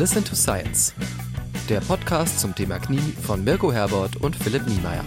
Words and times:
Listen 0.00 0.24
to 0.24 0.34
Science. 0.34 0.94
Der 1.68 1.80
Podcast 1.80 2.40
zum 2.40 2.54
Thema 2.54 2.78
Knie 2.78 3.12
von 3.22 3.44
Mirko 3.44 3.70
Herbert 3.70 4.16
und 4.16 4.34
Philipp 4.34 4.66
Niemeyer. 4.66 5.04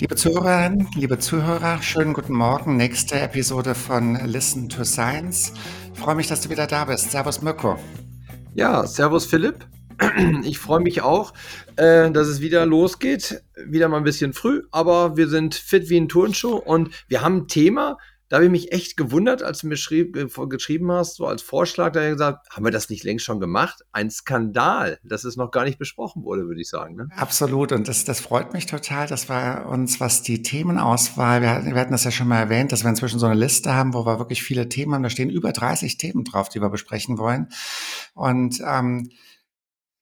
Liebe 0.00 0.16
Zuhörerinnen, 0.16 0.88
liebe 0.96 1.20
Zuhörer, 1.20 1.80
schönen 1.80 2.12
guten 2.12 2.34
Morgen. 2.34 2.76
Nächste 2.76 3.20
Episode 3.20 3.76
von 3.76 4.16
Listen 4.26 4.68
to 4.68 4.82
Science. 4.82 5.52
Ich 5.94 6.00
freue 6.00 6.16
mich, 6.16 6.26
dass 6.26 6.40
du 6.40 6.50
wieder 6.50 6.66
da 6.66 6.86
bist. 6.86 7.12
Servus 7.12 7.40
Mirko. 7.40 7.78
Ja, 8.56 8.84
servus 8.84 9.26
Philipp. 9.26 9.64
Ich 10.44 10.58
freue 10.58 10.80
mich 10.80 11.02
auch, 11.02 11.34
äh, 11.76 12.10
dass 12.10 12.28
es 12.28 12.40
wieder 12.40 12.66
losgeht. 12.66 13.42
Wieder 13.56 13.88
mal 13.88 13.98
ein 13.98 14.04
bisschen 14.04 14.32
früh, 14.32 14.62
aber 14.70 15.16
wir 15.16 15.28
sind 15.28 15.54
fit 15.54 15.88
wie 15.90 15.98
ein 15.98 16.08
Turnschuh 16.08 16.56
und 16.56 16.90
wir 17.08 17.22
haben 17.22 17.38
ein 17.38 17.48
Thema. 17.48 17.98
Da 18.28 18.36
habe 18.36 18.44
ich 18.44 18.50
mich 18.50 18.72
echt 18.72 18.96
gewundert, 18.96 19.42
als 19.42 19.60
du 19.60 19.68
mir 19.68 19.76
schrieb, 19.76 20.18
geschrieben 20.48 20.92
hast, 20.92 21.16
so 21.16 21.26
als 21.26 21.40
Vorschlag, 21.40 21.92
da 21.92 22.00
habe 22.00 22.08
ich 22.10 22.14
gesagt, 22.14 22.50
haben 22.50 22.64
wir 22.64 22.70
das 22.70 22.90
nicht 22.90 23.04
längst 23.04 23.24
schon 23.24 23.40
gemacht? 23.40 23.84
Ein 23.92 24.10
Skandal, 24.10 24.98
dass 25.02 25.24
es 25.24 25.36
noch 25.36 25.50
gar 25.50 25.64
nicht 25.64 25.78
besprochen 25.78 26.24
wurde, 26.24 26.46
würde 26.46 26.60
ich 26.60 26.68
sagen. 26.68 26.96
Ne? 26.96 27.08
Absolut. 27.16 27.72
Und 27.72 27.88
das, 27.88 28.04
das 28.04 28.20
freut 28.20 28.52
mich 28.52 28.66
total, 28.66 29.06
dass 29.06 29.28
wir 29.28 29.66
uns, 29.70 29.98
was 29.98 30.22
die 30.22 30.42
Themenauswahl, 30.42 31.40
wir, 31.40 31.64
wir 31.64 31.80
hatten 31.80 31.92
das 31.92 32.04
ja 32.04 32.10
schon 32.10 32.28
mal 32.28 32.40
erwähnt, 32.40 32.72
dass 32.72 32.84
wir 32.84 32.90
inzwischen 32.90 33.18
so 33.18 33.26
eine 33.26 33.38
Liste 33.38 33.74
haben, 33.74 33.94
wo 33.94 34.04
wir 34.04 34.18
wirklich 34.18 34.42
viele 34.42 34.68
Themen 34.68 34.94
haben. 34.94 35.02
Da 35.02 35.10
stehen 35.10 35.30
über 35.30 35.52
30 35.52 35.96
Themen 35.96 36.24
drauf, 36.24 36.50
die 36.50 36.60
wir 36.60 36.68
besprechen 36.68 37.16
wollen. 37.16 37.48
Und 38.14 38.60
ähm, 38.66 39.10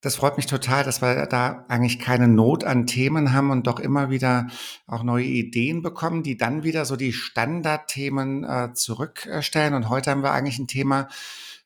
das 0.01 0.15
freut 0.15 0.37
mich 0.37 0.45
total, 0.45 0.83
dass 0.83 1.01
wir 1.01 1.25
da 1.25 1.65
eigentlich 1.67 1.99
keine 1.99 2.27
Not 2.27 2.63
an 2.63 2.85
Themen 2.85 3.33
haben 3.33 3.49
und 3.49 3.65
doch 3.65 3.79
immer 3.79 4.09
wieder 4.09 4.47
auch 4.85 5.03
neue 5.03 5.25
Ideen 5.25 5.81
bekommen, 5.81 6.21
die 6.23 6.37
dann 6.37 6.63
wieder 6.63 6.85
so 6.85 6.95
die 6.95 7.13
Standardthemen 7.13 8.43
äh, 8.43 8.73
zurückstellen. 8.73 9.73
Und 9.73 9.89
heute 9.89 10.11
haben 10.11 10.21
wir 10.21 10.31
eigentlich 10.31 10.59
ein 10.59 10.67
Thema, 10.67 11.07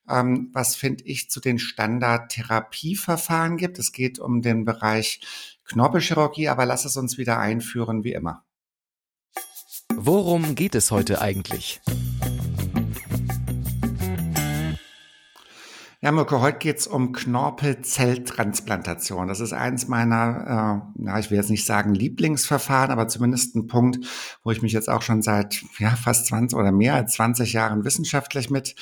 ähm, 0.10 0.50
was 0.54 0.76
finde 0.76 1.04
ich 1.04 1.30
zu 1.30 1.42
den 1.42 1.60
Standardtherapieverfahren 1.60 3.58
gibt. 3.58 3.80
Es 3.80 3.92
geht 3.92 4.18
um 4.20 4.42
den 4.42 4.64
Bereich 4.64 5.22
Knorpelchirurgie, 5.66 6.48
aber 6.48 6.66
lass 6.66 6.86
es 6.86 6.96
uns 6.98 7.18
wieder 7.18 7.38
einführen 7.38 8.04
wie 8.04 8.14
immer. 8.14 8.46
Worum 9.94 10.56
geht 10.56 10.76
es 10.76 10.90
heute 10.90 11.22
eigentlich? 11.22 11.82
Ja, 16.04 16.12
Mirko, 16.12 16.42
heute 16.42 16.58
geht's 16.58 16.88
um 16.88 17.12
Knorpelzelltransplantation. 17.12 19.28
Das 19.28 19.40
ist 19.40 19.54
eins 19.54 19.88
meiner, 19.88 20.88
äh, 20.88 20.92
na, 20.96 21.20
ich 21.20 21.30
will 21.30 21.38
jetzt 21.38 21.52
nicht 21.52 21.64
sagen 21.64 21.94
Lieblingsverfahren, 21.94 22.90
aber 22.90 23.08
zumindest 23.08 23.56
ein 23.56 23.68
Punkt, 23.68 24.04
wo 24.44 24.50
ich 24.50 24.64
mich 24.64 24.72
jetzt 24.72 24.90
auch 24.90 25.04
schon 25.04 25.22
seit 25.22 25.62
ja, 25.78 25.92
fast 25.92 26.26
20 26.26 26.58
oder 26.58 26.72
mehr 26.72 26.96
als 26.96 27.14
20 27.14 27.54
Jahren 27.54 27.86
wissenschaftlich 27.86 28.50
mit 28.50 28.74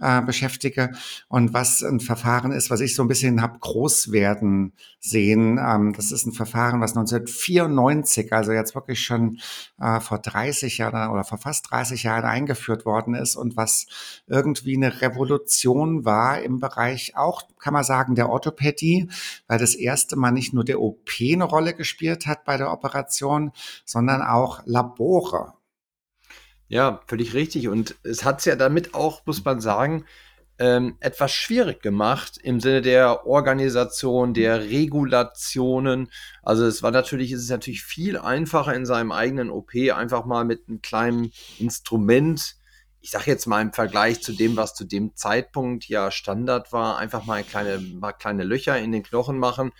äh, 0.00 0.20
beschäftige. 0.22 0.90
Und 1.28 1.54
was 1.54 1.84
ein 1.84 2.00
Verfahren 2.00 2.50
ist, 2.50 2.70
was 2.70 2.80
ich 2.80 2.96
so 2.96 3.04
ein 3.04 3.08
bisschen 3.08 3.40
hab 3.40 3.60
groß 3.60 4.10
werden 4.10 4.72
sehen. 4.98 5.60
Ähm, 5.64 5.92
das 5.92 6.10
ist 6.10 6.26
ein 6.26 6.32
Verfahren, 6.32 6.80
was 6.80 6.96
1994, 6.96 8.32
also 8.32 8.50
jetzt 8.50 8.74
wirklich 8.74 9.00
schon 9.00 9.38
äh, 9.78 10.00
vor 10.00 10.18
30 10.18 10.78
Jahren 10.78 11.12
oder 11.12 11.22
vor 11.22 11.38
fast 11.38 11.70
30 11.70 12.02
Jahren 12.02 12.24
eingeführt 12.24 12.84
worden 12.84 13.14
ist 13.14 13.36
und 13.36 13.56
was 13.56 13.86
irgendwie 14.26 14.74
eine 14.74 15.02
Revolution 15.02 16.04
war 16.04 16.42
im 16.42 16.63
Bereich 16.64 17.14
auch, 17.14 17.42
kann 17.58 17.74
man 17.74 17.84
sagen, 17.84 18.14
der 18.14 18.30
Orthopädie, 18.30 19.10
weil 19.46 19.58
das 19.58 19.74
erste 19.74 20.16
Mal 20.16 20.30
nicht 20.30 20.54
nur 20.54 20.64
der 20.64 20.80
OP 20.80 21.10
eine 21.20 21.44
Rolle 21.44 21.74
gespielt 21.74 22.26
hat 22.26 22.44
bei 22.44 22.56
der 22.56 22.72
Operation, 22.72 23.52
sondern 23.84 24.22
auch 24.22 24.62
Labore. 24.64 25.52
Ja, 26.68 27.02
völlig 27.06 27.34
richtig. 27.34 27.68
Und 27.68 27.96
es 28.02 28.24
hat 28.24 28.38
es 28.38 28.46
ja 28.46 28.56
damit 28.56 28.94
auch, 28.94 29.26
muss 29.26 29.44
man 29.44 29.60
sagen, 29.60 30.06
ähm, 30.58 30.96
etwas 31.00 31.32
schwierig 31.32 31.82
gemacht 31.82 32.38
im 32.42 32.60
Sinne 32.60 32.80
der 32.80 33.26
Organisation, 33.26 34.32
der 34.32 34.60
Regulationen. 34.60 36.08
Also 36.42 36.64
es 36.64 36.82
war 36.82 36.92
natürlich, 36.92 37.32
es 37.32 37.42
ist 37.42 37.50
natürlich 37.50 37.82
viel 37.82 38.16
einfacher 38.16 38.72
in 38.74 38.86
seinem 38.86 39.12
eigenen 39.12 39.50
OP 39.50 39.74
einfach 39.94 40.24
mal 40.24 40.44
mit 40.44 40.68
einem 40.68 40.80
kleinen 40.80 41.32
Instrument 41.58 42.56
ich 43.04 43.10
sage 43.10 43.30
jetzt 43.30 43.44
mal 43.44 43.60
im 43.60 43.74
Vergleich 43.74 44.22
zu 44.22 44.32
dem, 44.32 44.56
was 44.56 44.74
zu 44.74 44.86
dem 44.86 45.14
Zeitpunkt 45.14 45.86
ja 45.90 46.10
Standard 46.10 46.72
war, 46.72 46.96
einfach 46.96 47.26
mal 47.26 47.44
kleine, 47.44 47.78
mal 47.78 48.14
kleine 48.14 48.44
Löcher 48.44 48.78
in 48.78 48.92
den 48.92 49.02
Knochen 49.02 49.38
machen 49.38 49.72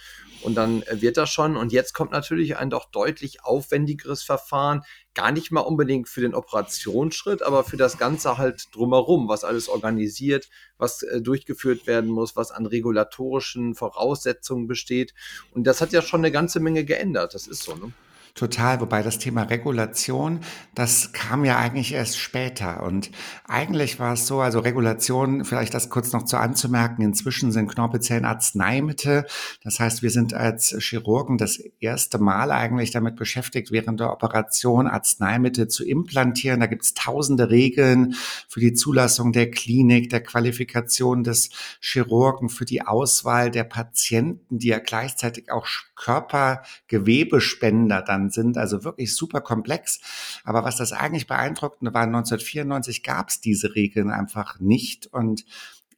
und 0.43 0.57
dann 0.57 0.83
äh, 0.83 1.01
wird 1.01 1.17
das 1.17 1.31
schon. 1.31 1.57
Und 1.57 1.73
jetzt 1.73 1.95
kommt 1.95 2.11
natürlich 2.13 2.59
ein 2.59 2.69
doch 2.69 2.85
deutlich 2.91 3.43
aufwendigeres 3.43 4.23
Verfahren, 4.23 4.83
gar 5.15 5.33
nicht 5.33 5.51
mal 5.51 5.63
unbedingt 5.63 6.07
für 6.07 6.21
den 6.21 6.35
Operationsschritt, 6.35 7.43
aber 7.43 7.65
für 7.65 7.79
das 7.79 7.97
Ganze 7.97 8.37
halt 8.37 8.67
drumherum, 8.75 9.27
was 9.27 9.43
alles 9.43 9.71
organisiert, 9.71 10.51
was 10.77 11.03
äh, 11.03 11.23
durchgeführt 11.23 11.87
werden 11.87 12.11
muss, 12.11 12.37
was 12.37 12.51
an 12.51 12.67
regulatorischen 12.67 13.75
Voraussetzungen 13.75 14.67
besteht. 14.67 15.15
Und 15.55 15.67
das 15.67 15.81
hat 15.81 15.93
ja 15.93 16.03
schon 16.03 16.21
eine 16.21 16.31
ganze 16.31 16.61
Menge 16.61 16.85
geändert. 16.85 17.33
Das 17.33 17.47
ist 17.47 17.63
so, 17.63 17.75
ne? 17.75 17.95
Total, 18.35 18.81
wobei 18.81 19.05
das 19.05 19.21
Thema 19.21 19.45
Regulation, 19.45 20.41
das 20.75 21.13
kam 21.13 21.45
ja 21.45 21.57
eigentlich 21.57 21.95
erst 21.95 22.19
später. 22.19 22.83
Und 22.83 23.13
eigentlich 23.47 24.01
war 24.01 24.15
es 24.15 24.27
so, 24.27 24.41
also 24.41 24.59
Regulation, 24.59 25.45
vielleicht 25.45 25.73
das 25.73 25.89
kurz 25.89 26.13
noch 26.13 26.25
zu 26.25 26.39
anzumerken, 26.39 27.05
inzwischen 27.05 27.53
sind 27.53 27.69
Knorpelzellen 27.69 28.25
Arzneimittel. 28.25 29.25
Das 29.63 29.79
heißt, 29.79 30.03
wir 30.03 30.11
sind 30.11 30.35
als 30.35 30.75
Chirurgen 30.81 31.39
das 31.39 31.61
erste 31.79 32.19
Mal 32.19 32.51
eigentlich 32.51 32.91
damit 32.91 33.15
beschäftigt, 33.15 33.71
während 33.71 34.01
der 34.01 34.11
Operation 34.11 34.89
Arzneimittel 34.89 35.69
zu 35.69 35.85
implantieren. 35.85 36.59
Da 36.59 36.67
gibt 36.67 36.83
es 36.83 36.95
tausende 36.95 37.51
Regeln 37.51 38.17
für 38.49 38.59
die 38.59 38.73
Zulassung 38.73 39.31
der 39.31 39.53
Klinik, 39.53 40.11
der 40.11 40.25
Qualifikation 40.25 41.23
des 41.23 41.51
Chirurgen, 41.81 42.49
für 42.49 42.65
die 42.65 42.83
Auswahl 42.83 43.53
der 43.53 43.63
Patienten, 43.63 44.59
die 44.59 44.69
ja 44.69 44.81
gleichzeitig 44.81 45.53
auch 45.53 45.69
Körpergewebespender 45.95 48.03
dann 48.03 48.24
entstanden 48.25 48.55
sind, 48.55 48.59
also 48.59 48.85
wirklich 48.85 49.15
super 49.15 49.41
komplex. 49.41 50.01
Aber 50.45 50.65
was 50.65 50.77
das 50.77 50.93
eigentlich 50.93 51.27
beeindruckende 51.27 51.93
war, 51.95 52.03
1994 52.03 53.03
gab 53.03 53.29
es 53.29 53.41
diese 53.41 53.75
Regeln 53.75 54.11
einfach 54.11 54.61
nicht 54.61 55.07
und 55.07 55.45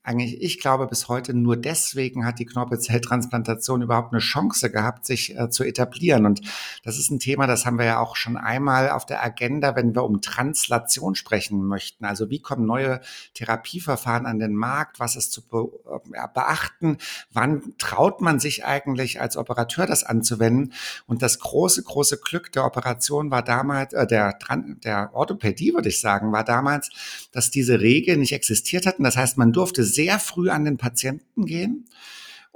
eigentlich, 0.07 0.41
ich 0.41 0.61
glaube, 0.61 0.87
bis 0.87 1.09
heute 1.09 1.35
nur 1.35 1.57
deswegen 1.57 2.25
hat 2.25 2.39
die 2.39 2.47
Knorpelzelltransplantation 2.47 3.83
überhaupt 3.83 4.13
eine 4.13 4.21
Chance 4.21 4.71
gehabt, 4.71 5.05
sich 5.05 5.37
äh, 5.37 5.51
zu 5.51 5.65
etablieren. 5.65 6.27
Und 6.27 6.43
das 6.85 6.97
ist 6.97 7.11
ein 7.11 7.19
Thema, 7.19 7.49
das 7.49 7.67
haben 7.67 7.79
wir 7.79 7.87
ja 7.87 7.99
auch 7.99 8.15
schon 8.15 8.37
einmal 8.37 8.91
auf 8.91 9.05
der 9.05 9.25
Agenda, 9.25 9.75
wenn 9.75 9.97
wir 9.97 10.05
um 10.05 10.21
Translation 10.21 11.17
sprechen 11.17 11.67
möchten. 11.67 12.05
Also 12.05 12.31
wie 12.31 12.39
kommen 12.39 12.67
neue 12.67 13.01
Therapieverfahren 13.35 14.27
an 14.27 14.39
den 14.39 14.55
Markt? 14.55 15.01
Was 15.01 15.17
ist 15.17 15.33
zu 15.33 15.43
be 15.43 15.69
äh, 16.13 16.29
beachten? 16.33 16.99
Wann 17.33 17.75
traut 17.79 18.21
man 18.21 18.39
sich 18.39 18.65
eigentlich 18.65 19.21
als 19.21 19.37
Operateur 19.37 19.87
das 19.87 20.05
anzuwenden? 20.05 20.73
Und 21.07 21.23
das 21.23 21.41
große, 21.41 21.83
große 21.83 22.19
Glück 22.19 22.53
der 22.53 22.65
Operation 22.65 23.33
war 23.33 23.43
damals, 23.43 23.93
äh, 23.93 24.07
der, 24.07 24.39
der 24.85 25.11
Orthopädie, 25.15 25.75
würde 25.75 25.89
ich 25.89 26.01
sagen, 26.01 26.31
war 26.31 26.45
damals, 26.45 26.91
dass 27.33 27.51
diese 27.51 27.81
Regeln 27.81 28.21
nicht 28.21 28.33
existiert 28.33 28.87
hatten. 28.87 29.03
Das 29.03 29.17
heißt, 29.17 29.37
man 29.37 29.53
durfte 29.53 29.83
sehr 29.97 30.21
früh 30.21 30.51
an 30.51 30.65
den 30.65 30.77
Patienten 30.77 31.47
gehen. 31.47 31.87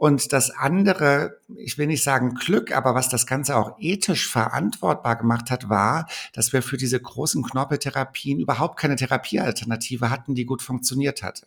Und 0.00 0.32
das 0.32 0.48
andere, 0.48 1.40
ich 1.56 1.76
will 1.76 1.86
nicht 1.86 2.02
sagen 2.02 2.32
Glück, 2.32 2.74
aber 2.74 2.94
was 2.94 3.10
das 3.10 3.26
Ganze 3.26 3.54
auch 3.54 3.76
ethisch 3.78 4.26
verantwortbar 4.28 5.16
gemacht 5.16 5.50
hat, 5.50 5.68
war, 5.68 6.08
dass 6.32 6.54
wir 6.54 6.62
für 6.62 6.78
diese 6.78 6.98
großen 6.98 7.42
Knorpeltherapien 7.42 8.40
überhaupt 8.40 8.78
keine 8.78 8.96
Therapiealternative 8.96 10.08
hatten, 10.08 10.34
die 10.34 10.46
gut 10.46 10.62
funktioniert 10.62 11.22
hatte. 11.22 11.46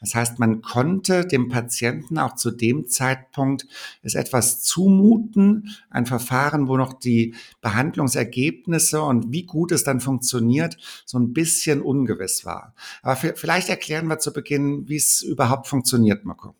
Das 0.00 0.14
heißt, 0.14 0.38
man 0.38 0.62
konnte 0.62 1.26
dem 1.26 1.50
Patienten 1.50 2.16
auch 2.16 2.36
zu 2.36 2.50
dem 2.50 2.88
Zeitpunkt 2.88 3.66
es 4.02 4.14
etwas 4.14 4.62
zumuten, 4.62 5.76
ein 5.90 6.06
Verfahren, 6.06 6.68
wo 6.68 6.78
noch 6.78 6.94
die 6.94 7.34
Behandlungsergebnisse 7.60 9.02
und 9.02 9.30
wie 9.30 9.42
gut 9.42 9.72
es 9.72 9.84
dann 9.84 10.00
funktioniert, 10.00 10.78
so 11.04 11.18
ein 11.18 11.34
bisschen 11.34 11.82
ungewiss 11.82 12.46
war. 12.46 12.72
Aber 13.02 13.16
vielleicht 13.16 13.68
erklären 13.68 14.06
wir 14.06 14.18
zu 14.20 14.32
Beginn, 14.32 14.88
wie 14.88 14.96
es 14.96 15.20
überhaupt 15.20 15.66
funktioniert, 15.66 16.24
Marco. 16.24 16.54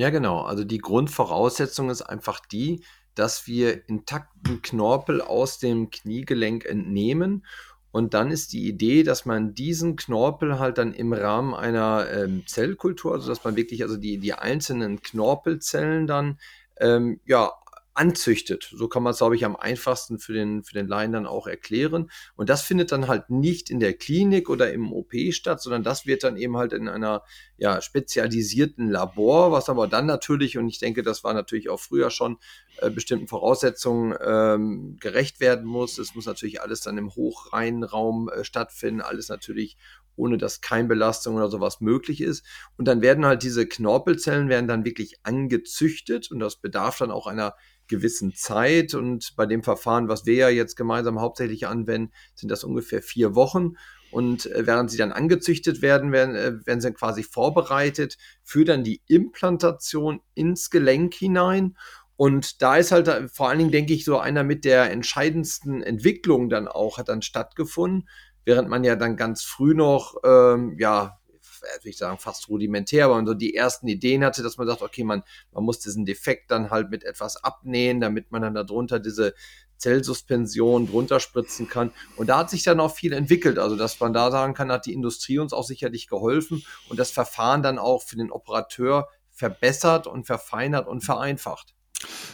Ja, 0.00 0.08
genau. 0.08 0.40
Also 0.40 0.64
die 0.64 0.78
Grundvoraussetzung 0.78 1.90
ist 1.90 2.00
einfach 2.00 2.40
die, 2.40 2.82
dass 3.14 3.46
wir 3.46 3.86
intakten 3.86 4.62
Knorpel 4.62 5.20
aus 5.20 5.58
dem 5.58 5.90
Kniegelenk 5.90 6.64
entnehmen. 6.64 7.44
Und 7.90 8.14
dann 8.14 8.30
ist 8.30 8.54
die 8.54 8.66
Idee, 8.66 9.02
dass 9.02 9.26
man 9.26 9.52
diesen 9.52 9.96
Knorpel 9.96 10.58
halt 10.58 10.78
dann 10.78 10.94
im 10.94 11.12
Rahmen 11.12 11.52
einer 11.52 12.06
ähm, 12.10 12.44
Zellkultur, 12.46 13.12
also 13.12 13.28
dass 13.28 13.44
man 13.44 13.56
wirklich 13.56 13.82
also 13.82 13.98
die, 13.98 14.16
die 14.16 14.32
einzelnen 14.32 15.02
Knorpelzellen 15.02 16.06
dann 16.06 16.38
ähm, 16.78 17.20
ja 17.26 17.52
anzüchtet. 18.00 18.70
So 18.74 18.88
kann 18.88 19.02
man 19.02 19.10
es, 19.10 19.18
glaube 19.18 19.36
ich, 19.36 19.44
am 19.44 19.56
einfachsten 19.56 20.18
für 20.18 20.32
den, 20.32 20.64
für 20.64 20.72
den 20.72 20.88
Laien 20.88 21.12
dann 21.12 21.26
auch 21.26 21.46
erklären. 21.46 22.10
Und 22.34 22.48
das 22.48 22.62
findet 22.62 22.92
dann 22.92 23.08
halt 23.08 23.28
nicht 23.28 23.68
in 23.68 23.78
der 23.78 23.92
Klinik 23.92 24.48
oder 24.48 24.72
im 24.72 24.90
OP 24.90 25.12
statt, 25.32 25.60
sondern 25.60 25.82
das 25.82 26.06
wird 26.06 26.24
dann 26.24 26.38
eben 26.38 26.56
halt 26.56 26.72
in 26.72 26.88
einer 26.88 27.22
ja, 27.58 27.82
spezialisierten 27.82 28.88
Labor, 28.88 29.52
was 29.52 29.68
aber 29.68 29.86
dann 29.86 30.06
natürlich, 30.06 30.56
und 30.56 30.66
ich 30.66 30.78
denke, 30.78 31.02
das 31.02 31.24
war 31.24 31.34
natürlich 31.34 31.68
auch 31.68 31.78
früher 31.78 32.08
schon, 32.08 32.38
äh, 32.78 32.88
bestimmten 32.88 33.28
Voraussetzungen 33.28 34.16
ähm, 34.24 34.96
gerecht 34.98 35.40
werden 35.40 35.66
muss. 35.66 35.98
Es 35.98 36.14
muss 36.14 36.24
natürlich 36.24 36.62
alles 36.62 36.80
dann 36.80 36.96
im 36.96 37.14
hochreinen 37.14 37.84
Raum 37.84 38.30
äh, 38.30 38.44
stattfinden, 38.44 39.02
alles 39.02 39.28
natürlich 39.28 39.76
ohne 40.16 40.38
dass 40.38 40.60
Keimbelastung 40.60 41.36
oder 41.36 41.48
sowas 41.48 41.80
möglich 41.80 42.20
ist. 42.20 42.44
Und 42.76 42.86
dann 42.86 43.00
werden 43.00 43.24
halt 43.24 43.42
diese 43.42 43.66
Knorpelzellen 43.66 44.48
werden 44.48 44.68
dann 44.68 44.84
wirklich 44.84 45.18
angezüchtet 45.22 46.30
und 46.30 46.40
das 46.40 46.56
bedarf 46.56 46.98
dann 46.98 47.10
auch 47.10 47.26
einer 47.26 47.54
gewissen 47.90 48.34
Zeit. 48.34 48.94
Und 48.94 49.34
bei 49.36 49.44
dem 49.44 49.62
Verfahren, 49.62 50.08
was 50.08 50.24
wir 50.24 50.34
ja 50.34 50.48
jetzt 50.48 50.76
gemeinsam 50.76 51.20
hauptsächlich 51.20 51.66
anwenden, 51.66 52.12
sind 52.34 52.48
das 52.48 52.64
ungefähr 52.64 53.02
vier 53.02 53.34
Wochen. 53.34 53.74
Und 54.10 54.46
äh, 54.46 54.66
während 54.66 54.90
sie 54.90 54.96
dann 54.96 55.12
angezüchtet 55.12 55.82
werden, 55.82 56.12
werden, 56.12 56.34
äh, 56.34 56.66
werden 56.66 56.80
sie 56.80 56.92
quasi 56.92 57.22
vorbereitet 57.22 58.16
für 58.42 58.64
dann 58.64 58.82
die 58.82 59.02
Implantation 59.06 60.20
ins 60.34 60.70
Gelenk 60.70 61.14
hinein. 61.14 61.76
Und 62.16 62.60
da 62.60 62.76
ist 62.76 62.92
halt 62.92 63.08
äh, 63.08 63.28
vor 63.28 63.48
allen 63.48 63.58
Dingen, 63.58 63.70
denke 63.70 63.92
ich, 63.92 64.04
so 64.04 64.18
einer 64.18 64.42
mit 64.42 64.64
der 64.64 64.90
entscheidendsten 64.90 65.82
Entwicklung 65.82 66.48
dann 66.48 66.68
auch 66.68 66.98
hat 66.98 67.08
dann 67.08 67.22
stattgefunden, 67.22 68.08
während 68.44 68.68
man 68.68 68.84
ja 68.84 68.96
dann 68.96 69.16
ganz 69.16 69.42
früh 69.42 69.74
noch, 69.74 70.16
ähm, 70.24 70.76
ja, 70.78 71.19
würde 71.62 71.88
ich 71.88 71.98
sagen, 71.98 72.18
fast 72.18 72.48
rudimentär, 72.48 73.06
aber 73.06 73.16
man 73.16 73.26
so 73.26 73.34
die 73.34 73.54
ersten 73.54 73.88
Ideen 73.88 74.24
hatte, 74.24 74.42
dass 74.42 74.56
man 74.56 74.66
sagt, 74.66 74.82
okay, 74.82 75.04
man, 75.04 75.22
man 75.52 75.64
muss 75.64 75.80
diesen 75.80 76.04
Defekt 76.04 76.50
dann 76.50 76.70
halt 76.70 76.90
mit 76.90 77.04
etwas 77.04 77.42
abnähen, 77.42 78.00
damit 78.00 78.30
man 78.30 78.42
dann 78.42 78.54
darunter 78.54 78.98
diese 78.98 79.34
Zellsuspension 79.76 80.86
drunter 80.86 81.20
spritzen 81.20 81.68
kann. 81.68 81.90
Und 82.16 82.28
da 82.28 82.38
hat 82.38 82.50
sich 82.50 82.62
dann 82.62 82.80
auch 82.80 82.94
viel 82.94 83.12
entwickelt. 83.12 83.58
Also, 83.58 83.76
dass 83.76 83.98
man 83.98 84.12
da 84.12 84.30
sagen 84.30 84.54
kann, 84.54 84.70
hat 84.70 84.86
die 84.86 84.92
Industrie 84.92 85.38
uns 85.38 85.52
auch 85.52 85.64
sicherlich 85.64 86.06
geholfen 86.06 86.64
und 86.88 86.98
das 86.98 87.10
Verfahren 87.10 87.62
dann 87.62 87.78
auch 87.78 88.02
für 88.02 88.16
den 88.16 88.30
Operateur 88.30 89.08
verbessert 89.30 90.06
und 90.06 90.26
verfeinert 90.26 90.86
und 90.86 91.00
vereinfacht. 91.00 91.74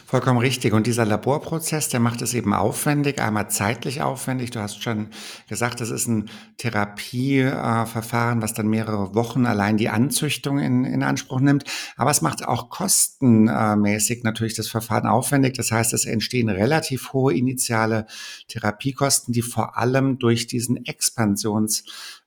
Vollkommen 0.05 0.39
richtig. 0.39 0.71
Und 0.71 0.87
dieser 0.87 1.05
Laborprozess, 1.05 1.89
der 1.89 1.99
macht 1.99 2.21
es 2.21 2.33
eben 2.33 2.53
aufwendig, 2.53 3.19
einmal 3.19 3.49
zeitlich 3.49 4.01
aufwendig. 4.01 4.51
Du 4.51 4.61
hast 4.61 4.81
schon 4.81 5.09
gesagt, 5.49 5.81
das 5.81 5.89
ist 5.89 6.07
ein 6.07 6.29
Therapieverfahren, 6.55 8.41
was 8.41 8.53
dann 8.53 8.69
mehrere 8.69 9.13
Wochen 9.15 9.45
allein 9.45 9.75
die 9.75 9.89
Anzüchtung 9.89 10.59
in, 10.59 10.85
in 10.85 11.03
Anspruch 11.03 11.41
nimmt. 11.41 11.65
Aber 11.97 12.09
es 12.09 12.21
macht 12.21 12.47
auch 12.47 12.69
kostenmäßig 12.69 14.23
natürlich 14.23 14.53
das 14.53 14.69
Verfahren 14.69 15.07
aufwendig. 15.07 15.55
Das 15.55 15.73
heißt, 15.73 15.93
es 15.93 16.05
entstehen 16.05 16.47
relativ 16.47 17.11
hohe 17.11 17.33
initiale 17.33 18.05
Therapiekosten, 18.47 19.33
die 19.33 19.41
vor 19.41 19.77
allem 19.77 20.19
durch 20.19 20.47
diesen 20.47 20.77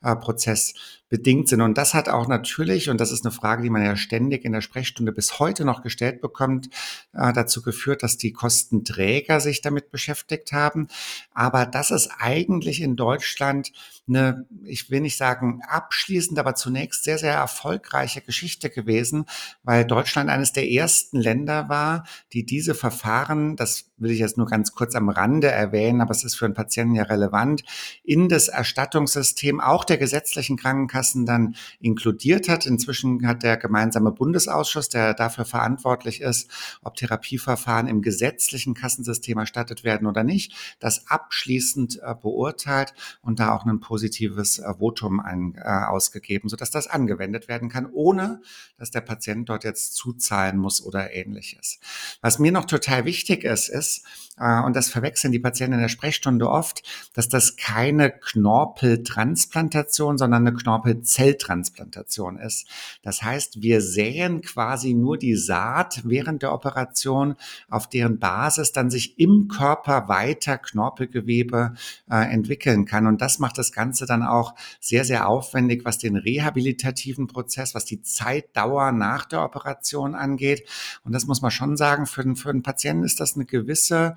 Expansionsprozess 0.00 0.74
bedingt 1.08 1.48
sind. 1.48 1.60
Und 1.60 1.76
das 1.76 1.92
hat 1.92 2.08
auch 2.08 2.28
natürlich, 2.28 2.88
und 2.88 3.00
das 3.00 3.10
ist 3.10 3.24
eine 3.24 3.32
Frage, 3.32 3.62
die 3.62 3.70
man 3.70 3.84
ja 3.84 3.96
ständig 3.96 4.44
in 4.44 4.52
der 4.52 4.60
Sprechstunde 4.60 5.12
bis 5.12 5.38
heute 5.38 5.64
noch 5.64 5.82
gestellt 5.82 6.20
bekommt, 6.20 6.68
äh, 7.12 7.32
dazu 7.32 7.62
geführt, 7.62 8.02
dass 8.02 8.16
die 8.16 8.32
Kostenträger 8.32 9.40
sich 9.40 9.60
damit 9.60 9.90
beschäftigt 9.90 10.52
haben. 10.52 10.88
Aber 11.34 11.66
das 11.66 11.90
ist 11.90 12.10
eigentlich 12.18 12.80
in 12.80 12.96
Deutschland 12.96 13.72
eine, 14.10 14.46
ich 14.64 14.90
will 14.90 15.00
nicht 15.00 15.16
sagen 15.16 15.62
abschließend, 15.66 16.38
aber 16.38 16.54
zunächst 16.54 17.04
sehr, 17.04 17.16
sehr 17.16 17.34
erfolgreiche 17.34 18.20
Geschichte 18.20 18.68
gewesen, 18.68 19.24
weil 19.62 19.84
Deutschland 19.84 20.28
eines 20.28 20.52
der 20.52 20.70
ersten 20.70 21.18
Länder 21.18 21.68
war, 21.68 22.04
die 22.32 22.44
diese 22.44 22.74
Verfahren, 22.74 23.56
das 23.56 23.90
will 23.96 24.10
ich 24.10 24.18
jetzt 24.18 24.36
nur 24.36 24.46
ganz 24.46 24.72
kurz 24.72 24.94
am 24.94 25.08
Rande 25.08 25.48
erwähnen, 25.48 26.00
aber 26.00 26.10
es 26.10 26.24
ist 26.24 26.34
für 26.34 26.46
einen 26.46 26.54
Patienten 26.54 26.94
ja 26.94 27.04
relevant, 27.04 27.62
in 28.02 28.28
das 28.28 28.48
Erstattungssystem 28.48 29.60
auch 29.60 29.84
der 29.84 29.98
gesetzlichen 29.98 30.56
Krankenkassen 30.56 31.26
dann 31.26 31.54
inkludiert 31.80 32.48
hat. 32.48 32.66
Inzwischen 32.66 33.26
hat 33.26 33.42
der 33.42 33.56
gemeinsame 33.56 34.12
Bundesausschuss, 34.12 34.88
der 34.88 35.14
dafür 35.14 35.44
verantwortlich 35.44 36.20
ist, 36.20 36.50
ob 36.82 36.96
Therapieverfahren 36.96 37.86
im 37.86 38.02
gesetzlichen 38.02 38.74
Kassensystem 38.74 39.38
erstattet 39.38 39.84
werden 39.84 40.06
oder 40.06 40.24
nicht, 40.24 40.54
das 40.80 41.06
abschließend 41.08 42.00
äh, 42.02 42.14
beurteilt 42.14 42.94
und 43.22 43.38
da 43.38 43.54
auch 43.54 43.64
einen 43.64 43.80
positives 44.00 44.58
äh, 44.58 44.74
Votum 44.78 45.20
ein, 45.20 45.54
äh, 45.56 45.68
ausgegeben, 45.68 46.48
sodass 46.48 46.70
das 46.70 46.86
angewendet 46.86 47.48
werden 47.48 47.68
kann, 47.68 47.86
ohne 47.92 48.40
dass 48.78 48.90
der 48.90 49.02
Patient 49.02 49.48
dort 49.48 49.62
jetzt 49.62 49.94
zuzahlen 49.94 50.56
muss 50.56 50.82
oder 50.82 51.12
ähnliches. 51.12 51.78
Was 52.22 52.38
mir 52.38 52.50
noch 52.50 52.64
total 52.64 53.04
wichtig 53.04 53.44
ist, 53.44 53.68
ist, 53.68 54.04
und 54.40 54.74
das 54.74 54.88
verwechseln 54.88 55.32
die 55.32 55.38
Patienten 55.38 55.74
in 55.74 55.80
der 55.80 55.88
Sprechstunde 55.88 56.48
oft, 56.48 56.82
dass 57.14 57.28
das 57.28 57.56
keine 57.56 58.10
Knorpeltransplantation, 58.10 60.16
sondern 60.16 60.46
eine 60.46 60.56
Knorpelzelltransplantation 60.56 62.38
ist. 62.38 62.66
Das 63.02 63.22
heißt, 63.22 63.60
wir 63.60 63.82
säen 63.82 64.40
quasi 64.40 64.94
nur 64.94 65.18
die 65.18 65.36
Saat 65.36 66.00
während 66.04 66.42
der 66.42 66.54
Operation, 66.54 67.34
auf 67.68 67.88
deren 67.88 68.18
Basis 68.18 68.72
dann 68.72 68.90
sich 68.90 69.18
im 69.18 69.48
Körper 69.48 70.08
weiter 70.08 70.56
Knorpelgewebe 70.56 71.74
äh, 72.10 72.32
entwickeln 72.32 72.86
kann. 72.86 73.06
Und 73.06 73.20
das 73.20 73.40
macht 73.40 73.58
das 73.58 73.72
Ganze 73.72 74.06
dann 74.06 74.22
auch 74.22 74.54
sehr, 74.80 75.04
sehr 75.04 75.28
aufwendig, 75.28 75.84
was 75.84 75.98
den 75.98 76.16
rehabilitativen 76.16 77.26
Prozess, 77.26 77.74
was 77.74 77.84
die 77.84 78.00
Zeitdauer 78.00 78.92
nach 78.92 79.26
der 79.26 79.44
Operation 79.44 80.14
angeht. 80.14 80.66
Und 81.04 81.12
das 81.12 81.26
muss 81.26 81.42
man 81.42 81.50
schon 81.50 81.76
sagen, 81.76 82.06
für 82.06 82.22
den, 82.22 82.36
für 82.36 82.52
den 82.52 82.62
Patienten 82.62 83.04
ist 83.04 83.20
das 83.20 83.34
eine 83.34 83.44
gewisse 83.44 84.16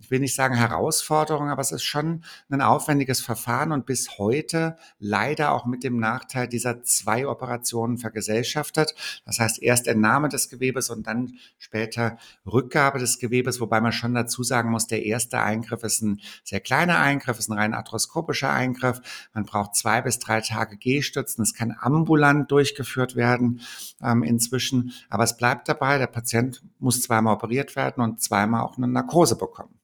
ich 0.00 0.10
will 0.10 0.20
nicht 0.20 0.34
sagen 0.34 0.54
Herausforderung, 0.54 1.50
aber 1.50 1.60
es 1.60 1.72
ist 1.72 1.84
schon 1.84 2.24
ein 2.48 2.62
aufwendiges 2.62 3.20
Verfahren 3.20 3.70
und 3.70 3.86
bis 3.86 4.18
heute 4.18 4.76
leider 4.98 5.52
auch 5.52 5.66
mit 5.66 5.84
dem 5.84 5.98
Nachteil 5.98 6.48
dieser 6.48 6.82
zwei 6.82 7.26
Operationen 7.26 7.98
vergesellschaftet. 7.98 8.94
Das 9.26 9.38
heißt 9.38 9.62
erst 9.62 9.86
Entnahme 9.86 10.28
des 10.28 10.48
Gewebes 10.48 10.90
und 10.90 11.06
dann 11.06 11.34
später 11.58 12.18
Rückgabe 12.50 12.98
des 12.98 13.18
Gewebes, 13.18 13.60
wobei 13.60 13.80
man 13.80 13.92
schon 13.92 14.14
dazu 14.14 14.42
sagen 14.42 14.70
muss, 14.70 14.86
der 14.86 15.04
erste 15.04 15.40
Eingriff 15.40 15.82
ist 15.84 16.00
ein 16.02 16.20
sehr 16.44 16.60
kleiner 16.60 16.98
Eingriff, 16.98 17.38
ist 17.38 17.50
ein 17.50 17.58
rein 17.58 17.74
arthroskopischer 17.74 18.50
Eingriff. 18.50 19.00
Man 19.34 19.44
braucht 19.44 19.74
zwei 19.74 20.00
bis 20.00 20.18
drei 20.18 20.40
Tage 20.40 20.76
Gehstützen. 20.78 21.42
Es 21.42 21.54
kann 21.54 21.76
ambulant 21.78 22.50
durchgeführt 22.50 23.16
werden 23.16 23.60
ähm, 24.02 24.22
inzwischen, 24.22 24.92
aber 25.10 25.24
es 25.24 25.36
bleibt 25.36 25.68
dabei, 25.68 25.98
der 25.98 26.06
Patient 26.06 26.62
muss 26.78 27.02
zweimal 27.02 27.34
operiert 27.34 27.76
werden 27.76 28.02
und 28.02 28.22
zweimal 28.22 28.62
auch 28.62 28.78
eine 28.78 28.88
Narkose 28.88 29.36
bekommen. 29.36 29.80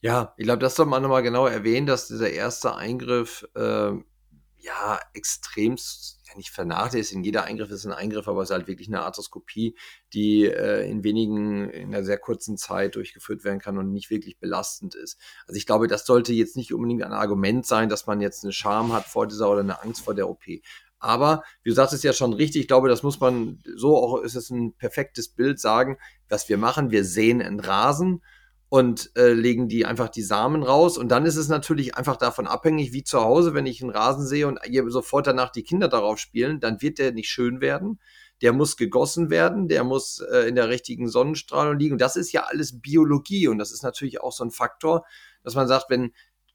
Ja, 0.00 0.34
ich 0.38 0.44
glaube, 0.44 0.60
das 0.60 0.76
soll 0.76 0.86
man 0.86 1.02
nochmal 1.02 1.22
genau 1.22 1.46
erwähnen, 1.46 1.86
dass 1.86 2.08
dieser 2.08 2.30
erste 2.30 2.74
Eingriff 2.74 3.46
äh, 3.54 3.92
ja 4.56 5.00
extremst, 5.12 6.20
ja 6.26 6.36
nicht 6.36 6.50
vernachlässigt, 6.50 7.22
jeder 7.24 7.44
Eingriff 7.44 7.70
ist 7.70 7.84
ein 7.84 7.92
Eingriff, 7.92 8.26
aber 8.26 8.42
es 8.42 8.48
ist 8.48 8.54
halt 8.54 8.66
wirklich 8.66 8.88
eine 8.88 9.02
Arthroskopie, 9.02 9.76
die 10.14 10.46
äh, 10.46 10.88
in 10.88 11.04
wenigen, 11.04 11.68
in 11.68 11.94
einer 11.94 12.04
sehr 12.04 12.16
kurzen 12.18 12.56
Zeit 12.56 12.94
durchgeführt 12.94 13.44
werden 13.44 13.58
kann 13.58 13.76
und 13.76 13.92
nicht 13.92 14.10
wirklich 14.10 14.38
belastend 14.38 14.94
ist. 14.94 15.18
Also 15.46 15.58
ich 15.58 15.66
glaube, 15.66 15.86
das 15.86 16.06
sollte 16.06 16.32
jetzt 16.32 16.56
nicht 16.56 16.72
unbedingt 16.72 17.02
ein 17.02 17.12
Argument 17.12 17.66
sein, 17.66 17.90
dass 17.90 18.06
man 18.06 18.22
jetzt 18.22 18.42
eine 18.42 18.54
Scham 18.54 18.94
hat 18.94 19.04
vor 19.04 19.26
dieser 19.26 19.50
oder 19.50 19.60
eine 19.60 19.82
Angst 19.82 20.02
vor 20.02 20.14
der 20.14 20.30
OP. 20.30 20.44
Aber, 20.98 21.42
wie 21.62 21.70
du 21.70 21.74
sagst, 21.74 21.94
ist 21.94 22.04
ja 22.04 22.12
schon 22.12 22.34
richtig. 22.34 22.62
Ich 22.62 22.68
glaube, 22.68 22.88
das 22.88 23.02
muss 23.02 23.20
man, 23.20 23.62
so 23.74 23.96
auch 23.96 24.20
ist 24.20 24.34
es 24.34 24.50
ein 24.50 24.74
perfektes 24.74 25.28
Bild 25.28 25.58
sagen, 25.58 25.98
was 26.28 26.48
wir 26.48 26.58
machen. 26.58 26.90
Wir 26.90 27.04
sehen 27.04 27.40
einen 27.40 27.60
Rasen 27.60 28.22
und 28.70 29.10
äh, 29.16 29.32
legen 29.32 29.68
die 29.68 29.84
einfach 29.84 30.08
die 30.08 30.22
Samen 30.22 30.62
raus. 30.62 30.96
Und 30.96 31.08
dann 31.08 31.26
ist 31.26 31.36
es 31.36 31.48
natürlich 31.48 31.96
einfach 31.96 32.16
davon 32.16 32.46
abhängig, 32.46 32.92
wie 32.92 33.02
zu 33.02 33.20
Hause, 33.20 33.52
wenn 33.52 33.66
ich 33.66 33.82
einen 33.82 33.90
Rasen 33.90 34.24
sehe 34.24 34.46
und 34.46 34.60
sofort 34.88 35.26
danach 35.26 35.50
die 35.50 35.64
Kinder 35.64 35.88
darauf 35.88 36.18
spielen, 36.18 36.60
dann 36.60 36.80
wird 36.80 36.98
der 36.98 37.10
nicht 37.12 37.28
schön 37.28 37.60
werden. 37.60 37.98
Der 38.42 38.52
muss 38.52 38.76
gegossen 38.76 39.28
werden, 39.28 39.66
der 39.66 39.82
muss 39.82 40.20
äh, 40.20 40.48
in 40.48 40.54
der 40.54 40.68
richtigen 40.68 41.08
Sonnenstrahlung 41.08 41.78
liegen. 41.78 41.94
Und 41.94 42.00
das 42.00 42.14
ist 42.14 42.30
ja 42.30 42.44
alles 42.44 42.80
Biologie. 42.80 43.48
Und 43.48 43.58
das 43.58 43.72
ist 43.72 43.82
natürlich 43.82 44.20
auch 44.20 44.32
so 44.32 44.44
ein 44.44 44.52
Faktor, 44.52 45.04
dass 45.42 45.56
man 45.56 45.66
sagt, 45.66 45.90
wenn 45.90 46.12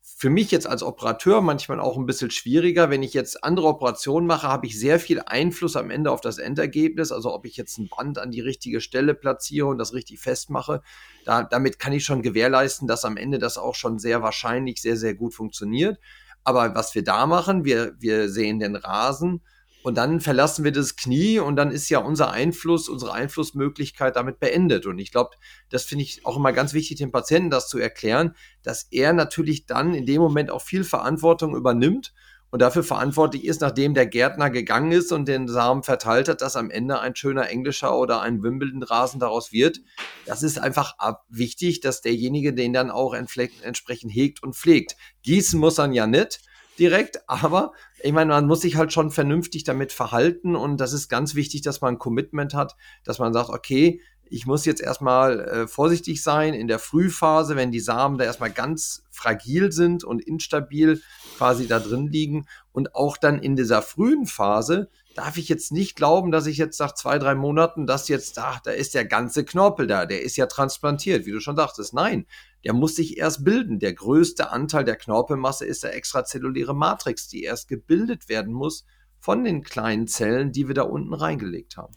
für 0.08 0.30
mich 0.30 0.52
jetzt 0.52 0.68
als 0.68 0.84
Operateur 0.84 1.42
manchmal 1.42 1.80
auch 1.80 1.98
ein 1.98 2.06
bisschen 2.06 2.30
schwieriger. 2.30 2.92
Wenn 2.92 3.02
ich 3.02 3.16
jetzt 3.16 3.44
andere 3.44 3.66
Operationen 3.68 4.28
mache, 4.28 4.48
habe 4.48 4.68
ich 4.68 4.80
sehr 4.80 5.00
viel 5.00 5.20
Einfluss 5.26 5.76
am 5.76 5.90
Ende 5.90 6.12
auf 6.12 6.22
das 6.22 6.38
Endergebnis. 6.38 7.12
Also 7.12 7.34
ob 7.34 7.46
ich 7.46 7.58
jetzt 7.58 7.80
ein 7.80 7.90
Band 7.90 8.20
an 8.20 8.30
die 8.30 8.40
richtige 8.40 8.82
Stelle 8.82 9.16
platziere 9.16 9.66
und 9.66 9.80
das 9.80 9.94
richtig 9.94 10.20
festmache, 10.20 10.84
da, 11.26 11.44
damit 11.44 11.80
kann 11.80 11.92
ich 11.92 12.06
schon 12.06 12.22
gewährleisten, 12.22 12.88
dass 12.88 13.04
am 13.04 13.18
Ende 13.18 13.40
das 13.40 13.58
auch 13.58 13.74
schon 13.74 13.98
sehr 13.98 14.22
wahrscheinlich 14.22 14.80
sehr, 14.80 14.96
sehr 14.96 15.16
gut 15.16 15.34
funktioniert. 15.34 16.00
Aber 16.44 16.76
was 16.76 16.94
wir 16.94 17.04
da 17.04 17.26
machen, 17.26 17.66
wir, 17.66 17.96
wir 18.00 18.30
sehen 18.30 18.60
den 18.60 18.76
Rasen, 18.76 19.42
und 19.86 20.00
dann 20.00 20.20
verlassen 20.20 20.64
wir 20.64 20.72
das 20.72 20.96
Knie 20.96 21.38
und 21.38 21.58
dann 21.58 21.70
ist 21.70 21.90
ja 21.90 22.00
unser 22.00 22.32
Einfluss, 22.32 22.90
unsere 22.90 23.14
Einflussmöglichkeit 23.14 24.16
damit 24.16 24.40
beendet. 24.40 24.88
Und 24.88 24.98
ich 24.98 25.12
glaube, 25.12 25.36
das 25.70 25.84
finde 25.84 26.04
ich 26.04 26.26
auch 26.26 26.38
immer 26.38 26.54
ganz 26.54 26.74
wichtig, 26.74 26.98
dem 26.98 27.12
Patienten 27.12 27.52
das 27.52 27.70
zu 27.70 27.78
erklären, 27.78 28.36
dass 28.64 28.88
er 28.90 29.14
natürlich 29.14 29.68
dann 29.68 29.94
in 29.94 30.08
dem 30.08 30.24
Moment 30.24 30.50
auch 30.50 30.64
viel 30.64 30.84
Verantwortung 30.84 31.56
übernimmt 31.56 32.16
und 32.50 32.64
dafür 32.64 32.84
verantwortlich 32.84 33.46
ist, 33.46 33.62
nachdem 33.62 33.94
der 33.94 34.08
Gärtner 34.08 34.50
gegangen 34.50 34.92
ist 34.92 35.12
und 35.12 35.28
den 35.28 35.48
Samen 35.48 35.84
verteilt 35.84 36.30
hat, 36.30 36.42
dass 36.42 36.56
am 36.56 36.72
Ende 36.72 37.00
ein 37.00 37.16
schöner 37.16 37.48
englischer 37.48 37.96
oder 37.96 38.22
ein 38.22 38.42
Wimbledon-Rasen 38.42 39.20
daraus 39.20 39.52
wird. 39.52 39.82
Das 40.26 40.42
ist 40.42 40.58
einfach 40.58 40.96
wichtig, 41.30 41.82
dass 41.82 42.02
derjenige 42.02 42.56
den 42.56 42.74
dann 42.74 42.90
auch 42.90 43.14
entsprechend 43.14 44.10
hegt 44.10 44.42
und 44.42 44.56
pflegt. 44.56 44.96
Gießen 45.22 45.60
muss 45.60 45.78
er 45.78 45.92
ja 45.92 46.08
nicht 46.08 46.40
direkt, 46.80 47.20
aber 47.30 47.72
ich 48.06 48.14
meine, 48.14 48.34
man 48.34 48.46
muss 48.46 48.62
sich 48.62 48.76
halt 48.76 48.94
schon 48.94 49.10
vernünftig 49.10 49.64
damit 49.64 49.92
verhalten 49.92 50.56
und 50.56 50.80
das 50.80 50.94
ist 50.94 51.10
ganz 51.10 51.34
wichtig, 51.34 51.64
dass 51.64 51.82
man 51.82 51.96
ein 51.96 52.00
Commitment 52.00 52.54
hat, 52.54 52.76
dass 53.04 53.18
man 53.18 53.34
sagt, 53.34 53.50
okay, 53.50 54.00
ich 54.30 54.46
muss 54.46 54.66
jetzt 54.66 54.82
erstmal 54.82 55.40
äh, 55.40 55.68
vorsichtig 55.68 56.22
sein 56.24 56.54
in 56.54 56.68
der 56.68 56.80
Frühphase, 56.80 57.56
wenn 57.56 57.72
die 57.72 57.80
Samen 57.80 58.18
da 58.18 58.26
erstmal 58.26 58.52
ganz 58.52 59.04
fragil 59.12 59.72
sind 59.72 60.04
und 60.04 60.22
instabil 60.22 61.02
quasi 61.38 61.68
da 61.68 61.80
drin 61.80 62.08
liegen. 62.08 62.48
Und 62.72 62.96
auch 62.96 63.18
dann 63.18 63.40
in 63.40 63.56
dieser 63.56 63.82
frühen 63.82 64.26
Phase 64.26 64.90
darf 65.16 65.38
ich 65.38 65.48
jetzt 65.48 65.72
nicht 65.72 65.96
glauben, 65.96 66.32
dass 66.32 66.46
ich 66.46 66.58
jetzt 66.58 66.80
nach 66.80 66.94
zwei, 66.94 67.20
drei 67.20 67.36
Monaten 67.36 67.88
das 67.88 68.08
jetzt, 68.08 68.38
ach, 68.38 68.60
da 68.60 68.72
ist 68.72 68.94
der 68.94 69.06
ganze 69.06 69.46
Knorpel 69.46 69.88
da, 69.88 70.06
der 70.06 70.24
ist 70.24 70.36
ja 70.36 70.46
transplantiert, 70.46 71.26
wie 71.26 71.32
du 71.32 71.40
schon 71.40 71.56
sagtest. 71.56 71.94
Nein, 71.94 72.26
der 72.66 72.74
muss 72.74 72.96
sich 72.96 73.18
erst 73.18 73.46
bilden. 73.46 73.80
Der 73.80 73.94
größte 73.94 74.50
Anteil 74.50 74.84
der 74.84 74.98
Knorpelmasse 74.98 75.66
ist 75.66 75.84
der 75.84 75.96
extrazelluläre 75.96 76.76
Matrix, 76.76 77.28
die 77.28 77.44
erst 77.44 77.68
gebildet 77.68 78.28
werden 78.28 78.54
muss 78.54 78.86
von 79.26 79.44
den 79.44 79.64
kleinen 79.64 80.06
Zellen, 80.06 80.52
die 80.52 80.68
wir 80.68 80.76
da 80.76 80.84
unten 80.84 81.16
reingelegt 81.16 81.78
haben. 81.78 81.92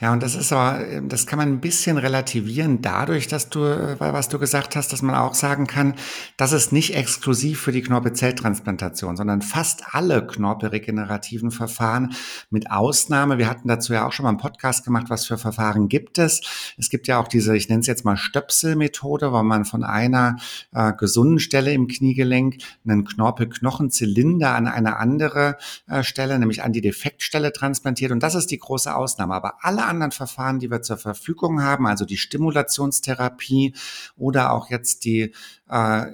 Ja, 0.00 0.14
und 0.14 0.22
das 0.22 0.34
ist 0.34 0.54
aber, 0.54 1.02
das 1.02 1.26
kann 1.26 1.38
man 1.38 1.50
ein 1.50 1.60
bisschen 1.60 1.98
relativieren 1.98 2.80
dadurch, 2.80 3.28
dass 3.28 3.50
du, 3.50 3.60
äh, 3.64 4.00
was 4.00 4.30
du 4.30 4.38
gesagt 4.38 4.74
hast, 4.74 4.90
dass 4.90 5.02
man 5.02 5.14
auch 5.14 5.34
sagen 5.34 5.66
kann, 5.66 5.92
das 6.38 6.52
ist 6.52 6.72
nicht 6.72 6.94
exklusiv 6.94 7.60
für 7.60 7.72
die 7.72 7.82
Knorpelzelltransplantation, 7.82 9.18
sondern 9.18 9.42
fast 9.42 9.94
alle 9.94 10.26
knorpelregenerativen 10.26 11.50
Verfahren 11.50 12.14
mit 12.48 12.70
Ausnahme, 12.70 13.36
wir 13.36 13.50
hatten 13.50 13.68
dazu 13.68 13.92
ja 13.92 14.06
auch 14.06 14.12
schon 14.12 14.24
mal 14.24 14.30
einen 14.30 14.38
Podcast 14.38 14.82
gemacht, 14.82 15.10
was 15.10 15.26
für 15.26 15.36
Verfahren 15.36 15.90
gibt 15.90 16.16
es. 16.16 16.40
Es 16.78 16.88
gibt 16.88 17.06
ja 17.06 17.18
auch 17.18 17.28
diese, 17.28 17.54
ich 17.54 17.68
nenne 17.68 17.80
es 17.80 17.86
jetzt 17.86 18.06
mal 18.06 18.16
Stöpselmethode, 18.16 19.30
wo 19.30 19.42
man 19.42 19.66
von 19.66 19.84
einer 19.84 20.36
äh, 20.72 20.94
gesunden 20.94 21.38
Stelle 21.38 21.74
im 21.74 21.86
Kniegelenk 21.86 22.56
einen 22.86 23.04
Knorpelknochenzylinder 23.04 24.54
an 24.54 24.68
eine 24.68 24.96
andere 24.96 25.58
äh, 25.86 26.02
Stelle, 26.02 26.38
nämlich 26.38 26.61
an 26.62 26.72
die 26.72 26.80
Defektstelle 26.80 27.52
transplantiert. 27.52 28.12
Und 28.12 28.22
das 28.22 28.34
ist 28.34 28.50
die 28.50 28.58
große 28.58 28.94
Ausnahme. 28.94 29.34
Aber 29.34 29.64
alle 29.64 29.84
anderen 29.84 30.12
Verfahren, 30.12 30.58
die 30.58 30.70
wir 30.70 30.82
zur 30.82 30.96
Verfügung 30.96 31.62
haben, 31.62 31.86
also 31.86 32.04
die 32.04 32.16
Stimulationstherapie 32.16 33.74
oder 34.16 34.52
auch 34.52 34.70
jetzt 34.70 35.04
die 35.04 35.32
äh, 35.68 36.06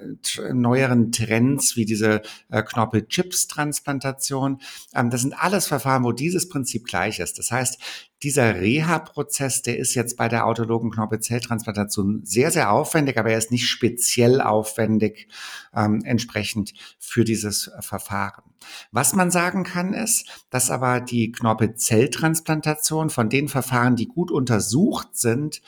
neueren 0.51 1.11
Trends 1.11 1.75
wie 1.75 1.85
diese 1.85 2.21
äh, 2.49 2.63
Knorpel-Chips-Transplantation, 2.63 4.59
ähm, 4.95 5.09
das 5.09 5.21
sind 5.21 5.33
alles 5.33 5.67
Verfahren, 5.67 6.03
wo 6.03 6.11
dieses 6.11 6.49
Prinzip 6.49 6.85
gleich 6.85 7.19
ist. 7.19 7.39
Das 7.39 7.51
heißt, 7.51 7.79
dieser 8.23 8.55
Reha-Prozess, 8.55 9.61
der 9.61 9.77
ist 9.77 9.95
jetzt 9.95 10.17
bei 10.17 10.27
der 10.27 10.45
autologen 10.45 10.91
Knorpelzelltransplantation 10.91 12.21
sehr, 12.25 12.51
sehr 12.51 12.71
aufwendig, 12.71 13.17
aber 13.17 13.31
er 13.31 13.37
ist 13.37 13.51
nicht 13.51 13.67
speziell 13.67 14.41
aufwendig 14.41 15.27
ähm, 15.73 16.01
entsprechend 16.03 16.73
für 16.99 17.23
dieses 17.23 17.71
Verfahren. 17.79 18.43
Was 18.91 19.13
man 19.13 19.31
sagen 19.31 19.63
kann, 19.63 19.93
ist, 19.93 20.45
dass 20.49 20.69
aber 20.69 20.99
die 20.99 21.31
Knorpelzelltransplantation 21.31 23.09
von 23.09 23.29
den 23.29 23.47
Verfahren, 23.47 23.95
die 23.95 24.07
gut 24.07 24.31
untersucht 24.31 25.15
sind, 25.15 25.61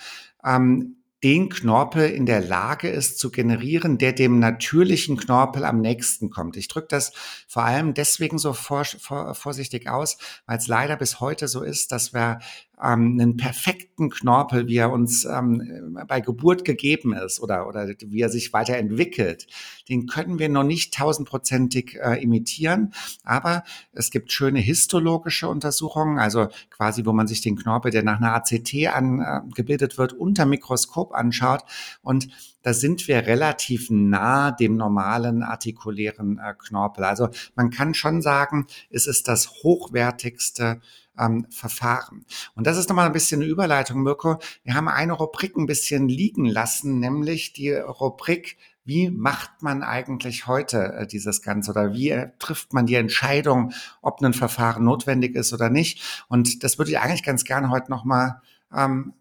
ähm, 0.44 0.98
den 1.24 1.50
Knorpel 1.50 2.10
in 2.10 2.26
der 2.26 2.42
Lage 2.42 2.90
ist 2.90 3.20
zu 3.20 3.30
generieren, 3.30 3.98
der 3.98 4.14
dem 4.14 4.40
natürlichen 4.40 5.18
Knorpel 5.18 5.64
am 5.66 5.80
nächsten 5.80 6.30
kommt. 6.30 6.58
Ich 6.58 6.68
drücke 6.68 6.88
das 6.88 7.14
vor 7.48 7.64
allem 7.64 7.94
deswegen 7.94 8.40
so 8.40 8.54
vor, 8.54 8.86
vor, 8.86 9.36
vorsichtig 9.36 9.88
aus, 9.88 10.18
weil 10.46 10.58
es 10.58 10.68
leider 10.68 10.96
bis 10.96 11.20
heute 11.20 11.48
so 11.48 11.62
ist, 11.62 11.92
dass 11.92 12.14
wir 12.14 12.40
ähm, 12.82 13.18
einen 13.20 13.38
perfekten 13.38 14.10
Knorpel, 14.10 14.68
wie 14.68 14.78
er 14.78 14.92
uns 14.92 15.26
ähm, 15.26 15.98
bei 16.08 16.22
Geburt 16.22 16.66
gegeben 16.66 17.14
ist 17.14 17.40
oder, 17.40 17.68
oder 17.68 17.88
wie 17.88 18.22
er 18.22 18.30
sich 18.30 18.54
weiterentwickelt, 18.54 19.48
den 19.90 20.08
können 20.08 20.40
wir 20.40 20.50
noch 20.50 20.64
nicht 20.64 20.94
tausendprozentig 20.94 21.98
äh, 22.02 22.22
imitieren. 22.22 22.94
Aber 23.24 23.64
es 23.94 24.12
gibt 24.12 24.32
schöne 24.32 24.60
histologische 24.60 25.48
Untersuchungen, 25.48 26.20
also 26.20 26.48
quasi, 26.70 27.06
wo 27.06 27.14
man 27.14 27.28
sich 27.28 27.42
den 27.42 27.58
Knorpel, 27.58 27.92
der 27.92 28.04
nach 28.04 28.18
einer 28.18 28.34
ACT 28.34 28.88
angebildet 28.88 29.94
äh, 29.94 29.98
wird, 29.98 30.14
unter 30.14 30.46
Mikroskop 30.46 31.14
anschaut 31.14 31.64
und 32.02 32.30
da 32.62 32.74
sind 32.74 33.08
wir 33.08 33.26
relativ 33.28 33.90
nah 33.90 34.52
dem 34.52 34.76
normalen 34.76 35.44
artikulären 35.44 36.40
äh, 36.40 36.54
Knorpel. 36.58 37.04
Also 37.04 37.30
man 37.56 37.70
kann 37.70 37.94
schon 37.94 38.22
sagen, 38.22 38.68
es 38.90 39.08
ist 39.08 39.28
das 39.28 39.50
hochwertigste 39.64 40.82
ähm, 41.20 41.46
Verfahren. 41.50 42.26
Und 42.56 42.68
das 42.68 42.78
ist 42.78 42.90
nochmal 42.90 43.06
ein 43.06 43.14
bisschen 43.14 43.42
eine 43.42 43.50
Überleitung, 43.50 44.04
Mirko. 44.04 44.38
Wir 44.64 44.76
haben 44.76 44.88
eine 44.88 45.14
Rubrik 45.14 45.56
ein 45.58 45.66
bisschen 45.66 46.08
liegen 46.08 46.46
lassen, 46.46 47.00
nämlich 47.00 47.54
die 47.54 47.72
Rubrik 47.72 48.58
wie 48.84 49.12
macht 49.12 49.62
man 49.62 49.84
eigentlich 49.84 50.48
heute 50.48 50.94
äh, 50.94 51.08
dieses 51.08 51.42
Ganze 51.42 51.72
oder 51.72 51.94
wie 51.94 52.10
äh, 52.10 52.32
trifft 52.40 52.74
man 52.74 52.86
die 52.88 52.96
Entscheidung, 52.96 53.74
ob 54.02 54.22
ein 54.22 54.34
Verfahren 54.34 54.84
notwendig 54.86 55.36
ist 55.36 55.54
oder 55.54 55.70
nicht? 55.70 56.26
Und 56.28 56.64
das 56.64 56.78
würde 56.78 56.92
ich 56.92 57.00
eigentlich 57.00 57.24
ganz 57.24 57.44
gerne 57.44 57.70
heute 57.70 57.92
nochmal 57.92 58.42
ähm, 58.76 59.14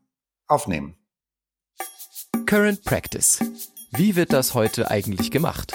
aufnehmen. 0.46 0.96
Current 2.50 2.82
Practice. 2.82 3.38
Wie 3.92 4.16
wird 4.16 4.32
das 4.32 4.54
heute 4.54 4.90
eigentlich 4.90 5.30
gemacht? 5.30 5.72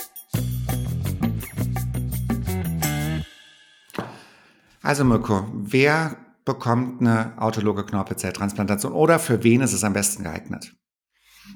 Also 4.82 5.06
Mirko, 5.06 5.48
wer 5.54 6.18
bekommt 6.44 7.00
eine 7.00 7.42
autologe 7.42 7.86
Knorpelzelltransplantation 7.86 8.92
oder 8.92 9.20
für 9.20 9.42
wen 9.46 9.62
ist 9.62 9.72
es 9.72 9.86
am 9.86 9.94
besten 9.94 10.24
geeignet? 10.24 10.76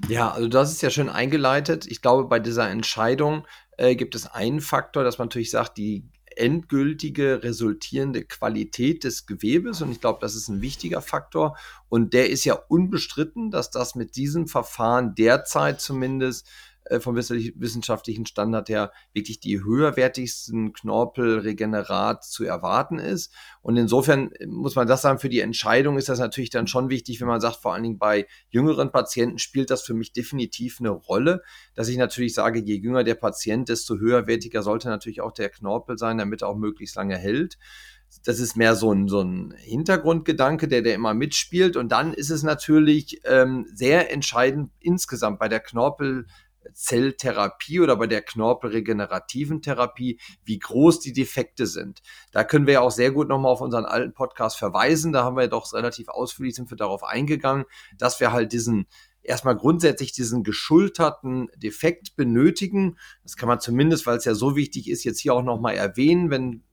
Ja, 0.08 0.32
also 0.32 0.48
das 0.48 0.72
ist 0.72 0.82
ja 0.82 0.90
schön 0.90 1.10
eingeleitet. 1.10 1.86
Ich 1.86 2.02
glaube, 2.02 2.30
bei 2.30 2.40
dieser 2.40 2.70
Entscheidung 2.70 3.46
äh, 3.78 3.98
gibt 3.98 4.16
es 4.16 4.26
einen 4.26 4.62
Faktor, 4.62 5.04
dass 5.04 5.18
man 5.18 5.26
natürlich 5.26 5.52
sagt, 5.52 5.78
die 5.78 6.10
endgültige 6.40 7.44
resultierende 7.44 8.24
Qualität 8.24 9.04
des 9.04 9.26
Gewebes. 9.26 9.82
Und 9.82 9.92
ich 9.92 10.02
glaube, 10.02 10.20
das 10.22 10.36
ist 10.36 10.48
ein 10.48 10.62
wichtiger 10.62 11.02
Faktor. 11.02 11.58
Und 11.90 12.14
der 12.14 12.30
ist 12.30 12.46
ja 12.46 12.54
unbestritten, 12.54 13.52
dass 13.52 13.72
das 13.72 13.96
mit 13.96 14.16
diesem 14.16 14.48
Verfahren 14.48 15.16
derzeit 15.16 15.82
zumindest 15.82 16.48
äh, 16.90 17.00
vom 17.00 17.16
wissenschaftlichen 17.16 18.26
Standard 18.26 18.70
her 18.70 18.92
wirklich 19.14 19.40
die 19.40 19.64
höherwertigsten 19.64 20.74
Knorpelregenerat 20.74 22.24
zu 22.24 22.44
erwarten 22.44 23.00
ist. 23.00 23.34
Und 23.62 23.78
insofern 23.78 24.32
äh, 24.34 24.48
muss 24.48 24.76
man 24.76 24.88
das 24.88 25.02
sagen, 25.02 25.20
für 25.20 25.30
die 25.30 25.42
Entscheidung 25.42 25.98
ist 25.98 26.10
das 26.10 26.20
natürlich 26.20 26.50
dann 26.50 26.68
schon 26.68 26.90
wichtig, 26.90 27.22
wenn 27.22 27.28
man 27.28 27.42
sagt, 27.42 27.58
vor 27.58 27.74
allen 27.74 27.84
Dingen 27.84 28.00
bei 28.00 28.28
jüngeren 28.50 28.92
Patienten 28.92 29.40
spielt 29.40 29.70
das 29.70 29.82
für 29.82 29.94
mich 29.94 30.14
definitiv 30.14 30.80
eine 30.80 30.90
Rolle, 30.90 31.42
dass 31.76 31.88
ich 31.88 31.98
natürlich 31.98 32.34
sage, 32.34 32.60
je 32.60 32.76
jünger 32.76 33.04
der 33.04 33.16
Patient, 33.16 33.70
desto 33.70 33.98
höherwertiger 33.98 34.64
sollte 34.64 34.90
natürlich 34.90 35.22
auch 35.22 35.32
der 35.32 35.50
Knorpel 35.50 35.98
sein, 35.98 36.18
damit 36.18 36.42
er 36.42 36.50
auch 36.50 36.58
möglichst 36.58 36.96
lange 36.96 37.18
hält 37.18 37.58
das 38.26 38.40
ist 38.40 38.56
mehr 38.56 38.76
so 38.76 38.92
ein, 38.92 39.08
so 39.08 39.22
ein 39.22 39.54
Hintergrundgedanke, 39.58 40.68
der, 40.68 40.82
der 40.82 40.96
immer 40.96 41.14
mitspielt. 41.14 41.78
Und 41.78 41.92
dann 41.92 42.14
ist 42.14 42.30
es 42.30 42.44
natürlich 42.44 43.22
ähm, 43.26 43.68
sehr 43.74 44.12
entscheidend 44.12 44.72
insgesamt 44.80 45.40
bei 45.40 45.48
der 45.48 45.60
Knorpel, 45.60 46.26
Zelltherapie 46.74 47.80
oder 47.80 47.96
bei 47.96 48.08
der 48.08 48.22
knorpelregenerativen 48.22 49.62
Therapie, 49.62 50.20
wie 50.44 50.60
groß 50.60 51.00
die 51.00 51.14
Defekte 51.14 51.68
sind. 51.68 52.02
Da 52.32 52.44
können 52.44 52.68
wir 52.68 52.76
ja 52.76 52.82
auch 52.82 52.92
sehr 52.92 53.12
gut 53.12 53.28
nochmal 53.30 53.52
auf 53.52 53.62
unseren 53.62 53.86
alten 53.86 54.14
Podcast 54.14 54.58
verweisen. 54.58 55.12
Da 55.12 55.24
haben 55.24 55.36
wir 55.36 55.44
ja 55.44 55.50
doch 55.50 55.72
relativ 55.74 56.10
ausführlich 56.10 56.56
sind 56.56 56.70
wir 56.70 56.78
darauf 56.78 57.04
eingegangen, 57.04 57.66
dass 57.98 58.20
wir 58.20 58.32
halt 58.32 58.54
diesen 58.54 58.88
erstmal 59.22 59.56
grundsätzlich 59.56 60.12
diesen 60.12 60.44
geschulterten 60.44 61.50
Defekt 61.56 62.16
benötigen. 62.16 62.98
Das 63.24 63.36
kann 63.36 63.50
man 63.50 63.60
zumindest, 63.60 64.06
weil 64.06 64.18
es 64.18 64.26
ja 64.26 64.34
so 64.34 64.56
wichtig 64.56 64.90
ist, 64.90 65.04
jetzt 65.04 65.20
hier 65.20 65.34
auch 65.34 65.44
nochmal 65.44 65.76
erwähnen, 65.76 66.30
wenn 66.30 66.64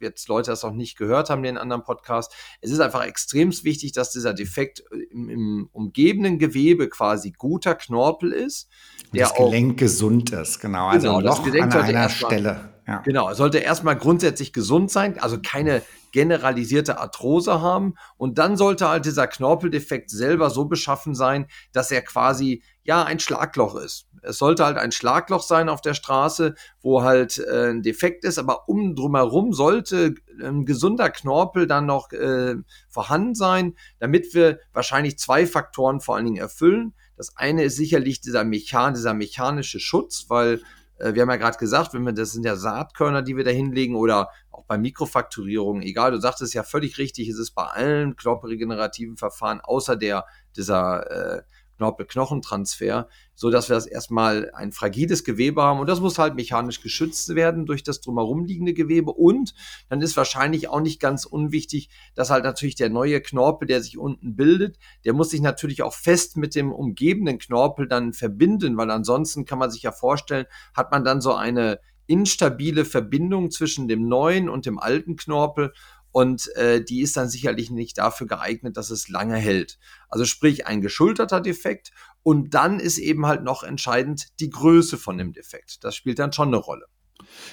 jetzt 0.00 0.28
Leute 0.28 0.50
das 0.50 0.62
noch 0.62 0.72
nicht 0.72 0.96
gehört 0.96 1.30
haben, 1.30 1.42
den 1.42 1.58
anderen 1.58 1.82
Podcast. 1.82 2.34
Es 2.60 2.70
ist 2.70 2.80
einfach 2.80 3.04
extrem 3.04 3.52
wichtig, 3.64 3.92
dass 3.92 4.10
dieser 4.10 4.34
Defekt 4.34 4.82
im, 5.10 5.28
im 5.28 5.68
umgebenden 5.72 6.38
Gewebe 6.38 6.88
quasi 6.88 7.32
guter 7.32 7.74
Knorpel 7.74 8.32
ist. 8.32 8.68
Der 9.12 9.28
das 9.28 9.34
Gelenk 9.34 9.74
auch, 9.74 9.76
gesund 9.76 10.32
ist, 10.32 10.60
genau. 10.60 10.88
Also 10.88 11.08
genau, 11.08 11.20
das 11.20 11.42
Gelenk 11.42 11.74
an 11.74 11.82
einer 11.82 12.08
Stelle. 12.08 12.75
Ja. 12.86 12.98
Genau, 12.98 13.30
es 13.30 13.38
sollte 13.38 13.58
erstmal 13.58 13.96
grundsätzlich 13.96 14.52
gesund 14.52 14.92
sein, 14.92 15.18
also 15.18 15.38
keine 15.42 15.82
generalisierte 16.12 16.98
Arthrose 16.98 17.60
haben. 17.60 17.94
Und 18.16 18.38
dann 18.38 18.56
sollte 18.56 18.88
halt 18.88 19.04
dieser 19.06 19.26
Knorpeldefekt 19.26 20.08
selber 20.08 20.50
so 20.50 20.66
beschaffen 20.66 21.14
sein, 21.14 21.46
dass 21.72 21.90
er 21.90 22.02
quasi 22.02 22.62
ja 22.84 23.04
ein 23.04 23.18
Schlagloch 23.18 23.74
ist. 23.74 24.06
Es 24.22 24.38
sollte 24.38 24.64
halt 24.64 24.76
ein 24.76 24.92
Schlagloch 24.92 25.42
sein 25.42 25.68
auf 25.68 25.80
der 25.80 25.94
Straße, 25.94 26.54
wo 26.80 27.02
halt 27.02 27.38
äh, 27.38 27.70
ein 27.70 27.82
Defekt 27.82 28.24
ist, 28.24 28.38
aber 28.38 28.68
um 28.68 28.94
drumherum 28.94 29.52
sollte 29.52 30.14
ein 30.40 30.64
gesunder 30.64 31.10
Knorpel 31.10 31.66
dann 31.66 31.86
noch 31.86 32.12
äh, 32.12 32.54
vorhanden 32.88 33.34
sein, 33.34 33.74
damit 33.98 34.32
wir 34.32 34.60
wahrscheinlich 34.72 35.18
zwei 35.18 35.46
Faktoren 35.46 36.00
vor 36.00 36.16
allen 36.16 36.24
Dingen 36.24 36.36
erfüllen. 36.38 36.94
Das 37.16 37.36
eine 37.36 37.64
ist 37.64 37.76
sicherlich 37.76 38.20
dieser, 38.20 38.44
Mechan 38.44 38.94
dieser 38.94 39.14
mechanische 39.14 39.80
Schutz, 39.80 40.26
weil 40.28 40.60
wir 40.98 41.22
haben 41.22 41.30
ja 41.30 41.36
gerade 41.36 41.58
gesagt, 41.58 41.94
wenn 41.94 42.04
wir, 42.04 42.12
das 42.12 42.32
sind 42.32 42.44
ja 42.44 42.56
Saatkörner, 42.56 43.22
die 43.22 43.36
wir 43.36 43.44
da 43.44 43.50
hinlegen 43.50 43.96
oder 43.96 44.30
auch 44.50 44.64
bei 44.64 44.78
Mikrofrakturierung, 44.78 45.82
egal, 45.82 46.12
du 46.12 46.20
sagtest 46.20 46.54
ja 46.54 46.62
völlig 46.62 46.98
richtig, 46.98 47.28
es 47.28 47.38
ist 47.38 47.52
bei 47.52 47.64
allen 47.64 48.16
knorpelregenerativen 48.16 49.16
Verfahren 49.16 49.60
außer 49.60 49.96
der, 49.96 50.24
dieser 50.56 51.38
äh, 51.38 51.42
Knorpel-Knochentransfer, 51.76 53.08
so 53.34 53.50
dass 53.50 53.68
wir 53.68 53.74
das 53.74 53.86
erstmal 53.86 54.50
ein 54.54 54.72
fragiles 54.72 55.24
Gewebe 55.24 55.62
haben. 55.62 55.80
Und 55.80 55.88
das 55.88 56.00
muss 56.00 56.18
halt 56.18 56.34
mechanisch 56.34 56.80
geschützt 56.80 57.34
werden 57.34 57.66
durch 57.66 57.82
das 57.82 58.00
drumherum 58.00 58.44
liegende 58.44 58.74
Gewebe. 58.74 59.12
Und 59.12 59.54
dann 59.88 60.00
ist 60.00 60.16
wahrscheinlich 60.16 60.68
auch 60.68 60.80
nicht 60.80 61.00
ganz 61.00 61.24
unwichtig, 61.24 61.90
dass 62.14 62.30
halt 62.30 62.44
natürlich 62.44 62.74
der 62.76 62.90
neue 62.90 63.20
Knorpel, 63.20 63.68
der 63.68 63.82
sich 63.82 63.98
unten 63.98 64.36
bildet, 64.36 64.78
der 65.04 65.12
muss 65.12 65.30
sich 65.30 65.40
natürlich 65.40 65.82
auch 65.82 65.94
fest 65.94 66.36
mit 66.36 66.54
dem 66.54 66.72
umgebenden 66.72 67.38
Knorpel 67.38 67.88
dann 67.88 68.12
verbinden, 68.12 68.76
weil 68.76 68.90
ansonsten 68.90 69.44
kann 69.44 69.58
man 69.58 69.70
sich 69.70 69.82
ja 69.82 69.92
vorstellen, 69.92 70.46
hat 70.74 70.90
man 70.90 71.04
dann 71.04 71.20
so 71.20 71.34
eine 71.34 71.80
instabile 72.06 72.84
Verbindung 72.84 73.50
zwischen 73.50 73.88
dem 73.88 74.08
neuen 74.08 74.48
und 74.48 74.66
dem 74.66 74.78
alten 74.78 75.16
Knorpel 75.16 75.72
und 76.16 76.48
äh, 76.56 76.82
die 76.82 77.02
ist 77.02 77.18
dann 77.18 77.28
sicherlich 77.28 77.70
nicht 77.70 77.98
dafür 77.98 78.26
geeignet, 78.26 78.78
dass 78.78 78.88
es 78.88 79.10
lange 79.10 79.36
hält. 79.36 79.78
Also 80.08 80.24
sprich 80.24 80.66
ein 80.66 80.80
geschulterter 80.80 81.42
Defekt 81.42 81.90
und 82.22 82.54
dann 82.54 82.80
ist 82.80 82.96
eben 82.96 83.26
halt 83.26 83.42
noch 83.42 83.62
entscheidend 83.62 84.28
die 84.40 84.48
Größe 84.48 84.96
von 84.96 85.18
dem 85.18 85.34
Defekt. 85.34 85.84
Das 85.84 85.94
spielt 85.94 86.18
dann 86.18 86.32
schon 86.32 86.48
eine 86.48 86.56
Rolle. 86.56 86.86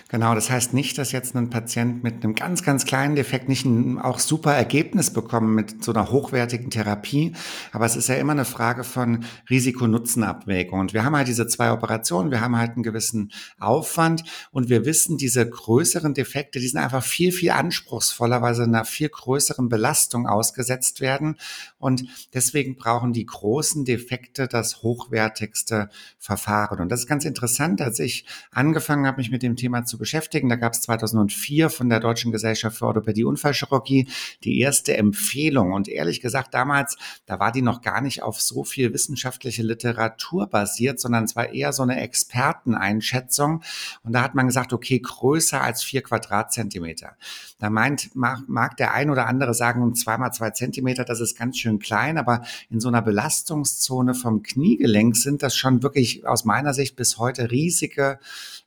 Genau, 0.09 0.35
das 0.35 0.49
heißt 0.49 0.73
nicht, 0.73 0.97
dass 0.97 1.11
jetzt 1.11 1.35
ein 1.35 1.49
Patient 1.49 2.03
mit 2.03 2.23
einem 2.23 2.35
ganz, 2.35 2.63
ganz 2.63 2.85
kleinen 2.85 3.15
Defekt 3.15 3.49
nicht 3.49 3.65
ein 3.65 3.99
auch 3.99 4.19
super 4.19 4.53
Ergebnis 4.53 5.11
bekommt 5.11 5.49
mit 5.49 5.83
so 5.83 5.91
einer 5.91 6.11
hochwertigen 6.11 6.69
Therapie. 6.69 7.33
Aber 7.71 7.85
es 7.85 7.95
ist 7.95 8.09
ja 8.09 8.15
immer 8.15 8.33
eine 8.33 8.45
Frage 8.45 8.83
von 8.83 9.25
Risiko-Nutzen-Abwägung. 9.49 10.79
Und 10.79 10.93
wir 10.93 11.03
haben 11.03 11.15
halt 11.15 11.27
diese 11.27 11.47
zwei 11.47 11.71
Operationen, 11.71 12.31
wir 12.31 12.41
haben 12.41 12.57
halt 12.57 12.73
einen 12.73 12.83
gewissen 12.83 13.31
Aufwand 13.59 14.23
und 14.51 14.69
wir 14.69 14.85
wissen, 14.85 15.17
diese 15.17 15.49
größeren 15.49 16.13
Defekte, 16.13 16.59
die 16.59 16.67
sind 16.67 16.79
einfach 16.79 17.03
viel, 17.03 17.31
viel 17.31 17.51
anspruchsvoller, 17.51 18.41
weil 18.41 18.55
sie 18.55 18.63
einer 18.63 18.85
viel 18.85 19.09
größeren 19.09 19.69
Belastung 19.69 20.27
ausgesetzt 20.27 21.01
werden. 21.01 21.37
Und 21.79 22.05
deswegen 22.33 22.75
brauchen 22.75 23.13
die 23.13 23.25
großen 23.25 23.85
Defekte 23.85 24.47
das 24.47 24.83
hochwertigste 24.83 25.89
Verfahren. 26.19 26.79
Und 26.79 26.89
das 26.89 27.01
ist 27.01 27.07
ganz 27.07 27.25
interessant, 27.25 27.81
als 27.81 27.99
ich 27.99 28.25
angefangen 28.51 29.07
habe, 29.07 29.17
mich 29.17 29.31
mit 29.31 29.43
dem 29.43 29.55
Thema 29.63 29.85
zu 29.85 29.97
beschäftigen. 29.97 30.49
Da 30.49 30.57
gab 30.57 30.73
es 30.73 30.81
2004 30.81 31.69
von 31.69 31.87
der 31.87 32.01
Deutschen 32.01 32.33
Gesellschaft 32.33 32.77
für 32.77 32.85
Orthopädie 32.85 33.23
Unfallchirurgie 33.23 34.09
die 34.43 34.59
erste 34.59 34.97
Empfehlung. 34.97 35.71
Und 35.71 35.87
ehrlich 35.87 36.19
gesagt, 36.19 36.53
damals, 36.53 36.97
da 37.25 37.39
war 37.39 37.53
die 37.53 37.61
noch 37.61 37.81
gar 37.81 38.01
nicht 38.01 38.23
auf 38.23 38.41
so 38.41 38.65
viel 38.65 38.91
wissenschaftliche 38.91 39.63
Literatur 39.63 40.47
basiert, 40.47 40.99
sondern 40.99 41.23
es 41.23 41.37
war 41.37 41.53
eher 41.53 41.71
so 41.71 41.81
eine 41.81 42.01
Experteneinschätzung. 42.01 43.63
Und 44.03 44.11
da 44.11 44.21
hat 44.21 44.35
man 44.35 44.47
gesagt, 44.47 44.73
okay, 44.73 44.99
größer 44.99 45.61
als 45.61 45.81
vier 45.81 46.01
Quadratzentimeter. 46.01 47.15
Da 47.59 47.69
meint, 47.69 48.13
mag, 48.13 48.39
mag 48.47 48.75
der 48.75 48.93
ein 48.93 49.09
oder 49.09 49.27
andere 49.27 49.53
sagen, 49.53 49.95
zweimal 49.95 50.33
zwei 50.33 50.49
Zentimeter, 50.49 51.05
das 51.05 51.21
ist 51.21 51.37
ganz 51.37 51.57
schön 51.57 51.79
klein, 51.79 52.17
aber 52.17 52.41
in 52.69 52.81
so 52.81 52.89
einer 52.89 53.01
Belastungszone 53.01 54.13
vom 54.13 54.43
Kniegelenk 54.43 55.15
sind 55.15 55.41
das 55.41 55.55
schon 55.55 55.83
wirklich 55.83 56.27
aus 56.27 56.43
meiner 56.43 56.73
Sicht 56.73 56.97
bis 56.97 57.17
heute 57.17 57.49
riesige 57.49 58.19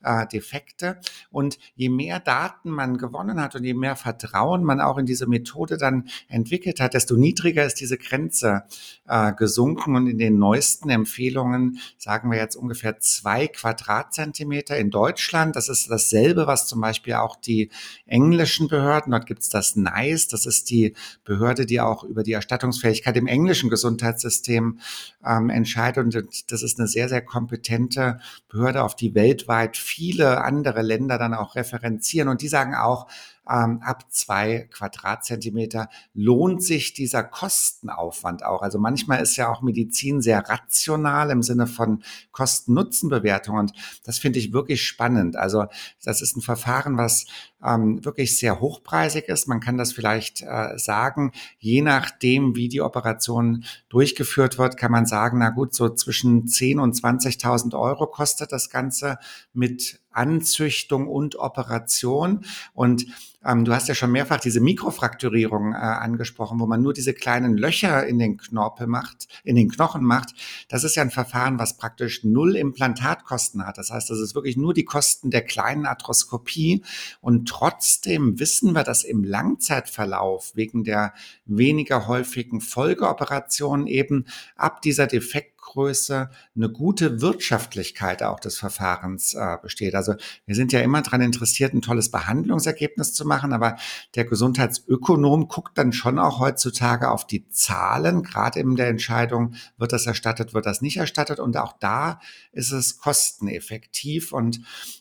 äh, 0.06 0.26
Defekte. 0.26 0.98
Und 1.30 1.58
je 1.75 1.88
mehr 1.88 2.20
Daten 2.20 2.70
man 2.70 2.96
gewonnen 2.96 3.40
hat 3.40 3.54
und 3.56 3.64
je 3.64 3.75
mehr 3.75 3.96
Vertrauen 3.96 4.64
man 4.64 4.80
auch 4.80 4.98
in 4.98 5.06
diese 5.06 5.26
Methode 5.26 5.76
dann 5.76 6.08
entwickelt 6.28 6.80
hat, 6.80 6.94
desto 6.94 7.16
niedriger 7.16 7.64
ist 7.64 7.80
diese 7.80 7.98
Grenze 7.98 8.64
äh, 9.08 9.32
gesunken. 9.32 9.96
Und 9.96 10.06
in 10.06 10.18
den 10.18 10.38
neuesten 10.38 10.88
Empfehlungen 10.88 11.78
sagen 11.98 12.30
wir 12.30 12.38
jetzt 12.38 12.56
ungefähr 12.56 13.00
zwei 13.00 13.48
Quadratzentimeter 13.48 14.76
in 14.76 14.90
Deutschland. 14.90 15.56
Das 15.56 15.68
ist 15.68 15.90
dasselbe, 15.90 16.46
was 16.46 16.68
zum 16.68 16.80
Beispiel 16.80 17.14
auch 17.14 17.36
die 17.36 17.70
englischen 18.06 18.68
Behörden, 18.68 19.10
dort 19.10 19.26
gibt 19.26 19.42
es 19.42 19.48
das 19.48 19.76
NICE, 19.76 20.28
das 20.28 20.46
ist 20.46 20.70
die 20.70 20.94
Behörde, 21.25 21.66
die 21.66 21.80
auch 21.80 22.04
über 22.04 22.22
die 22.22 22.32
Erstattungsfähigkeit 22.32 23.16
im 23.16 23.26
englischen 23.26 23.70
Gesundheitssystem 23.70 24.78
ähm, 25.25 25.50
entscheidet. 25.50 26.04
Und 26.04 26.52
das 26.52 26.62
ist 26.62 26.78
eine 26.78 26.88
sehr, 26.88 27.08
sehr 27.08 27.22
kompetente 27.22 28.18
Behörde, 28.48 28.82
auf 28.82 28.94
die 28.94 29.14
weltweit 29.14 29.76
viele 29.97 30.45
andere 30.45 30.83
Länder 30.83 31.17
dann 31.17 31.33
auch 31.33 31.55
referenzieren. 31.55 32.29
Und 32.29 32.43
die 32.43 32.49
sagen 32.49 32.75
auch, 32.75 33.07
ähm, 33.49 33.81
ab 33.83 34.07
zwei 34.11 34.69
Quadratzentimeter 34.73 35.88
lohnt 36.15 36.62
sich 36.62 36.95
dieser 36.95 37.23
Kostenaufwand 37.23 38.45
auch. 38.45 38.62
Also 38.62 38.79
manchmal 38.79 39.23
ist 39.23 39.37
ja 39.37 39.49
auch 39.49 39.62
Medizin 39.62 40.21
sehr 40.21 40.41
rational 40.49 41.31
im 41.31 41.43
Sinne 41.43 41.67
von 41.67 42.03
Kosten-Nutzen-Bewertung 42.32 43.56
und 43.56 43.73
das 44.04 44.19
finde 44.19 44.39
ich 44.39 44.52
wirklich 44.52 44.85
spannend. 44.87 45.37
Also 45.37 45.67
das 46.02 46.23
ist 46.23 46.37
ein 46.37 46.43
Verfahren, 46.43 46.97
was 46.97 47.26
ähm, 47.65 48.04
wirklich 48.04 48.39
sehr 48.39 48.61
hochpreisig 48.61 49.28
ist. 49.28 49.49
Man 49.49 49.61
kann 49.61 49.76
das 49.76 49.93
vielleicht 49.93 50.43
äh, 50.43 50.78
sagen, 50.78 51.32
je 51.59 51.82
nachdem, 51.82 52.54
wie 52.54 52.69
die 52.69 52.80
Operation 52.80 53.65
durchgeführt 53.89 54.59
wird, 54.59 54.76
kann 54.76 54.93
man 54.93 55.06
sagen, 55.06 55.39
na 55.39 55.50
gut, 55.50 55.75
so 55.75 55.89
zwischen 55.89 56.47
10 56.47 56.78
und 56.78 56.95
20.000 56.95 57.78
Euro 57.78 58.06
kostet 58.06 58.52
das 58.52 58.71
Ganze 58.71 59.19
mit 59.52 60.00
Anzüchtung 60.17 61.09
und 61.09 61.37
Operation. 61.37 62.45
Und 62.75 63.07
ähm, 63.47 63.65
du 63.65 63.73
hast 63.73 63.89
ja 63.89 63.95
schon 63.95 64.11
mehrfach 64.11 64.41
diese 64.41 64.61
Mikrofrakturierung 64.61 65.73
äh, 65.73 65.76
angesprochen, 65.76 66.59
wo 66.59 66.67
man 66.67 66.83
nur 66.83 66.93
diese 66.93 67.15
kleinen 67.15 67.57
Löcher 67.57 68.07
in 68.07 68.19
den 68.19 68.37
Knorpel 68.37 68.87
macht, 68.87 69.29
in 69.45 69.55
den 69.55 69.71
Knochen 69.71 70.05
macht. 70.05 70.35
Das 70.69 70.83
ist 70.83 70.97
ja 70.97 71.02
ein 71.02 71.11
Verfahren, 71.11 71.59
was 71.59 71.76
praktisch 71.76 72.25
null 72.25 72.57
Implantatkosten 72.57 73.65
hat. 73.65 73.79
Das 73.79 73.91
heißt, 73.91 74.11
das 74.11 74.19
ist 74.19 74.35
wirklich 74.35 74.57
nur 74.57 74.75
die 74.75 74.85
Kosten 74.85 75.31
der 75.31 75.43
kleinen 75.43 75.87
Arthroskopie. 75.87 76.83
Und 77.21 77.49
trotzdem 77.49 78.41
wissen 78.41 78.73
wir, 78.73 78.83
dass 78.83 79.05
im 79.05 79.23
Langzeitverlauf 79.23 80.52
wegen 80.55 80.83
der 80.83 81.15
weniger 81.45 82.09
häufigen 82.09 82.61
Folgeoperationen 82.61 83.87
eben 83.87 84.25
ab 84.57 84.83
dieser 84.83 85.07
Defekt 85.07 85.55
Größe 85.67 86.31
eine 86.55 86.71
gute 86.71 87.21
Wirtschaftlichkeit 87.21 88.23
auch 88.23 88.41
des 88.41 88.57
Verfahrens 88.57 89.35
äh, 89.35 89.57
besteht. 89.61 89.95
Also 89.95 90.15
wir 90.47 90.55
sind 90.55 90.73
ja 90.73 90.81
immer 90.81 91.02
daran 91.02 91.21
interessiert, 91.21 91.75
ein 91.75 91.83
tolles 91.83 92.11
Behandlungsergebnis 92.11 93.13
zu 93.13 93.26
machen, 93.26 93.52
aber 93.52 93.76
der 94.15 94.25
Gesundheitsökonom 94.25 95.49
guckt 95.49 95.76
dann 95.76 95.93
schon 95.93 96.19
auch 96.19 96.39
heutzutage 96.39 97.11
auf 97.11 97.26
die 97.26 97.49
Zahlen, 97.49 98.23
gerade 98.23 98.61
in 98.61 98.76
der 98.76 98.89
Entscheidung, 98.89 99.55
wird 99.76 99.93
das 99.93 100.07
erstattet, 100.07 100.55
wird 100.55 100.67
das 100.67 100.81
nicht 100.83 100.99
erstattet. 100.99 101.41
Und 101.41 101.57
auch 101.57 101.75
da 101.81 102.21
ist 102.52 102.71
es 102.71 102.99
kosteneffektiv. 102.99 104.33
Und 104.33 104.61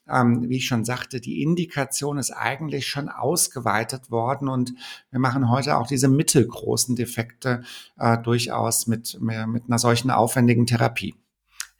ähm, 0.09 0.49
wie 0.49 0.57
ich 0.57 0.67
schon 0.67 0.83
sagte, 0.83 1.21
die 1.21 1.41
Indikation 1.43 2.17
ist 2.17 2.31
eigentlich 2.31 2.87
schon 2.87 3.07
ausgeweitet 3.09 4.09
worden. 4.09 4.47
Und 4.47 4.73
wir 5.11 5.19
machen 5.19 5.49
heute 5.49 5.77
auch 5.77 5.87
diese 5.87 6.07
mittelgroßen 6.07 6.95
Defekte 6.95 7.63
äh, 7.97 8.17
durchaus 8.17 8.87
mit, 8.87 9.19
mit 9.21 9.63
einer 9.67 9.79
solchen 9.79 10.09
aufwendigen 10.09 10.54
Therapie. 10.63 11.15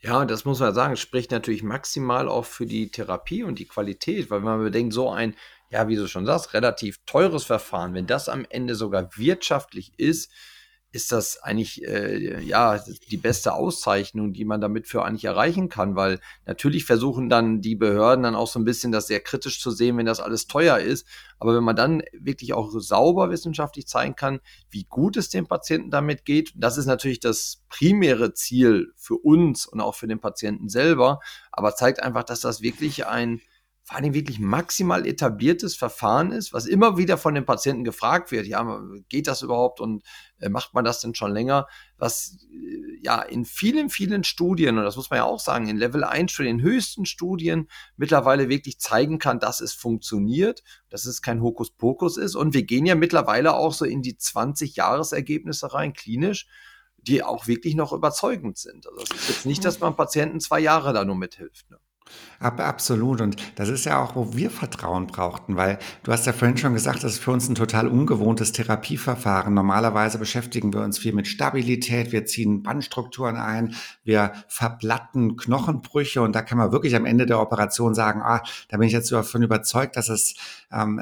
Ja, 0.02 0.26
das 0.26 0.46
muss 0.46 0.60
man 0.60 0.74
sagen, 0.74 0.98
spricht 0.98 1.32
natürlich 1.32 1.64
maximal 1.64 2.28
auch 2.28 2.46
für 2.46 2.66
die 2.66 2.92
Therapie 2.92 3.44
und 3.44 3.58
die 3.58 3.68
Qualität, 3.68 4.30
weil 4.30 4.40
wenn 4.40 4.46
man 4.46 4.64
bedenkt, 4.64 4.94
so 4.94 5.10
ein, 5.10 5.36
ja, 5.72 5.88
wie 5.88 5.96
du 5.96 6.08
schon 6.08 6.26
sagst, 6.26 6.54
relativ 6.54 7.00
teures 7.06 7.44
Verfahren, 7.46 7.94
wenn 7.94 8.06
das 8.06 8.30
am 8.30 8.46
Ende 8.50 8.76
sogar 8.76 9.10
wirtschaftlich 9.18 9.94
ist, 9.98 10.32
ist 10.96 11.12
das 11.12 11.44
eigentlich 11.44 11.84
äh, 11.84 12.42
ja 12.42 12.80
die 13.12 13.18
beste 13.18 13.54
Auszeichnung, 13.54 14.32
die 14.32 14.46
man 14.46 14.62
damit 14.62 14.88
für 14.88 15.04
eigentlich 15.04 15.26
erreichen 15.26 15.68
kann, 15.68 15.98
weil 15.98 16.22
natürlich 16.46 16.86
versuchen 16.86 17.28
dann 17.28 17.60
die 17.60 17.76
Behörden 17.76 18.24
dann 18.24 18.34
auch 18.34 18.48
so 18.48 18.60
ein 18.60 18.64
bisschen 18.64 18.94
das 18.94 19.08
sehr 19.08 19.20
kritisch 19.20 19.60
zu 19.60 19.72
sehen, 19.72 19.98
wenn 19.98 20.06
das 20.06 20.22
alles 20.22 20.48
teuer 20.48 20.80
ist. 20.80 21.06
Aber 21.38 21.54
wenn 21.54 21.66
man 21.66 21.76
dann 21.76 22.02
wirklich 22.14 22.54
auch 22.54 22.72
sauber 22.80 23.30
wissenschaftlich 23.30 23.88
zeigen 23.88 24.16
kann, 24.16 24.40
wie 24.70 24.86
gut 24.86 25.18
es 25.18 25.28
dem 25.28 25.48
Patienten 25.48 25.92
damit 25.92 26.24
geht, 26.24 26.54
das 26.56 26.78
ist 26.78 26.86
natürlich 26.86 27.20
das 27.20 27.66
primäre 27.68 28.34
Ziel 28.34 28.94
für 28.96 29.16
uns 29.16 29.66
und 29.66 29.82
auch 29.82 29.96
für 29.96 30.08
den 30.08 30.22
Patienten 30.22 30.70
selber, 30.70 31.20
aber 31.52 31.76
zeigt 31.76 32.02
einfach, 32.02 32.24
dass 32.24 32.40
das 32.40 32.62
wirklich 32.62 33.06
ein 33.06 33.42
vor 33.86 33.98
allem 33.98 34.16
wirklich 34.16 34.40
maximal 34.40 35.06
etabliertes 35.06 35.76
Verfahren 35.76 36.32
ist, 36.32 36.54
was 36.54 36.66
immer 36.66 36.98
wieder 36.98 37.20
von 37.20 37.36
den 37.36 37.46
Patienten 37.46 37.84
gefragt 37.84 38.32
wird, 38.32 38.48
ja, 38.48 38.82
geht 39.10 39.28
das 39.28 39.44
überhaupt 39.44 39.80
und 39.80 40.04
macht 40.50 40.74
man 40.74 40.86
das 40.86 41.00
denn 41.00 41.16
schon 41.16 41.32
länger? 41.32 41.68
Was 41.98 42.46
äh, 42.52 43.00
ja 43.02 43.22
in 43.22 43.46
vielen, 43.46 43.90
vielen 43.90 44.24
Studien, 44.24 44.78
und 44.78 44.84
das 44.84 44.96
muss 44.96 45.10
man 45.10 45.18
ja 45.18 45.24
auch 45.26 45.40
sagen, 45.40 45.68
in 45.68 45.78
Level 45.78 46.04
1 46.04 46.32
Studien, 46.32 46.60
in 46.60 46.66
höchsten 46.66 47.06
Studien 47.06 47.70
mittlerweile 47.98 48.50
wirklich 48.50 48.80
zeigen 48.80 49.20
kann, 49.20 49.40
dass 49.40 49.62
es 49.62 49.74
funktioniert, 49.74 50.64
dass 50.90 51.06
es 51.06 51.22
kein 51.22 51.42
Hokuspokus 51.42 52.18
ist. 52.18 52.36
Und 52.36 52.54
wir 52.54 52.64
gehen 52.64 52.86
ja 52.86 52.96
mittlerweile 52.96 53.56
auch 53.56 53.74
so 53.74 53.86
in 53.86 54.02
die 54.02 54.18
20 54.18 54.76
Jahresergebnisse 54.76 55.74
rein, 55.74 55.94
klinisch 55.94 56.48
die 56.98 57.24
auch 57.24 57.48
wirklich 57.48 57.76
noch 57.76 57.94
überzeugend 57.94 58.58
sind. 58.58 58.88
Also 58.88 59.04
es 59.04 59.12
ist 59.12 59.30
jetzt 59.30 59.46
nicht, 59.46 59.64
dass 59.64 59.80
man 59.80 59.96
Patienten 59.96 60.40
zwei 60.40 60.60
Jahre 60.60 60.92
da 60.92 61.06
nur 61.06 61.16
mithilft. 61.16 61.70
Ne? 61.70 61.78
Absolut. 62.40 63.22
Und 63.22 63.38
das 63.56 63.70
ist 63.70 63.86
ja 63.86 64.02
auch, 64.02 64.16
wo 64.16 64.36
wir 64.36 64.50
Vertrauen 64.50 65.08
brauchten, 65.08 65.56
weil 65.56 65.80
du 66.04 66.12
hast 66.12 66.26
ja 66.26 66.34
vorhin 66.34 66.58
schon 66.58 66.74
gesagt, 66.74 67.04
das 67.04 67.14
ist 67.14 67.24
für 67.24 67.32
uns 67.32 67.50
ein 67.50 67.56
total 67.56 67.88
ungewohntes 67.88 68.52
Therapieverfahren. 68.52 69.54
Normalerweise 69.54 70.18
beschäftigen 70.20 70.74
wir 70.74 70.82
uns 70.82 71.00
viel 71.00 71.14
mit 71.14 71.28
Stabilität, 71.28 72.12
wir 72.12 72.26
ziehen 72.26 72.64
Bandstrukturen 72.64 73.38
ein, 73.38 73.76
wir 74.04 74.34
verblatten 74.48 75.38
Knochenbrüche 75.38 76.22
und 76.22 76.36
da 76.36 76.42
kann 76.42 76.58
man 76.58 76.72
wirklich 76.72 76.96
am 76.96 77.06
Ende 77.06 77.26
der 77.26 77.40
Operation 77.40 77.96
sagen, 77.96 78.22
ah, 78.22 78.44
da 78.70 78.78
bin 78.78 78.88
ich 78.88 78.94
jetzt 78.94 79.12
davon 79.12 79.44
überzeugt, 79.44 79.96
dass 79.96 80.10
es 80.10 80.36
ähm, 80.72 81.02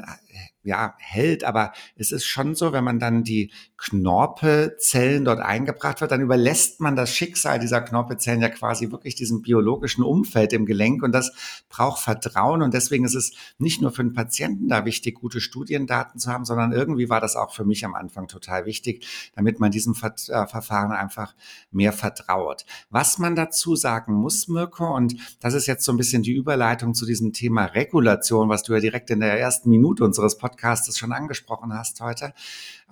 ja, 0.64 0.94
hält, 0.98 1.44
aber 1.44 1.72
es 1.94 2.10
ist 2.10 2.24
schon 2.24 2.54
so, 2.54 2.72
wenn 2.72 2.84
man 2.84 2.98
dann 2.98 3.22
die 3.22 3.52
Knorpelzellen 3.76 5.24
dort 5.24 5.40
eingebracht 5.40 6.00
wird, 6.00 6.10
dann 6.10 6.22
überlässt 6.22 6.80
man 6.80 6.96
das 6.96 7.10
Schicksal 7.14 7.58
dieser 7.58 7.82
Knorpelzellen 7.82 8.40
ja 8.40 8.48
quasi 8.48 8.90
wirklich 8.90 9.14
diesem 9.14 9.42
biologischen 9.42 10.02
Umfeld 10.02 10.54
im 10.54 10.64
Gelenk 10.64 11.02
und 11.02 11.12
das 11.12 11.32
braucht 11.68 12.02
Vertrauen 12.02 12.62
und 12.62 12.72
deswegen 12.72 13.04
ist 13.04 13.14
es 13.14 13.32
nicht 13.58 13.82
nur 13.82 13.92
für 13.92 14.02
den 14.02 14.14
Patienten 14.14 14.68
da 14.68 14.86
wichtig, 14.86 15.16
gute 15.16 15.42
Studiendaten 15.42 16.18
zu 16.18 16.30
haben, 16.30 16.46
sondern 16.46 16.72
irgendwie 16.72 17.10
war 17.10 17.20
das 17.20 17.36
auch 17.36 17.54
für 17.54 17.66
mich 17.66 17.84
am 17.84 17.94
Anfang 17.94 18.26
total 18.26 18.64
wichtig, 18.64 19.06
damit 19.34 19.60
man 19.60 19.70
diesem 19.70 19.94
Ver 19.94 20.14
äh, 20.28 20.46
Verfahren 20.46 20.92
einfach 20.92 21.34
mehr 21.70 21.92
vertraut. 21.92 22.64
Was 22.88 23.18
man 23.18 23.36
dazu 23.36 23.76
sagen 23.76 24.14
muss, 24.14 24.48
Mirko, 24.48 24.94
und 24.94 25.16
das 25.40 25.52
ist 25.52 25.66
jetzt 25.66 25.84
so 25.84 25.92
ein 25.92 25.98
bisschen 25.98 26.22
die 26.22 26.32
Überleitung 26.32 26.94
zu 26.94 27.04
diesem 27.04 27.34
Thema 27.34 27.66
Regulation, 27.66 28.48
was 28.48 28.62
du 28.62 28.72
ja 28.72 28.80
direkt 28.80 29.10
in 29.10 29.20
der 29.20 29.38
ersten 29.38 29.68
Minute 29.68 30.04
unseres 30.04 30.38
Podcasts 30.38 30.53
Podcasts 30.54 30.96
schon 30.96 31.12
angesprochen 31.12 31.74
hast 31.74 32.00
heute. 32.00 32.32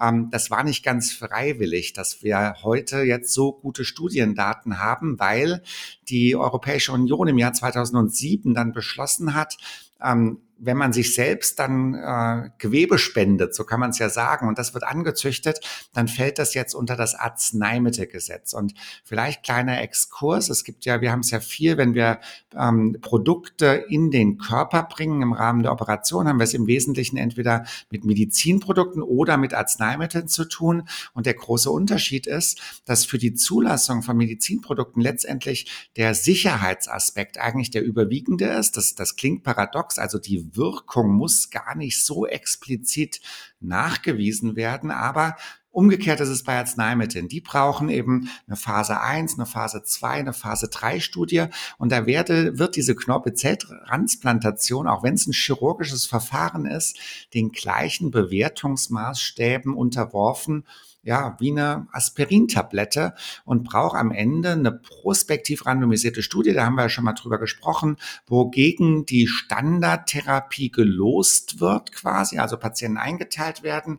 Ähm, 0.01 0.31
das 0.31 0.51
war 0.51 0.64
nicht 0.64 0.85
ganz 0.85 1.12
freiwillig, 1.12 1.92
dass 1.92 2.22
wir 2.25 2.57
heute 2.62 3.03
jetzt 3.03 3.33
so 3.33 3.53
gute 3.53 3.85
Studiendaten 3.85 4.81
haben, 4.81 5.20
weil 5.20 5.62
die 6.09 6.35
Europäische 6.35 6.90
Union 6.90 7.29
im 7.29 7.38
Jahr 7.38 7.53
2007 7.53 8.53
dann 8.53 8.72
beschlossen 8.72 9.35
hat, 9.35 9.59
ähm, 10.03 10.40
wenn 10.64 10.77
man 10.77 10.92
sich 10.92 11.14
selbst 11.14 11.59
dann 11.59 11.94
äh, 11.94 12.51
Gewebe 12.59 12.96
spendet, 12.96 13.53
so 13.53 13.64
kann 13.64 13.81
man 13.81 13.90
es 13.90 13.98
ja 13.98 14.09
sagen, 14.09 14.46
und 14.46 14.59
das 14.59 14.75
wird 14.75 14.85
angezüchtet, 14.85 15.61
dann 15.92 16.07
fällt 16.07 16.38
das 16.38 16.55
jetzt 16.55 16.75
unter 16.75 16.94
das 16.94 17.16
Arzneimittelgesetz. 17.16 18.53
Und 18.53 18.75
vielleicht 19.03 19.42
kleiner 19.42 19.83
Exkurs. 19.83 20.51
Es 20.51 20.62
gibt 20.62 20.85
ja, 20.85 21.01
wir 21.01 21.11
haben 21.11 21.20
es 21.20 21.33
ja 21.33 21.40
viel, 21.40 21.79
wenn 21.79 21.94
wir 21.94 22.20
ähm, 22.57 22.96
Produkte 23.01 23.85
in 23.88 24.12
den 24.12 24.38
Körper 24.38 24.85
bringen 24.85 25.20
im 25.22 25.33
Rahmen 25.33 25.64
der 25.64 25.72
Operation, 25.72 26.29
haben 26.29 26.38
wir 26.38 26.44
es 26.44 26.55
im 26.55 26.68
Wesentlichen 26.68 27.16
entweder 27.16 27.64
mit 27.90 28.05
Medizinprodukten 28.05 29.03
oder 29.03 29.37
mit 29.38 29.55
Arzneimitteln 29.55 30.29
zu 30.29 30.44
tun. 30.44 30.85
Und 31.12 31.27
der 31.27 31.35
große 31.35 31.70
Unterschied 31.70 32.29
ist, 32.29 32.61
dass 32.85 33.05
für 33.05 33.18
die 33.18 33.35
Zulassung 33.35 34.03
von 34.03 34.16
Medizinprodukten 34.16 35.03
letztendlich 35.03 35.90
der 35.96 36.14
Sicherheitsaspekt 36.14 37.38
eigentlich 37.38 37.70
der 37.70 37.83
überwiegende 37.83 38.44
ist. 38.44 38.77
Das, 38.77 38.94
das 38.94 39.16
klingt 39.16 39.42
paradox, 39.42 39.98
also 39.98 40.18
die 40.18 40.52
Wirkung 40.55 41.12
muss 41.12 41.51
gar 41.51 41.75
nicht 41.75 42.05
so 42.05 42.27
explizit 42.27 43.21
nachgewiesen 43.61 44.57
werden, 44.57 44.91
aber 44.91 45.37
Umgekehrt 45.73 46.21
ist 46.21 46.29
es 46.29 46.45
bei 46.45 46.59
Arzneimitteln. 46.59 47.29
Die 47.29 47.41
brauchen 47.41 47.88
eben 47.88 48.29
eine 48.47 48.57
Phase 48.57 49.01
1, 49.01 49.38
eine 49.38 49.47
Phase 49.47 49.83
2, 49.83 50.11
eine 50.11 50.35
Phase 50.35 50.69
3 50.69 51.01
Studie. 51.01 51.47
Und 51.79 51.91
da 51.93 52.05
werde, 52.05 52.59
wird 52.59 52.77
diese 52.77 52.95
Knorpelzelltransplantation, 52.95 54.87
auch 54.87 55.03
wenn 55.03 55.15
es 55.15 55.27
ein 55.27 55.33
chirurgisches 55.33 56.05
Verfahren 56.05 56.67
ist, 56.67 56.99
den 57.33 57.53
gleichen 57.53 58.11
Bewertungsmaßstäben 58.11 59.75
unterworfen 59.75 60.67
ja, 61.03 61.37
wie 61.41 61.51
eine 61.51 61.88
Aspirintablette 61.93 63.15
und 63.45 63.65
braucht 63.65 63.97
am 63.97 64.12
Ende 64.12 64.53
eine 64.53 64.73
prospektiv 64.73 65.67
randomisierte 65.67 66.23
Studie, 66.23 66.53
da 66.53 66.65
haben 66.65 66.77
wir 66.77 66.83
ja 66.83 66.88
schon 66.88 67.05
mal 67.05 67.12
drüber 67.12 67.38
gesprochen, 67.38 67.97
wogegen 68.27 69.05
die 69.05 69.27
Standardtherapie 69.27 70.71
gelost 70.71 71.61
wird 71.61 71.93
quasi, 71.93 72.38
also 72.38 72.57
Patienten 72.57 72.99
eingeteilt 72.99 73.62
werden 73.62 73.99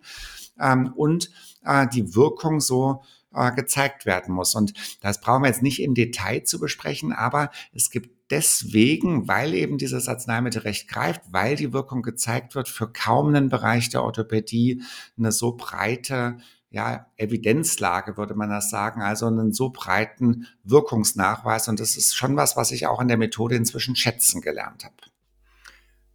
ähm, 0.59 0.93
und 0.95 1.29
äh, 1.65 1.87
die 1.87 2.15
Wirkung 2.15 2.61
so 2.61 3.03
äh, 3.33 3.51
gezeigt 3.51 4.05
werden 4.05 4.33
muss. 4.33 4.55
Und 4.55 4.73
das 5.01 5.19
brauchen 5.19 5.43
wir 5.43 5.49
jetzt 5.49 5.63
nicht 5.63 5.81
im 5.81 5.95
Detail 5.95 6.43
zu 6.43 6.59
besprechen, 6.59 7.11
aber 7.11 7.51
es 7.73 7.89
gibt 7.89 8.11
deswegen, 8.29 9.27
weil 9.27 9.53
eben 9.53 9.77
dieses 9.77 10.07
Arzneimittelrecht 10.07 10.87
greift, 10.87 11.21
weil 11.31 11.55
die 11.55 11.73
Wirkung 11.73 12.01
gezeigt 12.01 12.55
wird, 12.55 12.69
für 12.69 12.91
kaum 12.91 13.27
einen 13.27 13.49
Bereich 13.49 13.89
der 13.89 14.03
Orthopädie 14.03 14.81
eine 15.17 15.31
so 15.31 15.55
breite 15.55 16.37
ja, 16.73 17.05
Evidenzlage, 17.17 18.17
würde 18.17 18.33
man 18.33 18.49
das 18.49 18.71
sagen, 18.71 19.03
also 19.03 19.27
einen 19.27 19.53
so 19.53 19.69
breiten 19.69 20.47
Wirkungsnachweis. 20.63 21.67
Und 21.67 21.79
das 21.79 21.95
ist 21.97 22.15
schon 22.15 22.35
was, 22.35 22.57
was 22.57 22.71
ich 22.71 22.87
auch 22.87 22.99
in 22.99 23.07
der 23.07 23.17
Methode 23.17 23.55
inzwischen 23.55 23.95
schätzen 23.95 24.41
gelernt 24.41 24.83
habe. 24.83 24.95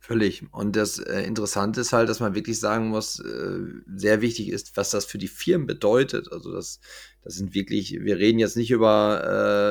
Völlig. 0.08 0.42
Und 0.52 0.74
das 0.74 0.98
äh, 0.98 1.20
Interessante 1.20 1.82
ist 1.82 1.92
halt, 1.92 2.08
dass 2.08 2.18
man 2.18 2.34
wirklich 2.34 2.58
sagen 2.58 2.88
muss, 2.88 3.20
äh, 3.20 3.58
sehr 3.94 4.22
wichtig 4.22 4.48
ist, 4.48 4.74
was 4.74 4.88
das 4.88 5.04
für 5.04 5.18
die 5.18 5.28
Firmen 5.28 5.66
bedeutet. 5.66 6.32
Also 6.32 6.50
das, 6.50 6.80
das 7.22 7.34
sind 7.34 7.54
wirklich, 7.54 7.92
wir 7.92 8.16
reden 8.16 8.38
jetzt 8.38 8.56
nicht 8.56 8.70
über, 8.70 9.22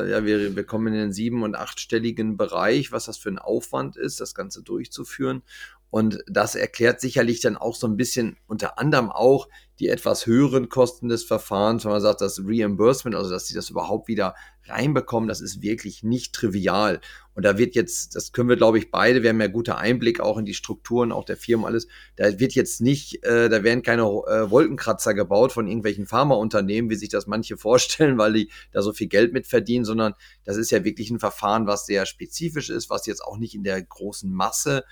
äh, 0.06 0.12
ja, 0.12 0.26
wir, 0.26 0.56
wir 0.56 0.64
kommen 0.64 0.94
in 0.94 1.00
den 1.00 1.12
sieben- 1.12 1.42
und 1.42 1.56
achtstelligen 1.56 2.38
Bereich, 2.38 2.92
was 2.92 3.06
das 3.06 3.18
für 3.18 3.30
ein 3.30 3.40
Aufwand 3.40 3.98
ist, 3.98 4.22
das 4.22 4.36
Ganze 4.36 4.62
durchzuführen. 4.62 5.42
Und 5.90 6.20
das 6.28 6.54
erklärt 6.54 7.02
sicherlich 7.02 7.40
dann 7.42 7.58
auch 7.58 7.74
so 7.74 7.88
ein 7.88 7.98
bisschen 7.98 8.38
unter 8.46 8.78
anderem 8.78 9.10
auch 9.10 9.48
die 9.80 9.88
etwas 9.88 10.28
höheren 10.28 10.70
Kosten 10.70 11.10
des 11.10 11.24
Verfahrens, 11.24 11.84
wenn 11.84 11.94
man 11.94 12.02
sagt, 12.02 12.22
das 12.22 12.42
Reimbursement, 12.46 13.16
also 13.16 13.32
dass 13.32 13.48
sie 13.48 13.56
das 13.56 13.72
überhaupt 13.72 14.08
wieder 14.08 14.36
reinbekommen, 14.70 15.28
das 15.28 15.42
ist 15.42 15.62
wirklich 15.62 16.04
nicht 16.04 16.34
trivial. 16.34 17.00
Und 17.34 17.44
da 17.44 17.58
wird 17.58 17.76
jetzt, 17.76 18.16
das 18.16 18.32
können 18.32 18.50
wir, 18.50 18.56
glaube 18.56 18.80
ich, 18.80 18.90
beide, 18.90 19.22
wir 19.22 19.30
haben 19.30 19.40
ja 19.40 19.48
gute 19.48 19.78
Einblick 19.78 20.20
auch 20.20 20.38
in 20.38 20.46
die 20.46 20.56
Strukturen, 20.56 21.12
auch 21.12 21.24
der 21.24 21.38
Firmen, 21.38 21.66
alles. 21.66 21.88
Da 22.16 22.40
wird 22.40 22.54
jetzt 22.54 22.82
nicht, 22.82 23.24
äh, 23.24 23.48
da 23.48 23.64
werden 23.64 23.84
keine 23.84 24.04
äh, 24.04 24.50
Wolkenkratzer 24.50 25.14
gebaut 25.14 25.52
von 25.52 25.68
irgendwelchen 25.68 26.08
Pharmaunternehmen, 26.08 26.90
wie 26.90 26.96
sich 26.96 27.10
das 27.10 27.28
manche 27.28 27.58
vorstellen, 27.58 28.18
weil 28.18 28.34
die 28.34 28.52
da 28.72 28.82
so 28.82 28.94
viel 28.94 29.08
Geld 29.08 29.34
mit 29.34 29.46
verdienen, 29.46 29.86
sondern 29.86 30.14
das 30.46 30.58
ist 30.58 30.72
ja 30.72 30.84
wirklich 30.84 31.12
ein 31.12 31.20
Verfahren, 31.20 31.68
was 31.68 31.86
sehr 31.86 32.06
spezifisch 32.06 32.70
ist, 32.70 32.90
was 32.90 33.06
jetzt 33.06 33.24
auch 33.24 33.38
nicht 33.38 33.54
in 33.54 33.64
der 33.64 33.82
großen 33.84 34.32
Masse 34.32 34.84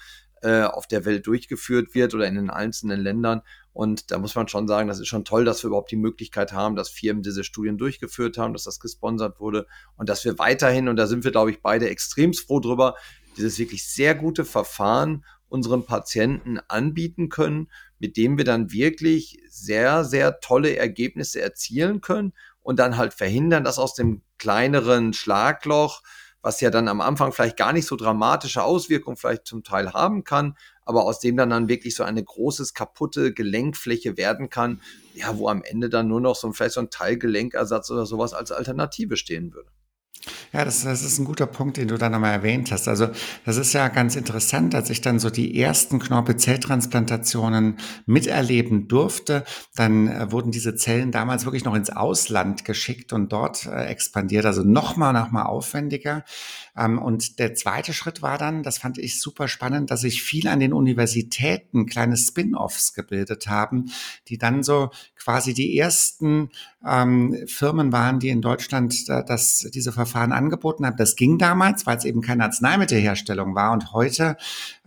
äh, 0.41 0.63
auf 0.63 0.85
der 0.85 1.05
Welt 1.05 1.25
durchgeführt 1.25 1.95
wird 1.95 2.13
oder 2.13 2.27
in 2.27 2.35
den 2.35 2.51
einzelnen 2.51 2.99
Ländern. 2.99 3.41
Und 3.75 4.09
da 4.09 4.19
muss 4.19 4.35
man 4.35 4.47
schon 4.47 4.69
sagen, 4.69 4.87
das 4.87 5.01
ist 5.01 5.09
schon 5.09 5.25
toll, 5.25 5.43
dass 5.43 5.61
wir 5.61 5.67
überhaupt 5.67 5.91
die 5.91 5.97
Möglichkeit 5.97 6.53
haben, 6.53 6.77
dass 6.77 6.87
Firmen 6.87 7.23
diese 7.23 7.43
Studien 7.43 7.77
durchgeführt 7.77 8.37
haben, 8.37 8.53
dass 8.53 8.63
das 8.63 8.79
gesponsert 8.79 9.41
wurde 9.41 9.67
und 9.97 10.07
dass 10.07 10.23
wir 10.23 10.39
weiterhin, 10.39 10.87
und 10.87 10.95
da 10.95 11.07
sind 11.07 11.25
wir, 11.25 11.31
glaube 11.31 11.51
ich, 11.51 11.61
beide 11.61 11.89
extremst 11.89 12.47
froh 12.47 12.61
drüber, 12.61 12.95
dieses 13.35 13.59
wirklich 13.59 13.85
sehr 13.85 14.15
gute 14.15 14.45
Verfahren 14.45 15.25
unseren 15.49 15.85
Patienten 15.85 16.57
anbieten 16.69 17.27
können, 17.27 17.69
mit 17.99 18.15
dem 18.15 18.37
wir 18.37 18.45
dann 18.45 18.71
wirklich 18.71 19.41
sehr, 19.49 20.05
sehr 20.05 20.39
tolle 20.39 20.77
Ergebnisse 20.77 21.41
erzielen 21.41 21.99
können 21.99 22.31
und 22.61 22.79
dann 22.79 22.95
halt 22.95 23.13
verhindern, 23.13 23.65
dass 23.65 23.77
aus 23.77 23.93
dem 23.93 24.21
kleineren 24.37 25.11
Schlagloch 25.11 26.01
was 26.45 26.61
ja 26.61 26.69
dann 26.69 26.87
am 26.87 27.01
Anfang 27.01 27.31
vielleicht 27.31 27.57
gar 27.57 27.73
nicht 27.73 27.87
so 27.87 27.95
dramatische 27.95 28.61
Auswirkungen 28.61 29.17
vielleicht 29.17 29.47
zum 29.47 29.63
Teil 29.63 29.93
haben 29.93 30.23
kann, 30.23 30.55
aber 30.85 31.05
aus 31.05 31.19
dem 31.19 31.35
dann 31.35 31.49
dann 31.49 31.67
wirklich 31.67 31.95
so 31.95 32.03
eine 32.03 32.23
großes 32.23 32.73
kaputte 32.73 33.33
Gelenkfläche 33.33 34.17
werden 34.17 34.49
kann, 34.49 34.81
ja, 35.13 35.37
wo 35.37 35.49
am 35.49 35.63
Ende 35.63 35.89
dann 35.89 36.07
nur 36.07 36.21
noch 36.21 36.35
so 36.35 36.51
vielleicht 36.53 36.75
so 36.75 36.81
ein 36.81 36.89
Teilgelenkersatz 36.89 37.91
oder 37.91 38.05
sowas 38.05 38.33
als 38.33 38.51
Alternative 38.51 39.17
stehen 39.17 39.53
würde. 39.53 39.69
Ja, 40.53 40.65
das, 40.65 40.83
das 40.83 41.03
ist 41.03 41.19
ein 41.19 41.25
guter 41.25 41.45
Punkt, 41.45 41.77
den 41.77 41.87
du 41.87 41.97
da 41.97 42.09
nochmal 42.09 42.31
erwähnt 42.31 42.71
hast. 42.71 42.87
Also 42.87 43.09
das 43.45 43.57
ist 43.57 43.73
ja 43.73 43.87
ganz 43.89 44.15
interessant, 44.15 44.73
als 44.73 44.89
ich 44.89 45.01
dann 45.01 45.19
so 45.19 45.29
die 45.29 45.59
ersten 45.59 45.99
Knorpelzelltransplantationen 45.99 47.77
miterleben 48.05 48.87
durfte, 48.87 49.43
dann 49.75 50.07
äh, 50.07 50.31
wurden 50.31 50.51
diese 50.51 50.75
Zellen 50.75 51.11
damals 51.11 51.45
wirklich 51.45 51.65
noch 51.65 51.75
ins 51.75 51.89
Ausland 51.89 52.65
geschickt 52.65 53.13
und 53.13 53.31
dort 53.31 53.65
äh, 53.65 53.85
expandiert, 53.85 54.45
also 54.45 54.63
nochmal, 54.63 55.13
nochmal 55.13 55.45
aufwendiger. 55.45 56.23
Ähm, 56.77 56.99
und 56.99 57.39
der 57.39 57.53
zweite 57.53 57.93
Schritt 57.93 58.21
war 58.21 58.37
dann, 58.37 58.63
das 58.63 58.79
fand 58.79 58.97
ich 58.97 59.19
super 59.21 59.47
spannend, 59.47 59.91
dass 59.91 60.01
sich 60.01 60.23
viel 60.23 60.47
an 60.47 60.59
den 60.59 60.73
Universitäten 60.73 61.85
kleine 61.85 62.17
Spin-offs 62.17 62.93
gebildet 62.93 63.47
haben, 63.47 63.91
die 64.27 64.37
dann 64.37 64.63
so 64.63 64.89
quasi 65.17 65.53
die 65.53 65.77
ersten 65.77 66.49
ähm, 66.85 67.35
Firmen 67.47 67.91
waren, 67.91 68.19
die 68.19 68.29
in 68.29 68.41
Deutschland 68.41 69.09
äh, 69.09 69.23
das, 69.25 69.67
diese 69.73 69.91
Verfahren 69.91 70.31
angeboten 70.31 70.85
haben. 70.85 70.97
Das 70.97 71.15
ging 71.15 71.37
damals, 71.37 71.85
weil 71.85 71.97
es 71.97 72.05
eben 72.05 72.21
keine 72.21 72.43
Arzneimittelherstellung 72.43 73.55
war. 73.55 73.71
Und 73.71 73.91
heute 73.91 74.37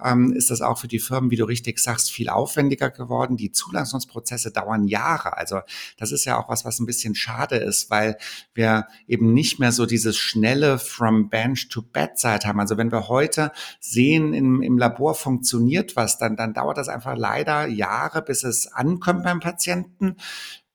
ähm, 0.02 0.32
ist 0.32 0.50
das 0.50 0.61
auch 0.61 0.78
für 0.78 0.88
die 0.88 1.00
Firmen, 1.00 1.30
wie 1.30 1.37
du 1.37 1.44
richtig 1.44 1.80
sagst, 1.80 2.12
viel 2.12 2.28
aufwendiger 2.28 2.90
geworden. 2.90 3.37
Die 3.37 3.50
Zulassungsprozesse 3.50 4.52
dauern 4.52 4.87
Jahre. 4.87 5.37
Also 5.37 5.61
das 5.96 6.12
ist 6.12 6.24
ja 6.24 6.38
auch 6.38 6.48
was, 6.48 6.64
was 6.64 6.78
ein 6.78 6.87
bisschen 6.87 7.14
schade 7.14 7.56
ist, 7.56 7.90
weil 7.90 8.16
wir 8.54 8.87
eben 9.08 9.34
nicht 9.34 9.58
mehr 9.58 9.72
so 9.72 9.84
dieses 9.84 10.16
schnelle 10.16 10.78
from 10.78 11.28
bench 11.28 11.68
to 11.68 11.82
bedside 11.82 12.46
haben. 12.46 12.61
Also 12.61 12.76
wenn 12.76 12.92
wir 12.92 13.08
heute 13.08 13.50
sehen, 13.80 14.34
im, 14.34 14.62
im 14.62 14.78
Labor 14.78 15.14
funktioniert 15.14 15.96
was, 15.96 16.18
dann, 16.18 16.37
dann 16.37 16.54
dauert 16.54 16.78
das 16.78 16.88
einfach 16.88 17.16
leider 17.16 17.66
Jahre, 17.66 18.22
bis 18.22 18.44
es 18.44 18.72
ankommt 18.72 19.24
beim 19.24 19.40
Patienten. 19.40 20.16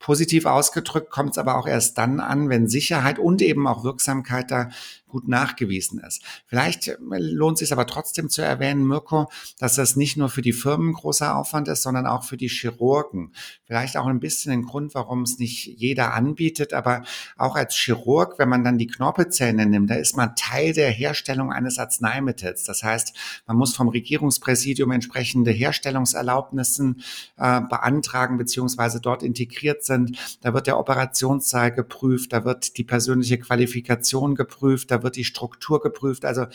Positiv 0.04 0.46
ausgedrückt 0.46 1.10
kommt 1.12 1.32
es 1.32 1.38
aber 1.38 1.58
auch 1.58 1.66
erst 1.66 1.98
dann 1.98 2.20
an, 2.20 2.50
wenn 2.50 2.68
Sicherheit 2.68 3.20
und 3.20 3.42
eben 3.42 3.66
auch 3.66 3.86
Wirksamkeit 3.86 4.52
da 4.52 4.70
gut 5.14 5.28
nachgewiesen 5.28 6.00
ist. 6.00 6.24
Vielleicht 6.48 6.88
äh, 6.88 6.98
lohnt 7.00 7.58
es 7.58 7.60
sich 7.60 7.72
aber 7.72 7.86
trotzdem 7.86 8.30
zu 8.30 8.42
erwähnen, 8.42 8.86
Mirko, 8.86 9.30
dass 9.60 9.76
das 9.76 9.96
nicht 9.96 10.18
nur 10.18 10.28
für 10.28 10.42
die 10.42 10.54
Firmen 10.54 10.94
großer 10.94 11.38
Aufwand 11.38 11.68
ist, 11.68 11.84
sondern 11.84 12.08
auch 12.08 12.24
für 12.24 12.36
die 12.36 12.50
Chirurgen. 12.50 13.32
Vielleicht 13.64 13.96
auch 13.96 14.08
ein 14.08 14.20
bisschen 14.20 14.52
ein 14.52 14.64
Grund, 14.64 14.96
warum 14.96 15.22
es 15.22 15.38
nicht 15.38 15.68
jeder 15.68 16.16
anbietet, 16.16 16.74
aber 16.74 17.04
auch 17.38 17.56
als 17.56 17.76
Chirurg, 17.76 18.40
wenn 18.40 18.50
man 18.50 18.64
dann 18.64 18.80
die 18.80 18.88
Knorpelzähne 18.88 19.68
nimmt, 19.68 19.92
da 19.92 19.96
ist 19.96 20.18
man 20.18 20.36
Teil 20.36 20.74
der 20.74 20.90
Herstellung 20.90 21.52
eines 21.52 21.78
Arzneimittels. 21.78 22.64
Das 22.64 22.82
heißt, 22.82 23.16
man 23.46 23.56
muss 23.56 23.76
vom 23.76 23.90
Regierungspräsidium 23.90 24.90
entsprechende 24.90 25.52
Herstellungserlaubnissen 25.52 27.04
äh, 27.38 27.62
beantragen 27.62 28.40
beziehungsweise 28.40 29.00
dort 29.00 29.22
integriert 29.22 29.84
sind. 29.84 30.18
Da 30.42 30.56
wird 30.56 30.66
der 30.66 30.80
Operationssaal 30.80 31.72
geprüft, 31.72 32.34
da 32.34 32.46
wird 32.46 32.78
die 32.78 32.84
persönliche 32.84 33.38
Qualifikation 33.38 34.34
geprüft, 34.34 34.90
da 34.90 35.03
wird 35.04 35.16
die 35.16 35.26
Struktur 35.26 35.82
geprüft. 35.82 36.26
Also 36.26 36.46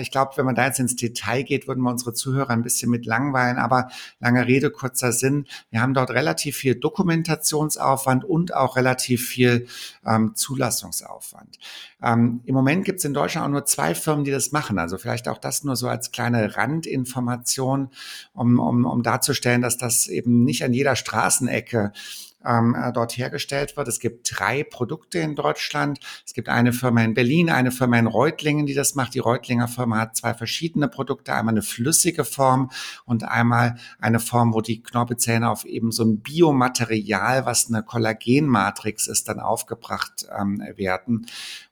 ich 0.00 0.10
glaube, 0.10 0.32
wenn 0.36 0.44
man 0.44 0.54
da 0.54 0.66
jetzt 0.66 0.80
ins 0.80 0.96
Detail 0.96 1.42
geht, 1.42 1.68
würden 1.68 1.82
wir 1.82 1.90
unsere 1.90 2.12
Zuhörer 2.12 2.50
ein 2.50 2.62
bisschen 2.62 2.90
mit 2.90 3.06
langweilen. 3.06 3.58
Aber 3.58 3.90
lange 4.20 4.46
Rede, 4.46 4.70
kurzer 4.70 5.12
Sinn. 5.12 5.46
Wir 5.70 5.80
haben 5.80 5.94
dort 5.94 6.10
relativ 6.10 6.56
viel 6.56 6.74
Dokumentationsaufwand 6.74 8.24
und 8.24 8.54
auch 8.54 8.76
relativ 8.76 9.26
viel 9.28 9.66
ähm, 10.06 10.34
Zulassungsaufwand. 10.34 11.58
Ähm, 12.02 12.40
Im 12.44 12.54
Moment 12.54 12.84
gibt 12.84 12.98
es 12.98 13.04
in 13.04 13.14
Deutschland 13.14 13.46
auch 13.46 13.50
nur 13.50 13.64
zwei 13.66 13.94
Firmen, 13.94 14.24
die 14.24 14.30
das 14.30 14.52
machen. 14.52 14.78
Also 14.78 14.98
vielleicht 14.98 15.28
auch 15.28 15.38
das 15.38 15.64
nur 15.64 15.76
so 15.76 15.88
als 15.88 16.12
kleine 16.12 16.56
Randinformation, 16.56 17.90
um, 18.32 18.58
um, 18.58 18.84
um 18.84 19.02
darzustellen, 19.02 19.62
dass 19.62 19.76
das 19.76 20.06
eben 20.06 20.44
nicht 20.44 20.64
an 20.64 20.72
jeder 20.72 20.96
Straßenecke 20.96 21.92
ähm, 22.44 22.74
äh, 22.74 22.92
dort 22.92 23.16
hergestellt 23.16 23.76
wird. 23.76 23.88
Es 23.88 24.00
gibt 24.00 24.30
drei 24.38 24.64
Produkte 24.64 25.18
in 25.18 25.34
Deutschland. 25.34 26.00
Es 26.26 26.34
gibt 26.34 26.48
eine 26.48 26.72
Firma 26.72 27.02
in 27.02 27.14
Berlin, 27.14 27.50
eine 27.50 27.70
Firma 27.70 27.98
in 27.98 28.06
Reutlingen, 28.06 28.66
die 28.66 28.74
das 28.74 28.94
macht. 28.94 29.14
Die 29.14 29.18
Reutlinger 29.18 29.68
Firma 29.68 29.98
hat 29.98 30.16
zwei 30.16 30.34
verschiedene 30.34 30.88
Produkte, 30.88 31.34
einmal 31.34 31.54
eine 31.54 31.62
flüssige 31.62 32.24
Form 32.24 32.70
und 33.04 33.24
einmal 33.24 33.76
eine 33.98 34.20
Form, 34.20 34.54
wo 34.54 34.60
die 34.60 34.82
Knorpelzähne 34.82 35.50
auf 35.50 35.64
eben 35.64 35.92
so 35.92 36.04
ein 36.04 36.20
Biomaterial, 36.20 37.46
was 37.46 37.68
eine 37.68 37.82
Kollagenmatrix 37.82 39.06
ist, 39.06 39.28
dann 39.28 39.40
aufgebracht 39.40 40.26
ähm, 40.38 40.62
werden. 40.76 41.26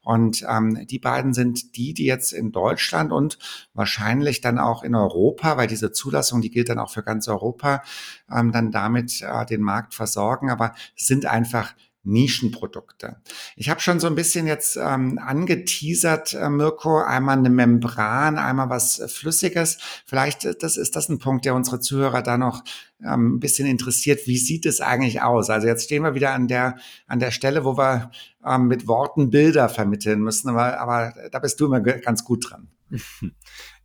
Und 0.09 0.42
ähm, 0.49 0.87
die 0.87 0.99
beiden 0.99 1.35
sind 1.35 1.77
die, 1.77 1.92
die 1.92 2.07
jetzt 2.07 2.33
in 2.33 2.51
Deutschland 2.51 3.12
und 3.12 3.38
wahrscheinlich 3.75 4.40
dann 4.40 4.59
auch 4.59 4.83
in 4.83 4.94
Europa, 4.94 5.59
weil 5.59 5.66
diese 5.66 5.92
Zulassung, 5.92 6.40
die 6.40 6.49
gilt 6.49 6.71
dann 6.71 6.79
auch 6.79 6.90
für 6.90 7.03
ganz 7.03 7.29
Europa, 7.29 7.83
ähm, 8.35 8.51
dann 8.51 8.71
damit 8.71 9.21
äh, 9.21 9.44
den 9.44 9.61
Markt 9.61 9.92
versorgen. 9.92 10.49
Aber 10.49 10.75
sind 10.97 11.27
einfach 11.27 11.75
Nischenprodukte. 12.05 13.17
Ich 13.57 13.69
habe 13.69 13.81
schon 13.81 14.01
so 14.01 14.07
ein 14.07 14.15
bisschen 14.15 14.47
jetzt 14.47 14.77
ähm, 14.77 15.19
angeteasert, 15.19 16.35
äh, 16.35 16.49
Mirko, 16.49 16.99
einmal 17.03 17.39
eine 17.39 17.51
Membran, 17.51 18.39
einmal 18.39 18.71
was 18.71 19.03
Flüssiges. 19.09 19.79
Vielleicht 20.07 20.45
äh, 20.45 20.55
das 20.59 20.77
ist 20.77 20.97
das 20.97 21.09
ein 21.09 21.19
Punkt, 21.19 21.45
der 21.45 21.55
unsere 21.55 21.81
Zuhörer 21.81 22.23
da 22.23 22.39
noch 22.39 22.63
ähm, 23.05 23.35
ein 23.35 23.41
bisschen 23.41 23.69
interessiert. 23.69 24.27
Wie 24.27 24.39
sieht 24.39 24.65
es 24.65 24.81
eigentlich 24.81 25.23
aus? 25.23 25.51
Also 25.51 25.67
jetzt 25.67 25.85
stehen 25.85 26.03
wir 26.03 26.15
wieder 26.15 26.33
an 26.33 26.49
der 26.49 26.77
an 27.07 27.19
der 27.19 27.31
Stelle, 27.31 27.65
wo 27.65 27.77
wir 27.77 28.11
ähm, 28.45 28.69
mit 28.69 28.87
Worten 28.87 29.31
Bilder 29.31 29.69
vermitteln 29.69 30.21
müssen, 30.21 30.49
aber, 30.49 30.81
aber 30.81 31.13
da 31.31 31.39
bist 31.41 31.61
du 31.61 31.67
immer 31.67 31.81
ganz 31.81 32.25
gut 32.25 32.51
dran. 32.51 32.69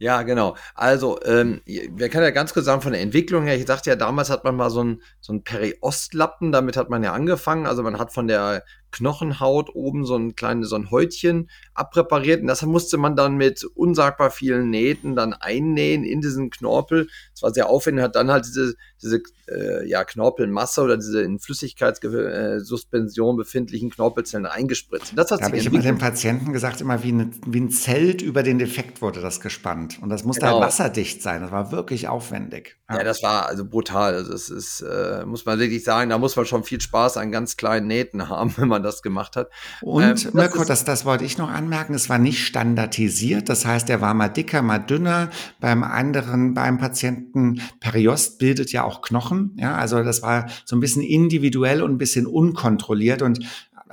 Ja, 0.04 0.24
genau. 0.24 0.58
Also, 0.76 1.18
ähm, 1.24 1.62
wir 1.66 2.10
können 2.10 2.26
ja 2.26 2.32
ganz 2.32 2.54
kurz 2.54 2.66
sagen 2.66 2.82
von 2.82 2.92
der 2.92 3.00
Entwicklung 3.00 3.46
her. 3.46 3.56
Ich 3.56 3.66
sagte 3.66 3.90
ja, 3.90 3.96
damals 3.96 4.30
hat 4.30 4.44
man 4.44 4.54
mal 4.54 4.70
so 4.70 4.84
ein, 4.84 5.02
so 5.22 5.32
ein 5.32 5.46
Periostlappen, 5.46 6.52
damit 6.52 6.76
hat 6.76 6.90
man 6.90 7.06
ja 7.06 7.14
angefangen. 7.14 7.66
Also 7.66 7.84
man 7.84 7.98
hat 7.98 8.12
von 8.12 8.28
der 8.28 8.66
Knochenhaut 8.94 9.76
oben 9.76 10.06
so 10.06 10.16
ein 10.16 10.36
kleines, 10.36 10.70
so 10.70 10.76
ein 10.76 10.90
Häutchen 10.90 11.50
abpräpariert 11.74 12.42
und 12.42 12.48
das 12.48 12.62
musste 12.62 12.98
man 12.98 13.16
dann 13.16 13.36
mit 13.36 13.64
unsagbar 13.76 14.32
vielen 14.32 14.70
Nähten 14.70 15.16
dann 15.16 15.34
einnähen 15.34 16.04
in 16.04 16.22
diesen 16.22 16.50
Knorpel. 16.50 17.08
Das 17.34 17.42
war 17.42 17.54
sehr 17.54 17.70
aufwendig, 17.70 18.04
hat 18.04 18.16
dann 18.16 18.32
halt 18.32 18.46
diese, 18.46 18.76
diese 19.02 19.22
äh, 19.48 19.88
ja, 19.88 20.06
Knorpelmasse 20.06 20.82
oder 20.82 20.96
diese 20.96 21.22
in 21.22 21.40
Flüssigkeitssuspension 21.40 23.36
befindlichen 23.36 23.90
Knorpelzellen 23.90 24.46
eingespritzt. 24.46 25.14
das 25.16 25.32
hat 25.32 25.42
da 25.42 25.46
habe 25.46 25.58
ich 25.58 25.66
immer 25.66 25.82
den 25.82 25.98
Patienten 25.98 26.54
gesagt, 26.54 26.80
immer 26.80 27.04
wie, 27.04 27.10
eine, 27.10 27.32
wie 27.48 27.62
ein 27.62 27.72
Zelt 27.72 28.22
über 28.22 28.44
den 28.44 28.60
Defekt 28.60 29.02
wurde 29.02 29.22
das 29.22 29.42
gespannt. 29.42 29.93
Und 30.02 30.10
das 30.10 30.24
musste 30.24 30.46
halt 30.46 30.54
genau. 30.54 30.62
halt 30.62 30.72
wasserdicht 30.72 31.22
sein. 31.22 31.42
Das 31.42 31.52
war 31.52 31.72
wirklich 31.72 32.08
aufwendig. 32.08 32.78
Ja, 32.90 32.98
ja 32.98 33.04
das 33.04 33.24
war 33.24 33.48
also 33.48 33.66
brutal. 33.66 34.14
Also 34.14 34.32
das 34.32 34.50
ist, 34.50 34.82
äh, 34.82 35.26
muss 35.26 35.46
man 35.46 35.60
wirklich 35.60 35.84
sagen, 35.84 36.10
da 36.10 36.18
muss 36.18 36.36
man 36.36 36.46
schon 36.46 36.64
viel 36.64 36.82
Spaß 36.82 37.18
an 37.18 37.32
ganz 37.32 37.58
kleinen 37.58 37.88
Nähten 37.88 38.30
haben, 38.30 38.54
wenn 38.58 38.68
man 38.68 38.84
das 38.84 39.02
gemacht 39.02 39.36
hat. 39.36 39.50
Und 39.82 40.04
ähm, 40.04 40.10
das 40.12 40.34
Mirko, 40.34 40.64
das, 40.64 40.86
das 40.86 41.06
wollte 41.06 41.26
ich 41.26 41.38
noch 41.38 41.50
anmerken, 41.50 41.94
es 41.94 42.10
war 42.10 42.18
nicht 42.18 42.46
standardisiert. 42.46 43.50
Das 43.50 43.66
heißt, 43.66 43.90
er 43.90 44.02
war 44.02 44.14
mal 44.14 44.30
dicker, 44.30 44.62
mal 44.62 44.80
dünner. 44.80 45.30
Beim 45.60 45.84
anderen, 45.84 46.54
beim 46.54 46.78
Patienten 46.78 47.62
Periost 47.80 48.40
bildet 48.40 48.72
ja 48.72 48.84
auch 48.84 49.02
Knochen. 49.02 49.58
Ja, 49.60 49.76
also 49.76 50.04
das 50.04 50.22
war 50.22 50.48
so 50.66 50.76
ein 50.76 50.80
bisschen 50.80 51.04
individuell 51.04 51.82
und 51.82 51.92
ein 51.92 51.98
bisschen 51.98 52.26
unkontrolliert. 52.26 53.22
Und 53.22 53.40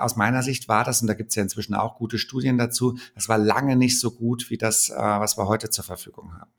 aus 0.01 0.17
meiner 0.17 0.43
Sicht 0.43 0.69
war 0.69 0.85
das, 0.85 1.01
und 1.01 1.07
da 1.07 1.15
gibt 1.15 1.31
es 1.31 1.37
ja 1.37 1.43
inzwischen 1.43 1.75
auch 1.75 1.97
gute 1.97 2.19
Studien 2.19 2.59
dazu, 2.59 2.99
das 3.15 3.29
war 3.29 3.39
lange 3.39 3.77
nicht 3.77 4.01
so 4.01 4.11
gut 4.11 4.51
wie 4.51 4.59
das, 4.59 4.91
äh, 4.91 4.95
was 4.97 5.39
wir 5.39 5.47
heute 5.47 5.71
zur 5.71 5.85
Verfügung 5.85 6.35
haben. 6.35 6.51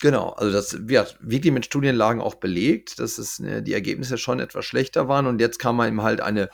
Genau, 0.00 0.30
also 0.30 0.52
das 0.52 0.88
wird 0.88 1.16
wirklich 1.20 1.52
mit 1.52 1.64
Studienlagen 1.64 2.20
auch 2.20 2.34
belegt, 2.34 2.98
dass 2.98 3.18
es, 3.18 3.38
äh, 3.40 3.62
die 3.62 3.72
Ergebnisse 3.72 4.18
schon 4.18 4.40
etwas 4.40 4.64
schlechter 4.64 5.08
waren 5.08 5.26
und 5.26 5.40
jetzt 5.40 5.58
kam 5.58 5.76
man 5.76 5.88
eben 5.88 6.02
halt 6.02 6.20
eine 6.20 6.50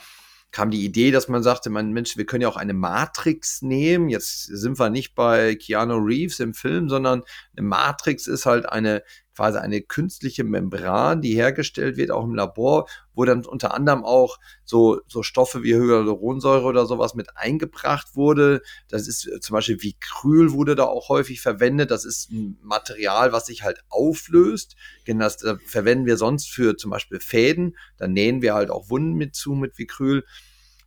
kam 0.51 0.71
die 0.71 0.85
Idee, 0.85 1.11
dass 1.11 1.29
man 1.29 1.43
sagte, 1.43 1.69
man, 1.69 1.93
Mensch, 1.93 2.17
wir 2.17 2.25
können 2.25 2.43
ja 2.43 2.49
auch 2.49 2.57
eine 2.57 2.73
Matrix 2.73 3.61
nehmen. 3.61 4.09
Jetzt 4.09 4.45
sind 4.45 4.79
wir 4.79 4.89
nicht 4.89 5.15
bei 5.15 5.57
Keanu 5.57 5.97
Reeves 5.97 6.41
im 6.41 6.55
Film, 6.55 6.89
sondern 6.89 7.23
eine 7.57 7.67
Matrix 7.67 8.27
ist 8.27 8.47
halt 8.47 8.67
eine 8.67 9.03
quasi 9.39 9.59
eine 9.59 9.81
künstliche 9.83 10.43
Membran, 10.43 11.23
die 11.23 11.37
hergestellt 11.37 11.97
wird, 11.97 12.11
auch 12.11 12.25
im 12.25 12.35
Labor, 12.35 12.89
wo 13.15 13.25
dann 13.25 13.47
unter 13.47 13.73
anderem 13.73 14.05
auch 14.05 14.41
so, 14.65 15.01
so 15.07 15.23
Stoffe 15.23 15.63
wie 15.63 15.77
Hyaluronsäure 15.77 16.65
oder 16.65 16.87
sowas 16.87 17.15
mit 17.15 17.37
eingebracht 17.37 18.17
wurde. 18.17 18.63
Das 18.89 19.07
ist 19.07 19.29
äh, 19.29 19.39
zum 19.39 19.55
Beispiel 19.55 19.81
wie 19.81 19.95
Krühl 20.01 20.51
wurde 20.51 20.75
da 20.75 20.87
auch 20.87 21.09
häufig 21.09 21.41
verwendet. 21.41 21.93
Das 21.93 22.05
ist 22.05 22.33
ein 22.33 22.59
Material, 22.63 23.31
was 23.31 23.47
sich 23.47 23.63
halt 23.63 23.79
auflöst. 23.91 24.75
Das, 25.07 25.37
das 25.37 25.57
verwenden 25.65 26.07
wir 26.07 26.17
sonst 26.17 26.51
für 26.51 26.77
zum 26.77 26.91
Beispiel 26.91 27.21
Fäden. 27.21 27.77
Da 27.97 28.09
nähen 28.09 28.43
wir 28.43 28.55
halt 28.55 28.71
auch 28.71 28.91
Wunden 28.91 29.15
mit 29.15 29.37
zu 29.37 29.53
mit 29.53 29.79
Vicryl. 29.79 30.25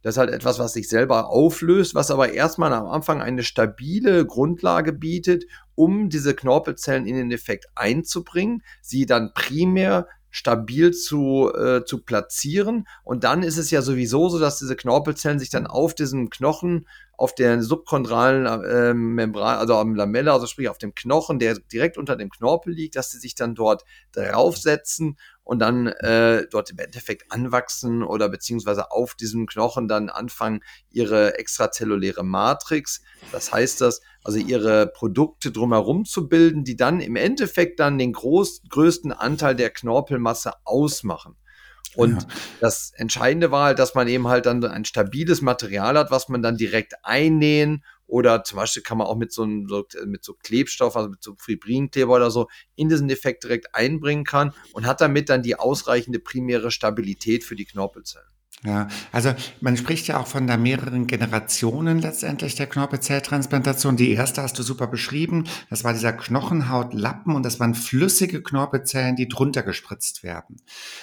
Das 0.02 0.16
ist 0.16 0.18
halt 0.18 0.32
etwas, 0.32 0.60
was 0.60 0.74
sich 0.74 0.90
selber 0.90 1.30
auflöst, 1.30 1.94
was 1.94 2.12
aber 2.12 2.34
erstmal 2.34 2.74
am 2.74 2.88
Anfang 2.88 3.22
eine 3.22 3.44
stabile 3.44 4.26
Grundlage 4.26 4.94
bietet, 4.94 5.46
um 5.82 6.10
diese 6.10 6.36
Knorpelzellen 6.36 7.08
in 7.08 7.16
den 7.16 7.32
Effekt 7.32 7.66
einzubringen, 7.74 8.62
sie 8.84 9.08
dann 9.08 9.34
primär 9.34 10.08
stabil 10.30 10.92
zu, 10.92 11.52
äh, 11.56 11.84
zu 11.86 12.04
platzieren. 12.04 12.86
Und 13.04 13.24
dann 13.24 13.42
ist 13.42 13.58
es 13.58 13.72
ja 13.72 13.82
sowieso 13.82 14.30
so, 14.30 14.38
dass 14.38 14.60
diese 14.60 14.76
Knorpelzellen 14.76 15.40
sich 15.40 15.50
dann 15.50 15.66
auf 15.66 15.96
diesem 15.96 16.30
Knochen, 16.30 16.88
auf 17.18 17.36
der 17.36 17.62
subchondralen 17.62 18.46
äh, 18.64 18.94
Membran, 18.94 19.58
also 19.58 19.76
am 19.76 19.96
Lamella, 19.96 20.34
also 20.34 20.48
sprich 20.48 20.70
auf 20.70 20.78
dem 20.78 20.96
Knochen, 20.96 21.38
der 21.38 21.60
direkt 21.72 21.98
unter 21.98 22.16
dem 22.16 22.30
Knorpel 22.30 22.74
liegt, 22.74 22.96
dass 22.96 23.12
sie 23.12 23.20
sich 23.20 23.36
dann 23.36 23.54
dort 23.54 23.84
draufsetzen 24.12 25.18
und 25.44 25.60
dann 25.60 25.88
äh, 25.88 26.48
dort 26.50 26.72
im 26.72 26.80
Endeffekt 26.80 27.32
anwachsen 27.32 28.04
oder 28.04 28.30
beziehungsweise 28.30 28.92
auf 28.92 29.16
diesem 29.16 29.46
Knochen 29.46 29.88
dann 29.88 30.10
anfangen, 30.10 30.62
ihre 30.90 31.38
extrazelluläre 31.38 32.24
Matrix, 32.24 33.02
das 33.32 33.52
heißt 33.52 33.82
das, 33.82 34.02
also 34.24 34.40
ihre 34.40 34.88
Produkte 34.88 35.52
drumherum 35.52 36.06
zu 36.06 36.28
bilden, 36.28 36.64
die 36.64 36.76
dann 36.76 37.02
im 37.02 37.16
Endeffekt 37.16 37.80
dann 37.80 37.98
den 37.98 38.14
groß, 38.14 38.64
größten 38.70 39.12
Anteil 39.12 39.56
der 39.56 39.72
Knorpelmasse 39.72 40.54
ausmachen. 40.64 41.36
Und 41.96 42.22
ja. 42.22 42.28
das 42.60 42.92
Entscheidende 42.96 43.52
war 43.52 43.66
halt, 43.66 43.80
dass 43.80 43.96
man 43.96 44.08
eben 44.08 44.28
halt 44.28 44.46
dann 44.46 44.64
ein 44.64 44.86
stabiles 44.86 45.42
Material 45.42 45.98
hat, 45.98 46.12
was 46.12 46.30
man 46.30 46.42
dann 46.42 46.58
direkt 46.58 46.94
einnähen 47.04 47.84
oder 48.12 48.44
zum 48.44 48.58
Beispiel 48.58 48.84
kann 48.84 48.98
man 48.98 49.08
auch 49.08 49.16
mit 49.16 49.32
so 49.32 49.44
einem 49.44 49.68
mit 50.06 50.24
so 50.24 50.34
Klebstoff, 50.34 50.98
also 50.98 51.10
mit 51.10 51.24
so 51.24 51.36
Fibrinkleber 51.40 52.14
oder 52.14 52.30
so, 52.30 52.50
in 52.76 52.90
diesen 52.90 53.10
Effekt 53.10 53.46
direkt 53.46 53.74
einbringen 53.74 54.26
kann 54.26 54.54
und 54.74 54.86
hat 54.86 55.00
damit 55.00 55.30
dann 55.30 55.44
die 55.44 55.56
ausreichende 55.56 56.20
primäre 56.20 56.72
Stabilität 56.72 57.46
für 57.46 57.56
die 57.56 57.66
Knorpelzellen. 57.66 58.28
Ja, 58.64 58.90
also 59.12 59.34
man 59.60 59.76
spricht 59.76 60.06
ja 60.06 60.20
auch 60.20 60.28
von 60.28 60.46
der 60.46 60.60
mehreren 60.60 61.08
Generationen 61.08 61.98
letztendlich 61.98 62.54
der 62.54 62.68
Knorpelzelltransplantation. 62.68 63.98
Die 63.98 64.12
erste 64.12 64.44
hast 64.44 64.60
du 64.60 64.62
super 64.62 64.86
beschrieben. 64.86 65.46
Das 65.72 65.84
war 65.84 65.94
dieser 65.94 66.14
Knochenhautlappen 66.14 67.34
und 67.34 67.44
das 67.44 67.60
waren 67.60 67.74
flüssige 67.74 68.44
Knorpelzellen, 68.44 69.16
die 69.16 69.28
drunter 69.28 69.64
gespritzt 69.64 70.22
werden. 70.22 70.58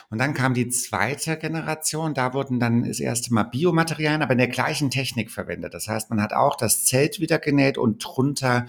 Und 0.09 0.19
dann 0.19 0.35
kam 0.35 0.55
die 0.55 0.69
zweite 0.69 1.37
Generation. 1.37 2.15
Da 2.15 2.33
wurden 2.33 2.61
dann 2.61 2.85
das 2.85 3.01
erste 3.01 3.35
Mal 3.35 3.43
Biomaterialien, 3.43 4.23
aber 4.23 4.33
in 4.33 4.39
der 4.39 4.47
gleichen 4.47 4.91
Technik 4.91 5.29
verwendet. 5.29 5.75
Das 5.75 5.89
heißt, 5.89 6.11
man 6.11 6.23
hat 6.23 6.35
auch 6.35 6.55
das 6.55 6.85
Zelt 6.85 7.19
wieder 7.19 7.41
genäht 7.41 7.77
und 7.77 7.99
drunter 8.05 8.67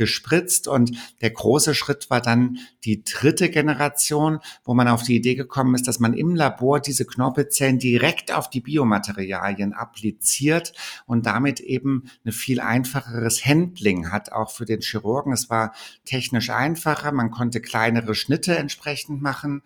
gespritzt. 0.00 0.66
Und 0.66 0.92
der 1.20 1.30
große 1.30 1.74
Schritt 1.74 2.08
war 2.08 2.22
dann 2.22 2.56
die 2.84 3.04
dritte 3.04 3.50
Generation, 3.50 4.38
wo 4.64 4.72
man 4.72 4.88
auf 4.88 5.02
die 5.02 5.14
Idee 5.14 5.34
gekommen 5.34 5.74
ist, 5.74 5.86
dass 5.86 6.00
man 6.00 6.14
im 6.14 6.34
Labor 6.34 6.80
diese 6.80 7.04
Knorpelzellen 7.04 7.78
direkt 7.78 8.32
auf 8.32 8.48
die 8.48 8.62
Biomaterialien 8.62 9.74
appliziert 9.74 10.72
und 11.04 11.26
damit 11.26 11.60
eben 11.60 12.04
ein 12.24 12.32
viel 12.32 12.60
einfacheres 12.60 13.44
Handling 13.44 14.10
hat, 14.10 14.32
auch 14.32 14.50
für 14.50 14.64
den 14.64 14.80
Chirurgen. 14.80 15.34
Es 15.34 15.50
war 15.50 15.74
technisch 16.06 16.48
einfacher, 16.48 17.12
man 17.12 17.30
konnte 17.30 17.60
kleinere 17.60 18.14
Schnitte 18.14 18.56
entsprechend 18.56 19.20
machen, 19.20 19.60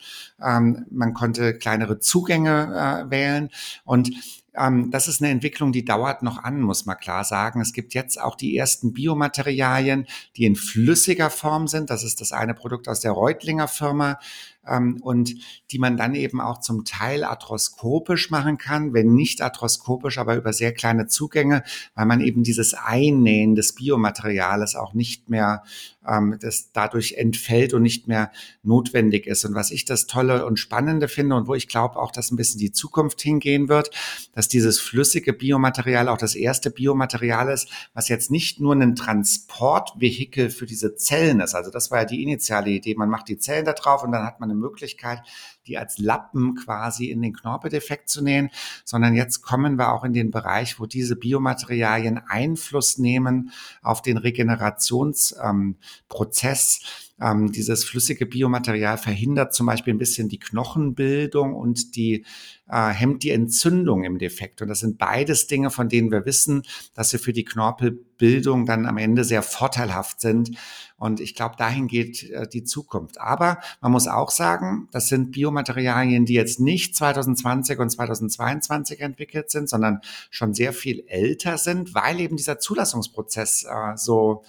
ähm, 0.44 0.84
man 0.90 1.14
konnte 1.14 1.56
kleinere 1.56 2.00
Zugänge 2.00 3.06
äh, 3.06 3.10
wählen 3.10 3.50
und 3.84 4.10
ähm, 4.56 4.90
das 4.90 5.08
ist 5.08 5.20
eine 5.20 5.30
Entwicklung, 5.30 5.72
die 5.72 5.84
dauert 5.84 6.22
noch 6.22 6.42
an, 6.42 6.60
muss 6.60 6.86
man 6.86 6.96
klar 6.96 7.24
sagen. 7.24 7.60
Es 7.60 7.72
gibt 7.72 7.94
jetzt 7.94 8.20
auch 8.20 8.36
die 8.36 8.56
ersten 8.56 8.92
Biomaterialien, 8.92 10.06
die 10.36 10.44
in 10.44 10.56
flüssiger 10.56 11.30
Form 11.30 11.66
sind. 11.66 11.90
Das 11.90 12.04
ist 12.04 12.20
das 12.20 12.32
eine 12.32 12.54
Produkt 12.54 12.88
aus 12.88 13.00
der 13.00 13.12
Reutlinger 13.12 13.68
Firma 13.68 14.18
ähm, 14.68 14.98
und 15.02 15.34
die 15.70 15.78
man 15.78 15.96
dann 15.96 16.14
eben 16.14 16.40
auch 16.40 16.60
zum 16.60 16.84
Teil 16.84 17.24
arthroskopisch 17.24 18.30
machen 18.30 18.58
kann, 18.58 18.92
wenn 18.92 19.14
nicht 19.14 19.42
arthroskopisch, 19.42 20.18
aber 20.18 20.36
über 20.36 20.52
sehr 20.52 20.72
kleine 20.72 21.06
Zugänge, 21.06 21.62
weil 21.94 22.06
man 22.06 22.20
eben 22.20 22.42
dieses 22.42 22.74
Einnähen 22.74 23.54
des 23.54 23.74
Biomaterials 23.74 24.74
auch 24.76 24.94
nicht 24.94 25.28
mehr, 25.28 25.62
ähm, 26.06 26.38
das 26.40 26.70
dadurch 26.72 27.14
entfällt 27.14 27.74
und 27.74 27.82
nicht 27.82 28.08
mehr 28.08 28.30
notwendig 28.62 29.26
ist. 29.26 29.44
Und 29.44 29.54
was 29.54 29.70
ich 29.70 29.84
das 29.84 30.06
Tolle 30.06 30.46
und 30.46 30.58
Spannende 30.58 31.08
finde 31.08 31.36
und 31.36 31.46
wo 31.46 31.54
ich 31.54 31.68
glaube 31.68 31.96
auch, 31.96 32.10
dass 32.10 32.30
ein 32.30 32.36
bisschen 32.36 32.60
die 32.60 32.72
Zukunft 32.72 33.20
hingehen 33.20 33.68
wird, 33.68 33.90
dass 34.32 34.48
dieses 34.48 34.80
flüssige 34.80 35.32
Biomaterial 35.32 36.08
auch 36.08 36.18
das 36.18 36.34
erste 36.34 36.70
Biomaterial 36.70 37.48
ist, 37.48 37.68
was 37.94 38.08
jetzt 38.08 38.30
nicht 38.30 38.60
nur 38.60 38.74
ein 38.74 38.96
Transportvehikel 38.96 40.50
für 40.50 40.66
diese 40.66 40.96
Zellen 40.96 41.40
ist. 41.40 41.54
Also 41.54 41.70
das 41.70 41.90
war 41.90 42.00
ja 42.00 42.04
die 42.04 42.22
initiale 42.22 42.70
Idee. 42.70 42.94
Man 42.94 43.08
macht 43.08 43.28
die 43.28 43.38
Zellen 43.38 43.64
da 43.64 43.72
drauf 43.72 44.02
und 44.02 44.12
dann 44.12 44.24
hat 44.24 44.40
man 44.40 44.50
eine 44.54 44.60
Möglichkeit, 44.60 45.22
die 45.66 45.78
als 45.78 45.98
Lappen 45.98 46.54
quasi 46.54 47.10
in 47.10 47.22
den 47.22 47.32
Knorpeldefekt 47.32 48.08
zu 48.08 48.22
nähen, 48.22 48.50
sondern 48.84 49.14
jetzt 49.14 49.42
kommen 49.42 49.76
wir 49.76 49.92
auch 49.92 50.04
in 50.04 50.12
den 50.12 50.30
Bereich, 50.30 50.78
wo 50.78 50.86
diese 50.86 51.16
Biomaterialien 51.16 52.18
Einfluss 52.18 52.98
nehmen 52.98 53.50
auf 53.82 54.02
den 54.02 54.18
Regenerationsprozess. 54.18 56.80
Ähm, 56.82 56.88
ähm, 57.20 57.52
dieses 57.52 57.84
flüssige 57.84 58.26
Biomaterial 58.26 58.98
verhindert 58.98 59.54
zum 59.54 59.66
Beispiel 59.66 59.94
ein 59.94 59.98
bisschen 59.98 60.28
die 60.28 60.40
Knochenbildung 60.40 61.54
und 61.54 61.94
die 61.94 62.24
äh, 62.68 62.88
hemmt 62.88 63.22
die 63.22 63.30
Entzündung 63.30 64.04
im 64.04 64.18
Defekt. 64.18 64.62
Und 64.62 64.68
das 64.68 64.80
sind 64.80 64.98
beides 64.98 65.46
Dinge, 65.46 65.70
von 65.70 65.88
denen 65.88 66.10
wir 66.10 66.26
wissen, 66.26 66.62
dass 66.94 67.10
sie 67.10 67.18
für 67.18 67.32
die 67.32 67.44
Knorpelbildung 67.44 68.66
dann 68.66 68.86
am 68.86 68.96
Ende 68.96 69.24
sehr 69.24 69.42
vorteilhaft 69.42 70.20
sind. 70.20 70.56
Und 70.96 71.20
ich 71.20 71.34
glaube, 71.34 71.56
dahin 71.56 71.86
geht 71.86 72.30
äh, 72.30 72.48
die 72.48 72.64
Zukunft. 72.64 73.20
Aber 73.20 73.60
man 73.80 73.92
muss 73.92 74.08
auch 74.08 74.30
sagen, 74.30 74.88
das 74.90 75.08
sind 75.08 75.30
Biomaterialien, 75.30 75.53
die 75.62 76.34
jetzt 76.34 76.60
nicht 76.60 76.96
2020 76.96 77.78
und 77.78 77.90
2022 77.90 79.00
entwickelt 79.00 79.50
sind, 79.50 79.68
sondern 79.68 80.00
schon 80.30 80.54
sehr 80.54 80.72
viel 80.72 81.04
älter 81.06 81.58
sind, 81.58 81.94
weil 81.94 82.20
eben 82.20 82.36
dieser 82.36 82.58
Zulassungsprozess 82.58 83.64
äh, 83.64 83.96
so 83.96 84.42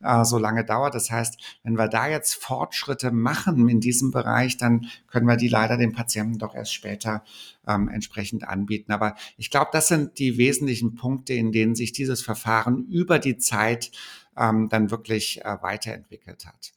äh, 0.00 0.24
so 0.24 0.38
lange 0.38 0.64
dauert. 0.64 0.94
Das 0.94 1.10
heißt, 1.10 1.38
wenn 1.64 1.76
wir 1.76 1.88
da 1.88 2.08
jetzt 2.08 2.34
Fortschritte 2.34 3.10
machen 3.10 3.68
in 3.68 3.80
diesem 3.80 4.10
Bereich, 4.10 4.56
dann 4.56 4.86
können 5.08 5.26
wir 5.26 5.36
die 5.36 5.48
leider 5.48 5.76
den 5.76 5.92
Patienten 5.92 6.38
doch 6.38 6.54
erst 6.54 6.72
später 6.72 7.24
ähm, 7.66 7.88
entsprechend 7.88 8.46
anbieten. 8.46 8.92
Aber 8.92 9.16
ich 9.36 9.50
glaube, 9.50 9.70
das 9.72 9.88
sind 9.88 10.18
die 10.18 10.38
wesentlichen 10.38 10.94
Punkte, 10.94 11.34
in 11.34 11.50
denen 11.52 11.74
sich 11.74 11.92
dieses 11.92 12.22
Verfahren 12.22 12.86
über 12.86 13.18
die 13.18 13.38
Zeit 13.38 13.90
ähm, 14.36 14.68
dann 14.68 14.90
wirklich 14.90 15.44
äh, 15.44 15.56
weiterentwickelt 15.62 16.46
hat. 16.46 16.72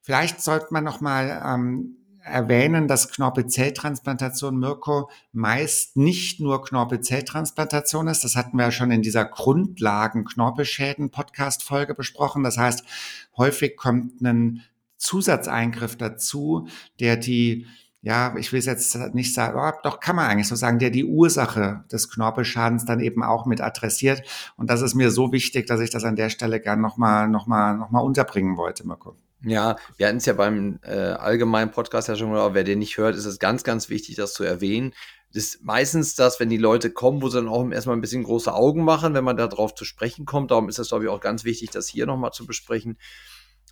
Vielleicht 0.00 0.42
sollte 0.42 0.66
man 0.70 0.84
noch 0.84 1.00
mal 1.00 1.42
ähm, 1.46 1.96
erwähnen, 2.24 2.88
dass 2.88 3.10
Knorpelzelltransplantation, 3.10 4.58
Mirko, 4.58 5.10
meist 5.32 5.96
nicht 5.96 6.40
nur 6.40 6.62
Knorpelzelltransplantation 6.64 8.08
ist. 8.08 8.24
Das 8.24 8.36
hatten 8.36 8.56
wir 8.56 8.64
ja 8.64 8.70
schon 8.70 8.90
in 8.90 9.02
dieser 9.02 9.24
Grundlagen 9.24 10.24
Knorpelschäden 10.24 11.10
Podcast 11.10 11.62
Folge 11.62 11.94
besprochen. 11.94 12.42
Das 12.42 12.56
heißt, 12.56 12.84
häufig 13.36 13.76
kommt 13.76 14.20
ein 14.22 14.62
Zusatzeingriff 14.96 15.96
dazu, 15.96 16.66
der 17.00 17.16
die 17.16 17.66
ja, 18.04 18.36
ich 18.36 18.52
will 18.52 18.58
es 18.58 18.66
jetzt 18.66 18.94
nicht 19.14 19.32
sagen, 19.32 19.58
oh, 19.58 19.80
doch 19.82 19.98
kann 19.98 20.16
man 20.16 20.26
eigentlich 20.26 20.48
so 20.48 20.56
sagen, 20.56 20.78
der 20.78 20.90
die 20.90 21.06
Ursache 21.06 21.84
des 21.90 22.10
Knorpelschadens 22.10 22.84
dann 22.84 23.00
eben 23.00 23.22
auch 23.22 23.46
mit 23.46 23.62
adressiert. 23.62 24.22
Und 24.58 24.68
das 24.68 24.82
ist 24.82 24.94
mir 24.94 25.10
so 25.10 25.32
wichtig, 25.32 25.66
dass 25.66 25.80
ich 25.80 25.88
das 25.88 26.04
an 26.04 26.14
der 26.14 26.28
Stelle 26.28 26.60
gern 26.60 26.82
nochmal 26.82 27.28
noch 27.28 27.46
mal, 27.46 27.78
noch 27.78 27.90
mal 27.90 28.00
unterbringen 28.00 28.58
wollte, 28.58 28.86
Mirko. 28.86 29.16
Ja, 29.44 29.76
wir 29.96 30.06
hatten 30.06 30.18
es 30.18 30.26
ja 30.26 30.32
beim 30.32 30.78
äh, 30.82 30.92
allgemeinen 30.92 31.70
Podcast 31.70 32.08
ja 32.08 32.16
schon 32.16 32.30
mal, 32.30 32.54
wer 32.54 32.64
den 32.64 32.78
nicht 32.78 32.98
hört, 32.98 33.14
ist 33.14 33.26
es 33.26 33.38
ganz, 33.38 33.64
ganz 33.64 33.88
wichtig, 33.88 34.16
das 34.16 34.32
zu 34.32 34.44
erwähnen. 34.44 34.94
Das 35.32 35.44
ist 35.44 35.64
meistens 35.64 36.14
das, 36.14 36.38
wenn 36.38 36.48
die 36.48 36.56
Leute 36.56 36.90
kommen, 36.90 37.20
wo 37.20 37.28
sie 37.28 37.38
dann 37.38 37.48
auch 37.48 37.68
erstmal 37.68 37.96
ein 37.96 38.00
bisschen 38.00 38.22
große 38.22 38.54
Augen 38.54 38.84
machen, 38.84 39.14
wenn 39.14 39.24
man 39.24 39.36
darauf 39.36 39.74
zu 39.74 39.84
sprechen 39.84 40.26
kommt. 40.26 40.50
Darum 40.52 40.68
ist 40.68 40.78
es, 40.78 40.88
glaube 40.88 41.04
ich, 41.04 41.10
auch 41.10 41.20
ganz 41.20 41.44
wichtig, 41.44 41.70
das 41.70 41.88
hier 41.88 42.06
nochmal 42.06 42.30
zu 42.30 42.46
besprechen. 42.46 42.98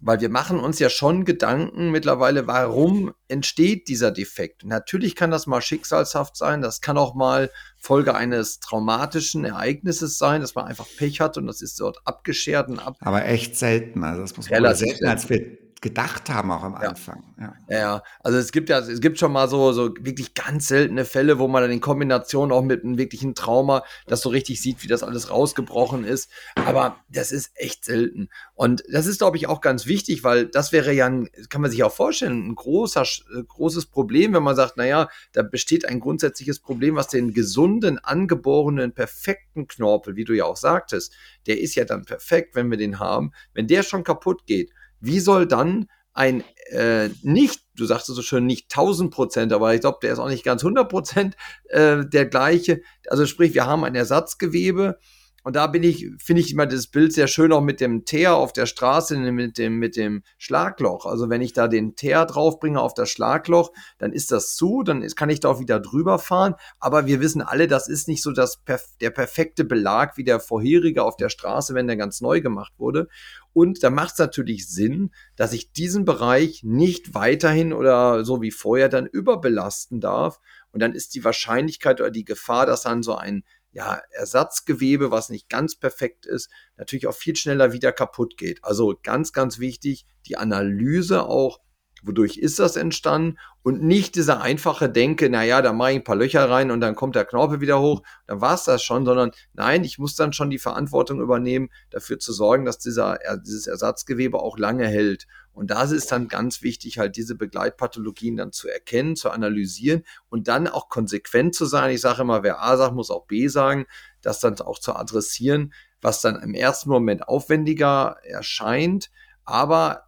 Weil 0.00 0.20
wir 0.20 0.30
machen 0.30 0.58
uns 0.58 0.80
ja 0.80 0.90
schon 0.90 1.24
Gedanken 1.24 1.92
mittlerweile, 1.92 2.48
warum 2.48 3.14
entsteht 3.28 3.87
dieser 3.87 4.11
Defekt. 4.11 4.64
Natürlich 4.64 5.14
kann 5.14 5.30
das 5.30 5.46
mal 5.46 5.62
schicksalshaft 5.62 6.37
sein, 6.37 6.61
das 6.61 6.80
kann 6.80 6.98
auch 6.98 7.14
mal 7.14 7.50
Folge 7.78 8.16
eines 8.16 8.58
traumatischen 8.58 9.44
Ereignisses 9.44 10.18
sein, 10.18 10.40
dass 10.40 10.56
man 10.56 10.64
einfach 10.64 10.88
Pech 10.96 11.20
hat 11.20 11.37
und 11.37 11.46
das 11.46 11.62
ist 11.62 11.78
dort 11.78 12.00
abgeschert 12.04 12.68
und 12.68 12.80
ab. 12.80 12.96
Aber 12.98 13.24
echt 13.24 13.56
selten, 13.56 14.02
also 14.02 14.22
das 14.22 14.37
muss 14.37 14.50
man 14.50 14.74
selten, 14.74 15.06
als 15.06 15.28
wir 15.28 15.62
gedacht 15.83 16.31
haben 16.31 16.51
auch 16.53 16.62
am 16.62 16.77
Anfang. 16.77 17.25
Ja. 17.38 17.55
ja, 17.68 17.79
ja. 17.79 18.03
also 18.21 18.38
es 18.38 18.53
gibt 18.53 18.68
ja, 18.68 18.79
es 18.79 19.01
gibt 19.01 19.18
schon 19.18 19.33
mal 19.33 19.49
so, 19.49 19.73
so 19.73 19.92
wirklich 20.01 20.33
ganz 20.33 20.68
seltene 20.68 21.05
Fälle, 21.05 21.40
wo 21.40 21.49
man 21.49 21.61
dann 21.62 21.73
in 21.73 21.81
Kombination 21.81 22.53
auch 22.53 22.62
mit 22.62 22.85
einem 22.85 22.99
wirklichen 22.99 23.35
Trauma 23.35 23.83
das 24.07 24.21
so 24.21 24.29
richtig 24.29 24.62
sieht, 24.62 24.83
wie 24.85 24.87
das 24.87 25.03
alles 25.03 25.29
rausgebrochen 25.29 26.05
ist. 26.05 26.31
Aber 26.55 26.97
das 27.09 27.33
ist 27.33 27.51
echt 27.57 27.85
selten. 27.85 28.31
Und 28.55 28.85
das 28.90 29.07
ist, 29.07 29.18
glaube 29.18 29.37
ich, 29.37 29.49
auch 29.49 29.61
ganz 29.61 29.87
wichtig, 29.87 30.23
weil 30.23 30.47
das 30.47 30.71
wäre 30.71 30.92
ja, 30.92 31.07
ein, 31.07 31.29
kann 31.49 31.61
man 31.61 31.71
sich 31.71 31.83
auch 31.83 31.92
vorstellen, 31.92 32.47
ein 32.47 32.55
großer, 32.55 33.03
äh, 33.03 33.42
großes 33.42 33.87
Problem, 33.87 34.33
wenn 34.35 34.45
man 34.45 34.55
sagt, 34.55 34.77
naja, 34.77 35.09
da 35.33 35.42
besteht 35.42 35.85
ein 35.85 35.99
grundsätzliches 35.99 36.61
Problem, 36.61 36.95
was 36.95 37.09
den 37.09 37.35
gesunden, 37.35 37.99
angeborenen, 37.99 38.92
perfekten 38.92 39.66
Knorpel, 39.66 40.14
wie 40.14 40.25
du 40.25 40.33
ja 40.33 40.45
auch 40.45 40.57
sagtest, 40.57 41.12
der 41.49 41.61
ist 41.61 41.75
ja 41.75 41.85
dann 41.85 42.05
perfekt, 42.05 42.55
wenn 42.55 42.71
wir 42.71 42.79
den 42.79 43.01
haben. 43.01 43.33
Wenn 43.53 43.66
der 43.66 43.83
schon 43.83 44.05
kaputt 44.05 44.47
geht, 44.47 44.71
wie 45.03 45.21
soll 45.21 45.47
dann 45.47 45.88
ein 46.15 46.45
äh, 46.71 47.11
nicht, 47.23 47.61
du 47.75 47.85
sagst 47.85 48.09
es 48.09 48.17
so 48.17 48.23
schön, 48.23 48.47
nicht 48.47 48.67
1000 48.73 49.12
Prozent, 49.12 49.53
aber 49.53 49.75
ich 49.75 49.81
glaube, 49.81 49.99
der 50.03 50.12
ist 50.12 50.19
auch 50.19 50.29
nicht 50.29 50.45
ganz 50.45 50.62
100 50.62 50.88
Prozent 50.88 51.37
äh, 51.69 52.05
der 52.07 52.27
gleiche. 52.27 52.81
Also 53.09 53.27
sprich, 53.27 53.55
wir 53.55 53.67
haben 53.67 53.85
ein 53.85 53.95
Ersatzgewebe, 53.95 54.99
und 55.44 55.57
da 55.57 55.66
bin 55.66 55.83
ich, 55.83 56.09
finde 56.18 56.40
ich 56.40 56.52
immer 56.52 56.66
das 56.66 56.87
Bild 56.87 57.12
sehr 57.12 57.26
schön 57.26 57.52
auch 57.52 57.61
mit 57.61 57.81
dem 57.81 58.05
Teer 58.05 58.37
auf 58.37 58.52
der 58.52 58.66
Straße, 58.66 59.16
mit 59.16 59.59
dem, 59.59 59.78
mit 59.78 59.96
dem 59.96 60.22
Schlagloch. 60.38 61.05
Also 61.05 61.31
wenn 61.31 61.40
ich 61.40 61.52
da 61.52 61.66
den 61.66 61.96
Teer 61.96 62.26
draufbringe 62.26 62.81
auf 62.81 62.94
das 62.94 63.11
Schlagloch, 63.11 63.72
dann 63.98 64.12
ist 64.12 64.31
das 64.31 64.55
zu, 64.55 64.85
dann 64.85 65.05
kann 65.16 65.31
ich 65.31 65.40
da 65.40 65.48
auch 65.48 65.59
wieder 65.59 65.81
drüber 65.81 66.20
fahren. 66.20 66.55
Aber 66.78 67.07
wir 67.07 67.20
wissen 67.20 67.42
alle, 67.42 67.66
das 67.66 67.88
ist 67.88 68.07
nicht 68.07 68.22
so 68.22 68.31
das, 68.31 68.62
der 69.00 69.11
perfekte 69.11 69.64
Belag 69.64 70.16
wie 70.16 70.24
der 70.24 70.38
vorherige 70.38 71.02
auf 71.02 71.16
der 71.16 71.28
Straße, 71.28 71.74
wenn 71.74 71.88
der 71.88 71.96
ganz 71.96 72.20
neu 72.20 72.40
gemacht 72.40 72.74
wurde. 72.78 73.09
Und 73.52 73.83
da 73.83 73.90
macht 73.90 74.12
es 74.12 74.18
natürlich 74.18 74.68
Sinn, 74.68 75.11
dass 75.37 75.52
ich 75.52 75.72
diesen 75.72 76.05
Bereich 76.05 76.62
nicht 76.62 77.14
weiterhin 77.14 77.72
oder 77.72 78.24
so 78.24 78.40
wie 78.40 78.52
vorher 78.52 78.88
dann 78.88 79.07
überbelasten 79.07 80.00
darf. 80.00 80.40
Und 80.70 80.81
dann 80.81 80.94
ist 80.94 81.14
die 81.14 81.24
Wahrscheinlichkeit 81.24 82.00
oder 82.00 82.11
die 82.11 82.24
Gefahr, 82.24 82.64
dass 82.64 82.83
dann 82.83 83.02
so 83.02 83.14
ein 83.16 83.42
ja, 83.72 84.00
Ersatzgewebe, 84.11 85.11
was 85.11 85.30
nicht 85.30 85.48
ganz 85.48 85.76
perfekt 85.76 86.26
ist, 86.26 86.50
natürlich 86.76 87.06
auch 87.06 87.14
viel 87.14 87.37
schneller 87.37 87.72
wieder 87.72 87.92
kaputt 87.92 88.37
geht. 88.37 88.62
Also 88.62 88.98
ganz, 89.02 89.32
ganz 89.32 89.58
wichtig, 89.58 90.06
die 90.26 90.37
Analyse 90.37 91.24
auch, 91.24 91.61
wodurch 92.02 92.37
ist 92.37 92.58
das 92.58 92.76
entstanden 92.76 93.38
und 93.62 93.82
nicht 93.82 94.16
dieser 94.16 94.42
einfache 94.42 94.90
Denke, 94.90 95.30
naja, 95.30 95.62
da 95.62 95.72
mache 95.72 95.92
ich 95.92 95.96
ein 95.98 96.04
paar 96.04 96.16
Löcher 96.16 96.50
rein 96.50 96.70
und 96.70 96.80
dann 96.80 96.96
kommt 96.96 97.14
der 97.14 97.24
Knorpel 97.24 97.61
wieder 97.61 97.80
hoch, 97.80 98.02
dann 98.26 98.40
war 98.40 98.54
es 98.54 98.64
das 98.64 98.82
schon, 98.82 99.04
sondern 99.04 99.30
nein, 99.54 99.85
ich 99.85 99.98
muss 99.98 100.16
dann 100.16 100.32
schon 100.32 100.50
die 100.50 100.58
Verantwortung 100.58 101.20
übernehmen, 101.20 101.70
dafür 101.90 102.18
zu 102.18 102.32
sorgen, 102.32 102.64
dass 102.64 102.78
dieser, 102.78 103.18
dieses 103.44 103.66
Ersatzgewebe 103.66 104.38
auch 104.38 104.58
lange 104.58 104.87
hält. 104.87 105.26
Und 105.53 105.71
da 105.71 105.83
ist 105.83 106.11
dann 106.11 106.29
ganz 106.29 106.62
wichtig, 106.62 106.99
halt 106.99 107.17
diese 107.17 107.35
Begleitpathologien 107.35 108.37
dann 108.37 108.53
zu 108.53 108.69
erkennen, 108.69 109.17
zu 109.17 109.31
analysieren 109.31 110.03
und 110.31 110.49
dann 110.49 110.67
auch 110.67 110.88
konsequent 110.88 111.55
zu 111.55 111.67
sein. 111.67 111.95
Ich 111.95 112.01
sage 112.01 112.23
immer, 112.23 112.43
wer 112.43 112.62
A 112.62 112.77
sagt, 112.77 112.95
muss 112.95 113.11
auch 113.11 113.27
B 113.27 113.49
sagen, 113.49 113.87
das 114.23 114.41
dann 114.41 114.59
auch 114.61 114.79
zu 114.79 114.97
adressieren, 114.97 115.75
was 116.01 116.21
dann 116.21 116.41
im 116.43 116.55
ersten 116.55 116.91
Moment 116.91 117.29
aufwendiger 117.29 118.17
erscheint, 118.25 119.11
aber 119.45 120.07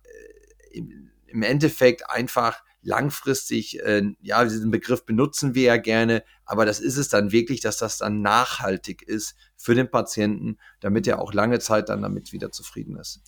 äh, 0.72 0.82
im, 1.26 1.42
Endeffekt 1.42 2.08
einfach 2.08 2.62
langfristig, 2.82 3.80
äh, 3.80 4.02
ja, 4.22 4.44
diesen 4.44 4.70
Begriff 4.70 5.04
benutzen 5.04 5.54
wir 5.54 5.64
ja 5.64 5.76
gerne, 5.76 6.24
Aber 6.46 6.64
das 6.66 6.80
ist 6.80 6.96
es 6.96 7.08
dann 7.08 7.32
wirklich, 7.32 7.60
dass 7.60 7.78
das 7.78 7.98
dann 7.98 8.20
nachhaltig 8.22 9.02
ist 9.02 9.34
für 9.56 9.74
den 9.74 9.90
Patienten, 9.90 10.58
damit 10.80 11.06
er 11.06 11.20
auch 11.20 11.32
lange 11.32 11.58
Zeit 11.58 11.88
dann 11.88 12.02
damit 12.02 12.32
wieder 12.32 12.52
zufrieden 12.52 12.96
ist. 12.96 13.22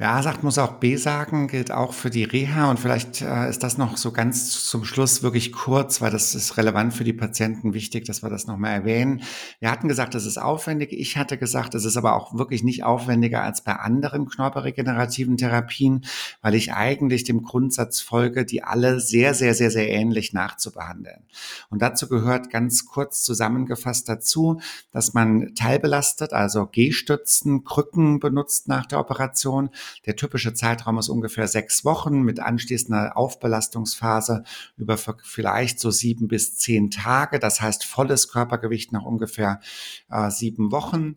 Ja, 0.00 0.20
sagt, 0.22 0.42
muss 0.42 0.58
auch 0.58 0.72
B 0.74 0.96
sagen, 0.96 1.46
gilt 1.46 1.70
auch 1.70 1.92
für 1.92 2.10
die 2.10 2.24
Reha 2.24 2.68
und 2.68 2.80
vielleicht 2.80 3.22
äh, 3.22 3.48
ist 3.48 3.62
das 3.62 3.78
noch 3.78 3.96
so 3.96 4.10
ganz 4.10 4.64
zum 4.64 4.84
Schluss 4.84 5.22
wirklich 5.22 5.52
kurz, 5.52 6.00
weil 6.00 6.10
das 6.10 6.34
ist 6.34 6.56
relevant 6.56 6.94
für 6.94 7.04
die 7.04 7.12
Patienten 7.12 7.74
wichtig, 7.74 8.06
dass 8.06 8.22
wir 8.22 8.30
das 8.30 8.46
nochmal 8.46 8.72
erwähnen. 8.72 9.22
Wir 9.60 9.70
hatten 9.70 9.86
gesagt, 9.86 10.16
es 10.16 10.26
ist 10.26 10.38
aufwendig. 10.38 10.92
Ich 10.92 11.16
hatte 11.16 11.38
gesagt, 11.38 11.76
es 11.76 11.84
ist 11.84 11.96
aber 11.96 12.14
auch 12.14 12.36
wirklich 12.36 12.64
nicht 12.64 12.82
aufwendiger 12.82 13.42
als 13.42 13.62
bei 13.62 13.74
anderen 13.74 14.26
knorpelregenerativen 14.26 15.36
Therapien, 15.36 16.04
weil 16.42 16.54
ich 16.54 16.72
eigentlich 16.72 17.22
dem 17.22 17.42
Grundsatz 17.42 18.00
folge, 18.00 18.44
die 18.44 18.64
alle 18.64 18.98
sehr, 18.98 19.34
sehr, 19.34 19.54
sehr, 19.54 19.70
sehr 19.70 19.88
ähnlich 19.88 20.32
nachzubehandeln. 20.32 21.26
Und 21.70 21.82
dazu 21.82 22.08
gehört 22.08 22.47
ganz 22.48 22.86
kurz 22.86 23.22
zusammengefasst 23.22 24.08
dazu, 24.08 24.60
dass 24.90 25.14
man 25.14 25.54
teilbelastet, 25.54 26.32
also 26.32 26.66
Gehstützen, 26.66 27.64
Krücken 27.64 28.20
benutzt 28.20 28.68
nach 28.68 28.86
der 28.86 29.00
Operation. 29.00 29.70
Der 30.06 30.16
typische 30.16 30.54
Zeitraum 30.54 30.98
ist 30.98 31.08
ungefähr 31.08 31.48
sechs 31.48 31.84
Wochen 31.84 32.22
mit 32.22 32.40
anschließender 32.40 33.16
Aufbelastungsphase 33.16 34.44
über 34.76 34.96
vielleicht 34.96 35.80
so 35.80 35.90
sieben 35.90 36.28
bis 36.28 36.56
zehn 36.56 36.90
Tage. 36.90 37.38
Das 37.38 37.60
heißt 37.60 37.84
volles 37.84 38.28
Körpergewicht 38.28 38.92
nach 38.92 39.04
ungefähr 39.04 39.60
äh, 40.10 40.30
sieben 40.30 40.72
Wochen 40.72 41.16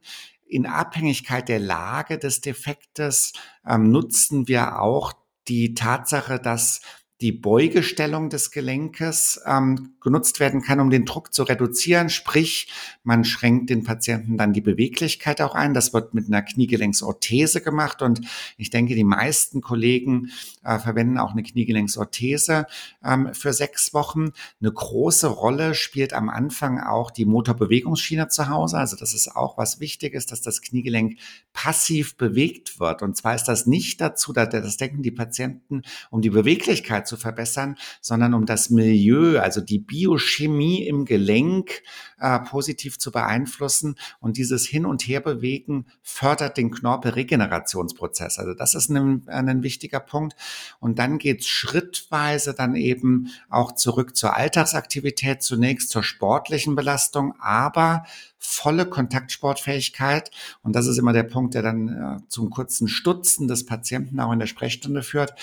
in 0.51 0.65
Abhängigkeit 0.65 1.47
der 1.47 1.59
Lage 1.59 2.17
des 2.17 2.41
Defektes 2.41 3.31
ähm, 3.65 3.89
nutzen 3.89 4.49
wir 4.49 4.81
auch 4.81 5.13
die 5.47 5.73
Tatsache, 5.73 6.39
dass 6.39 6.81
die 7.21 7.31
Beugestellung 7.31 8.29
des 8.29 8.49
Gelenkes 8.51 9.39
ähm, 9.45 9.93
genutzt 10.01 10.39
werden 10.39 10.61
kann, 10.61 10.79
um 10.79 10.89
den 10.89 11.05
Druck 11.05 11.33
zu 11.33 11.43
reduzieren. 11.43 12.09
Sprich, 12.09 12.71
man 13.03 13.23
schränkt 13.23 13.69
den 13.69 13.83
Patienten 13.83 14.37
dann 14.37 14.53
die 14.53 14.61
Beweglichkeit 14.61 15.39
auch 15.41 15.53
ein. 15.53 15.75
Das 15.75 15.93
wird 15.93 16.15
mit 16.15 16.27
einer 16.27 16.41
Kniegelenksorthese 16.41 17.61
gemacht 17.61 18.01
und 18.01 18.21
ich 18.57 18.71
denke, 18.71 18.95
die 18.95 19.03
meisten 19.03 19.61
Kollegen 19.61 20.31
äh, 20.63 20.79
verwenden 20.79 21.19
auch 21.19 21.31
eine 21.31 21.43
Kniegelenksorthese 21.43 22.65
ähm, 23.05 23.33
für 23.33 23.53
sechs 23.53 23.93
Wochen. 23.93 24.31
Eine 24.59 24.71
große 24.71 25.27
Rolle 25.27 25.75
spielt 25.75 26.13
am 26.13 26.29
Anfang 26.29 26.79
auch 26.79 27.11
die 27.11 27.25
Motorbewegungsschiene 27.25 28.29
zu 28.29 28.49
Hause. 28.49 28.77
Also 28.77 28.95
das 28.95 29.13
ist 29.13 29.35
auch 29.35 29.57
was 29.57 29.79
Wichtiges, 29.79 30.25
dass 30.25 30.41
das 30.41 30.61
Kniegelenk 30.61 31.19
passiv 31.53 32.17
bewegt 32.17 32.79
wird. 32.79 33.03
Und 33.03 33.15
zwar 33.15 33.35
ist 33.35 33.45
das 33.45 33.67
nicht 33.67 34.01
dazu, 34.01 34.33
das 34.33 34.77
denken 34.77 35.03
die 35.03 35.11
Patienten, 35.11 35.83
um 36.09 36.21
die 36.21 36.31
Beweglichkeit 36.31 37.07
zu 37.11 37.17
verbessern, 37.17 37.75
sondern 37.99 38.33
um 38.33 38.45
das 38.45 38.69
Milieu, 38.69 39.39
also 39.39 39.59
die 39.59 39.79
Biochemie 39.79 40.87
im 40.87 41.03
Gelenk 41.03 41.83
äh, 42.19 42.39
positiv 42.39 42.99
zu 42.99 43.11
beeinflussen. 43.11 43.95
Und 44.21 44.37
dieses 44.37 44.65
Hin- 44.65 44.85
und 44.85 45.05
Herbewegen 45.05 45.87
fördert 46.01 46.55
den 46.55 46.71
Knorpelregenerationsprozess. 46.71 48.39
Also 48.39 48.53
das 48.53 48.75
ist 48.75 48.89
ein, 48.89 49.27
ein 49.27 49.61
wichtiger 49.61 49.99
Punkt. 49.99 50.37
Und 50.79 50.99
dann 50.99 51.17
geht 51.17 51.41
es 51.41 51.47
schrittweise 51.47 52.53
dann 52.53 52.75
eben 52.75 53.27
auch 53.49 53.73
zurück 53.73 54.15
zur 54.15 54.37
Alltagsaktivität, 54.37 55.43
zunächst 55.43 55.89
zur 55.89 56.03
sportlichen 56.03 56.75
Belastung, 56.75 57.33
aber 57.41 58.05
volle 58.37 58.85
Kontaktsportfähigkeit. 58.85 60.31
Und 60.63 60.75
das 60.77 60.87
ist 60.87 60.97
immer 60.97 61.13
der 61.13 61.23
Punkt, 61.23 61.55
der 61.55 61.61
dann 61.61 61.87
äh, 61.89 62.27
zum 62.29 62.49
kurzen 62.49 62.87
Stutzen 62.87 63.49
des 63.49 63.65
Patienten 63.65 64.19
auch 64.21 64.31
in 64.31 64.39
der 64.39 64.47
Sprechstunde 64.47 65.03
führt. 65.03 65.33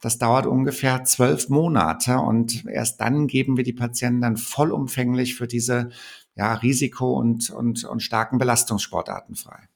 Das 0.00 0.18
dauert 0.18 0.46
ungefähr 0.46 1.04
zwölf 1.04 1.48
Monate 1.48 2.18
und 2.18 2.64
erst 2.66 3.00
dann 3.00 3.26
geben 3.26 3.56
wir 3.56 3.64
die 3.64 3.74
Patienten 3.74 4.22
dann 4.22 4.36
vollumfänglich 4.36 5.34
für 5.34 5.46
diese 5.46 5.90
ja, 6.34 6.54
Risiko- 6.54 7.18
und, 7.18 7.50
und, 7.50 7.84
und 7.84 8.00
starken 8.00 8.38
Belastungssportarten 8.38 9.36
frei. 9.36 9.68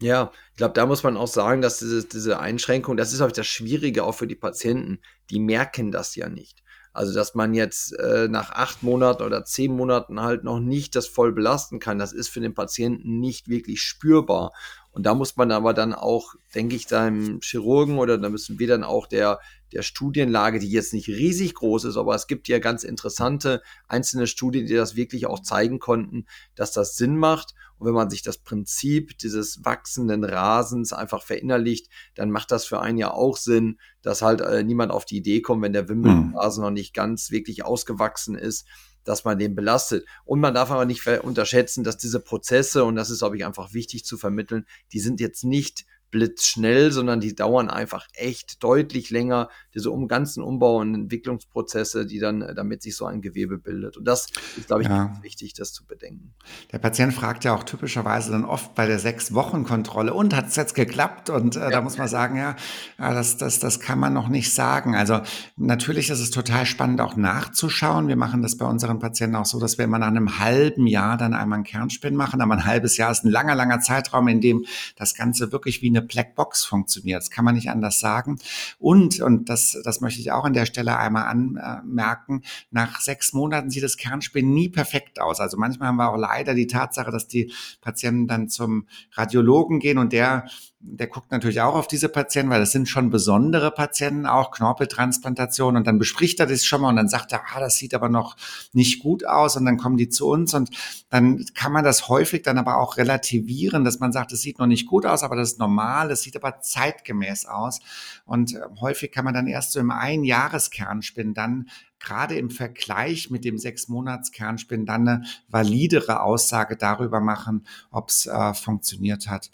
Ja, 0.00 0.32
ich 0.50 0.56
glaube, 0.56 0.74
da 0.74 0.86
muss 0.86 1.02
man 1.02 1.16
auch 1.16 1.28
sagen, 1.28 1.62
dass 1.62 1.78
diese, 1.78 2.04
diese 2.04 2.40
Einschränkung, 2.40 2.96
das 2.96 3.12
ist 3.12 3.20
auch 3.20 3.30
das 3.30 3.46
Schwierige 3.46 4.04
auch 4.04 4.12
für 4.12 4.26
die 4.26 4.34
Patienten, 4.34 5.00
die 5.30 5.38
merken 5.38 5.92
das 5.92 6.16
ja 6.16 6.28
nicht. 6.28 6.61
Also, 6.92 7.14
dass 7.14 7.34
man 7.34 7.54
jetzt 7.54 7.98
äh, 7.98 8.28
nach 8.28 8.50
acht 8.50 8.82
Monaten 8.82 9.22
oder 9.22 9.44
zehn 9.44 9.74
Monaten 9.74 10.20
halt 10.20 10.44
noch 10.44 10.60
nicht 10.60 10.94
das 10.94 11.06
voll 11.06 11.32
belasten 11.32 11.78
kann, 11.78 11.98
das 11.98 12.12
ist 12.12 12.28
für 12.28 12.40
den 12.40 12.54
Patienten 12.54 13.18
nicht 13.18 13.48
wirklich 13.48 13.80
spürbar. 13.80 14.52
Und 14.90 15.06
da 15.06 15.14
muss 15.14 15.36
man 15.36 15.50
aber 15.52 15.72
dann 15.72 15.94
auch, 15.94 16.34
denke 16.54 16.76
ich, 16.76 16.86
seinem 16.86 17.40
Chirurgen 17.40 17.98
oder 17.98 18.18
da 18.18 18.28
müssen 18.28 18.58
wir 18.58 18.68
dann 18.68 18.84
auch 18.84 19.06
der, 19.06 19.40
der 19.72 19.80
Studienlage, 19.80 20.58
die 20.58 20.70
jetzt 20.70 20.92
nicht 20.92 21.08
riesig 21.08 21.54
groß 21.54 21.84
ist, 21.84 21.96
aber 21.96 22.14
es 22.14 22.26
gibt 22.26 22.46
ja 22.46 22.58
ganz 22.58 22.84
interessante 22.84 23.62
einzelne 23.88 24.26
Studien, 24.26 24.66
die 24.66 24.74
das 24.74 24.94
wirklich 24.94 25.26
auch 25.26 25.40
zeigen 25.40 25.78
konnten, 25.78 26.26
dass 26.54 26.72
das 26.72 26.96
Sinn 26.96 27.16
macht. 27.16 27.54
Und 27.82 27.88
wenn 27.88 27.94
man 27.94 28.10
sich 28.10 28.22
das 28.22 28.38
Prinzip 28.38 29.18
dieses 29.18 29.64
wachsenden 29.64 30.22
Rasens 30.22 30.92
einfach 30.92 31.20
verinnerlicht, 31.24 31.88
dann 32.14 32.30
macht 32.30 32.52
das 32.52 32.64
für 32.64 32.80
einen 32.80 32.96
ja 32.96 33.10
auch 33.10 33.36
Sinn, 33.36 33.80
dass 34.02 34.22
halt 34.22 34.40
äh, 34.40 34.62
niemand 34.62 34.92
auf 34.92 35.04
die 35.04 35.16
Idee 35.16 35.40
kommt, 35.40 35.62
wenn 35.62 35.72
der 35.72 35.88
Wimmelrasen 35.88 36.62
mhm. 36.62 36.66
noch 36.66 36.72
nicht 36.72 36.94
ganz 36.94 37.32
wirklich 37.32 37.64
ausgewachsen 37.64 38.36
ist, 38.36 38.68
dass 39.02 39.24
man 39.24 39.36
den 39.36 39.56
belastet. 39.56 40.06
Und 40.24 40.38
man 40.38 40.54
darf 40.54 40.70
aber 40.70 40.84
nicht 40.84 41.04
unterschätzen, 41.08 41.82
dass 41.82 41.96
diese 41.96 42.20
Prozesse, 42.20 42.84
und 42.84 42.94
das 42.94 43.10
ist, 43.10 43.18
glaube 43.18 43.36
ich, 43.36 43.44
einfach 43.44 43.72
wichtig 43.72 44.04
zu 44.04 44.16
vermitteln, 44.16 44.64
die 44.92 45.00
sind 45.00 45.18
jetzt 45.18 45.42
nicht 45.42 45.84
blitzschnell, 46.12 46.92
sondern 46.92 47.18
die 47.18 47.34
dauern 47.34 47.68
einfach 47.68 48.06
echt 48.14 48.62
deutlich 48.62 49.10
länger, 49.10 49.48
diese 49.74 49.90
um, 49.90 50.06
ganzen 50.06 50.44
Umbau- 50.44 50.78
und 50.80 50.94
Entwicklungsprozesse, 50.94 52.06
die 52.06 52.20
dann, 52.20 52.42
äh, 52.42 52.54
damit 52.54 52.82
sich 52.82 52.94
so 52.94 53.06
ein 53.06 53.20
Gewebe 53.20 53.58
bildet. 53.58 53.96
Und 53.96 54.04
das 54.04 54.28
ist, 54.56 54.68
glaube 54.68 54.82
ich, 54.82 54.88
ja. 54.88 55.06
ganz 55.06 55.22
wichtig, 55.24 55.54
das 55.54 55.72
zu 55.72 55.84
bedenken. 55.84 56.34
Der 56.70 56.78
Patient 56.78 57.12
fragt 57.12 57.44
ja 57.44 57.56
auch 57.56 57.64
typischerweise 57.64 58.30
dann 58.30 58.44
oft 58.44 58.74
bei 58.74 58.86
der 58.86 59.00
Sechs-Wochen-Kontrolle, 59.00 60.12
und 60.12 60.36
hat 60.36 60.48
es 60.48 60.56
jetzt 60.56 60.74
geklappt? 60.74 61.30
Und 61.30 61.56
äh, 61.56 61.60
ja. 61.60 61.70
da 61.70 61.80
muss 61.80 61.96
man 61.96 62.08
sagen, 62.08 62.36
ja, 62.36 62.56
das, 62.98 63.38
das, 63.38 63.58
das 63.58 63.80
kann 63.80 63.98
man 63.98 64.12
noch 64.12 64.28
nicht 64.28 64.52
sagen. 64.52 64.94
Also 64.94 65.20
natürlich 65.56 66.10
ist 66.10 66.20
es 66.20 66.30
total 66.30 66.66
spannend, 66.66 67.00
auch 67.00 67.16
nachzuschauen. 67.16 68.08
Wir 68.08 68.16
machen 68.16 68.42
das 68.42 68.58
bei 68.58 68.66
unseren 68.66 68.98
Patienten 68.98 69.36
auch 69.36 69.46
so, 69.46 69.58
dass 69.58 69.78
wir 69.78 69.86
immer 69.86 69.98
nach 69.98 70.08
einem 70.08 70.38
halben 70.38 70.86
Jahr 70.86 71.16
dann 71.16 71.32
einmal 71.32 71.56
einen 71.56 71.64
Kernspin 71.64 72.14
machen. 72.14 72.42
Aber 72.42 72.54
ein 72.54 72.66
halbes 72.66 72.98
Jahr 72.98 73.10
ist 73.10 73.24
ein 73.24 73.30
langer, 73.30 73.54
langer 73.54 73.80
Zeitraum, 73.80 74.28
in 74.28 74.40
dem 74.40 74.66
das 74.96 75.14
Ganze 75.14 75.52
wirklich 75.52 75.80
wie 75.80 75.88
eine 75.88 76.01
Blackbox 76.02 76.64
funktioniert. 76.64 77.22
Das 77.22 77.30
kann 77.30 77.44
man 77.44 77.54
nicht 77.54 77.70
anders 77.70 78.00
sagen. 78.00 78.38
Und, 78.78 79.20
und 79.20 79.48
das, 79.48 79.78
das 79.84 80.00
möchte 80.00 80.20
ich 80.20 80.32
auch 80.32 80.44
an 80.44 80.52
der 80.52 80.66
Stelle 80.66 80.96
einmal 80.98 81.24
anmerken, 81.24 82.42
nach 82.70 83.00
sechs 83.00 83.32
Monaten 83.32 83.70
sieht 83.70 83.82
das 83.82 83.96
Kernspin 83.96 84.52
nie 84.52 84.68
perfekt 84.68 85.20
aus. 85.20 85.40
Also 85.40 85.56
manchmal 85.56 85.88
haben 85.88 85.96
wir 85.96 86.10
auch 86.10 86.18
leider 86.18 86.54
die 86.54 86.66
Tatsache, 86.66 87.10
dass 87.10 87.28
die 87.28 87.52
Patienten 87.80 88.26
dann 88.26 88.48
zum 88.48 88.86
Radiologen 89.12 89.80
gehen 89.80 89.98
und 89.98 90.12
der 90.12 90.46
der 90.84 91.06
guckt 91.06 91.30
natürlich 91.30 91.60
auch 91.60 91.74
auf 91.74 91.86
diese 91.86 92.08
Patienten, 92.08 92.50
weil 92.50 92.58
das 92.58 92.72
sind 92.72 92.88
schon 92.88 93.08
besondere 93.08 93.70
Patienten, 93.70 94.26
auch 94.26 94.50
Knorpeltransplantation. 94.50 95.76
Und 95.76 95.86
dann 95.86 95.98
bespricht 95.98 96.40
er 96.40 96.46
das 96.46 96.64
schon 96.64 96.80
mal 96.80 96.88
und 96.88 96.96
dann 96.96 97.08
sagt 97.08 97.32
er, 97.32 97.42
ah, 97.54 97.60
das 97.60 97.76
sieht 97.76 97.94
aber 97.94 98.08
noch 98.08 98.36
nicht 98.72 99.00
gut 99.00 99.24
aus. 99.24 99.56
Und 99.56 99.64
dann 99.64 99.78
kommen 99.78 99.96
die 99.96 100.08
zu 100.08 100.28
uns 100.28 100.54
und 100.54 100.70
dann 101.08 101.44
kann 101.54 101.72
man 101.72 101.84
das 101.84 102.08
häufig 102.08 102.42
dann 102.42 102.58
aber 102.58 102.78
auch 102.78 102.96
relativieren, 102.96 103.84
dass 103.84 104.00
man 104.00 104.12
sagt, 104.12 104.32
es 104.32 104.42
sieht 104.42 104.58
noch 104.58 104.66
nicht 104.66 104.86
gut 104.86 105.06
aus, 105.06 105.22
aber 105.22 105.36
das 105.36 105.52
ist 105.52 105.58
normal, 105.60 106.10
es 106.10 106.22
sieht 106.22 106.36
aber 106.36 106.60
zeitgemäß 106.60 107.46
aus. 107.46 107.78
Und 108.24 108.54
äh, 108.54 108.60
häufig 108.80 109.12
kann 109.12 109.24
man 109.24 109.34
dann 109.34 109.46
erst 109.46 109.72
so 109.72 109.80
im 109.80 109.92
Einjahreskernspin 109.92 111.32
dann 111.32 111.68
gerade 112.00 112.34
im 112.34 112.50
Vergleich 112.50 113.30
mit 113.30 113.44
dem 113.44 113.58
Sechs-Monats-Kernspin 113.58 114.84
dann 114.84 115.06
eine 115.06 115.24
validere 115.48 116.22
Aussage 116.22 116.76
darüber 116.76 117.20
machen, 117.20 117.64
ob 117.92 118.08
es 118.08 118.26
äh, 118.26 118.54
funktioniert 118.54 119.28
hat 119.28 119.50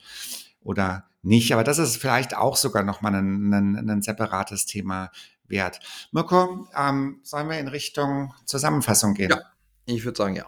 oder 0.62 1.04
nicht. 1.28 1.52
Aber 1.52 1.64
das 1.64 1.78
ist 1.78 1.96
vielleicht 1.96 2.36
auch 2.36 2.56
sogar 2.56 2.82
nochmal 2.82 3.14
ein, 3.14 3.52
ein, 3.52 3.90
ein 3.90 4.02
separates 4.02 4.66
Thema 4.66 5.10
wert. 5.46 5.80
Mirko, 6.12 6.68
ähm, 6.76 7.20
sollen 7.22 7.48
wir 7.48 7.58
in 7.58 7.68
Richtung 7.68 8.34
Zusammenfassung 8.44 9.14
gehen? 9.14 9.30
Ja, 9.30 9.42
ich 9.86 10.04
würde 10.04 10.18
sagen 10.18 10.34
ja. 10.34 10.46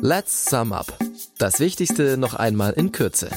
Let's 0.00 0.46
sum 0.46 0.72
up. 0.72 0.92
Das 1.38 1.60
Wichtigste 1.60 2.16
noch 2.16 2.34
einmal 2.34 2.72
in 2.72 2.92
Kürze. 2.92 3.30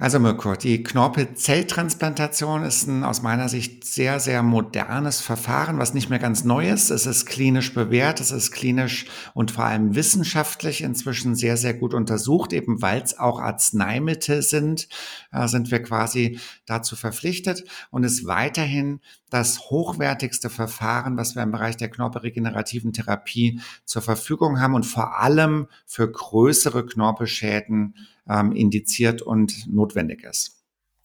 Also 0.00 0.18
Mirko, 0.18 0.54
die 0.54 0.82
Knorpelzelltransplantation 0.82 2.62
ist 2.62 2.86
ein 2.86 3.04
aus 3.04 3.20
meiner 3.20 3.50
Sicht 3.50 3.84
sehr, 3.84 4.18
sehr 4.18 4.42
modernes 4.42 5.20
Verfahren, 5.20 5.78
was 5.78 5.92
nicht 5.92 6.08
mehr 6.08 6.18
ganz 6.18 6.42
neu 6.42 6.70
ist. 6.70 6.88
Es 6.88 7.04
ist 7.04 7.26
klinisch 7.26 7.74
bewährt, 7.74 8.18
es 8.18 8.30
ist 8.30 8.50
klinisch 8.50 9.04
und 9.34 9.50
vor 9.50 9.64
allem 9.64 9.94
wissenschaftlich 9.94 10.82
inzwischen 10.82 11.34
sehr, 11.34 11.58
sehr 11.58 11.74
gut 11.74 11.92
untersucht. 11.92 12.54
Eben 12.54 12.80
weil 12.80 13.02
es 13.02 13.18
auch 13.18 13.40
Arzneimittel 13.40 14.40
sind, 14.40 14.88
äh, 15.32 15.46
sind 15.48 15.70
wir 15.70 15.82
quasi 15.82 16.40
dazu 16.64 16.96
verpflichtet 16.96 17.64
und 17.90 18.02
ist 18.02 18.26
weiterhin 18.26 19.00
das 19.28 19.68
hochwertigste 19.68 20.48
Verfahren, 20.48 21.18
was 21.18 21.34
wir 21.34 21.42
im 21.42 21.52
Bereich 21.52 21.76
der 21.76 21.90
knorpelregenerativen 21.90 22.94
Therapie 22.94 23.60
zur 23.84 24.00
Verfügung 24.00 24.60
haben 24.60 24.74
und 24.74 24.86
vor 24.86 25.18
allem 25.20 25.66
für 25.84 26.10
größere 26.10 26.86
Knorpelschäden 26.86 27.94
ähm, 28.30 28.52
indiziert 28.52 29.20
und 29.20 29.66
notwendig 29.66 30.22
ist. 30.22 30.60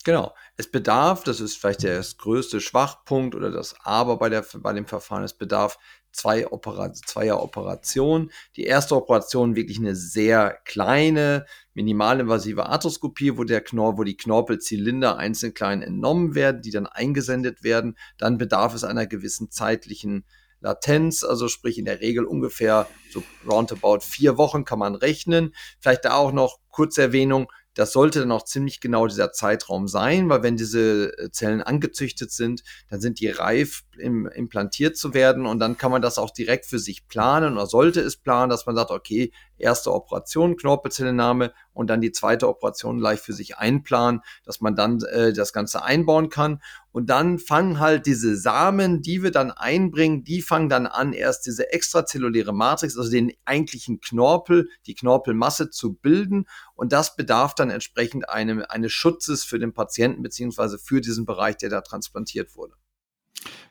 Genau. 0.05 0.35
Es 0.55 0.69
bedarf, 0.69 1.23
das 1.23 1.39
ist 1.41 1.57
vielleicht 1.57 1.81
der 1.81 1.99
größte 2.17 2.61
Schwachpunkt 2.61 3.33
oder 3.33 3.49
das 3.49 3.75
Aber 3.83 4.17
bei, 4.19 4.29
der, 4.29 4.45
bei 4.59 4.71
dem 4.71 4.85
Verfahren, 4.85 5.23
es 5.23 5.33
bedarf 5.33 5.79
zwei 6.11 6.47
Opera 6.47 6.93
zweier 6.93 7.41
Operationen. 7.41 8.31
Die 8.55 8.65
erste 8.65 8.95
Operation 8.95 9.55
wirklich 9.55 9.79
eine 9.79 9.95
sehr 9.95 10.59
kleine, 10.63 11.45
minimalinvasive 11.73 12.67
Arthroskopie, 12.67 13.37
wo 13.37 13.43
der 13.43 13.61
Knorpel, 13.61 13.97
wo 13.97 14.03
die 14.03 14.15
Knorpelzylinder 14.15 15.17
einzeln 15.17 15.55
klein 15.55 15.81
entnommen 15.81 16.35
werden, 16.35 16.61
die 16.61 16.71
dann 16.71 16.85
eingesendet 16.85 17.63
werden. 17.63 17.97
Dann 18.19 18.37
bedarf 18.37 18.75
es 18.75 18.83
einer 18.83 19.07
gewissen 19.07 19.49
zeitlichen 19.49 20.23
Latenz, 20.65 21.23
also 21.23 21.47
sprich 21.47 21.77
in 21.77 21.85
der 21.85 22.01
Regel 22.01 22.25
ungefähr 22.25 22.87
so 23.11 23.23
roundabout 23.47 23.99
vier 24.01 24.37
Wochen 24.37 24.65
kann 24.65 24.79
man 24.79 24.95
rechnen. 24.95 25.53
Vielleicht 25.79 26.05
da 26.05 26.15
auch 26.15 26.31
noch 26.31 26.57
kurze 26.69 27.03
Erwähnung, 27.03 27.47
das 27.75 27.91
sollte 27.91 28.21
dann 28.21 28.31
auch 28.31 28.45
ziemlich 28.45 28.79
genau 28.79 29.05
dieser 29.05 29.33
Zeitraum 29.33 29.87
sein, 29.87 30.29
weil 30.29 30.43
wenn 30.43 30.55
diese 30.55 31.17
äh, 31.17 31.29
Zellen 31.29 31.61
angezüchtet 31.61 32.31
sind, 32.31 32.63
dann 32.89 33.01
sind 33.01 33.19
die 33.19 33.27
reif, 33.27 33.83
im, 33.97 34.27
implantiert 34.27 34.97
zu 34.97 35.13
werden 35.13 35.45
und 35.45 35.59
dann 35.59 35.77
kann 35.77 35.91
man 35.91 36.01
das 36.01 36.17
auch 36.17 36.31
direkt 36.31 36.65
für 36.65 36.79
sich 36.79 37.07
planen 37.07 37.53
oder 37.53 37.67
sollte 37.67 37.99
es 37.99 38.15
planen, 38.15 38.49
dass 38.49 38.65
man 38.65 38.75
sagt, 38.75 38.91
okay, 38.91 39.33
erste 39.57 39.93
Operation, 39.93 40.55
Knorpelzellennahme 40.55 41.53
und 41.73 41.89
dann 41.89 41.99
die 41.99 42.13
zweite 42.13 42.47
Operation 42.47 42.99
gleich 42.99 43.19
für 43.19 43.33
sich 43.33 43.57
einplanen, 43.57 44.21
dass 44.45 44.61
man 44.61 44.75
dann 44.75 45.01
äh, 45.03 45.33
das 45.33 45.51
Ganze 45.51 45.83
einbauen 45.83 46.29
kann. 46.29 46.61
Und 46.95 47.09
dann 47.09 47.39
fangen 47.39 47.81
halt 47.81 48.05
diese 48.05 48.37
Samen, 48.37 49.01
die 49.01 49.21
wir 49.21 49.31
dann 49.31 49.51
einbringen, 49.51 50.23
die 50.23 50.41
fangen 50.41 50.69
dann 50.69 50.87
an, 50.87 51.11
erst 51.11 51.45
diese 51.45 51.73
extrazelluläre 51.73 52.53
Matrix, 52.53 52.97
also 52.97 53.11
den 53.11 53.33
eigentlichen 53.43 53.99
Knorpel, 53.99 54.69
die 54.85 54.95
Knorpelmasse 54.95 55.69
zu 55.69 55.95
bilden. 55.95 56.47
Und 56.73 56.93
das 56.93 57.17
bedarf 57.17 57.53
dann 57.53 57.69
entsprechend 57.69 58.29
einem, 58.29 58.63
eines 58.69 58.93
Schutzes 58.93 59.43
für 59.43 59.59
den 59.59 59.73
Patienten 59.73 60.21
beziehungsweise 60.21 60.79
für 60.79 61.01
diesen 61.01 61.25
Bereich, 61.25 61.57
der 61.57 61.69
da 61.69 61.81
transplantiert 61.81 62.55
wurde. 62.55 62.75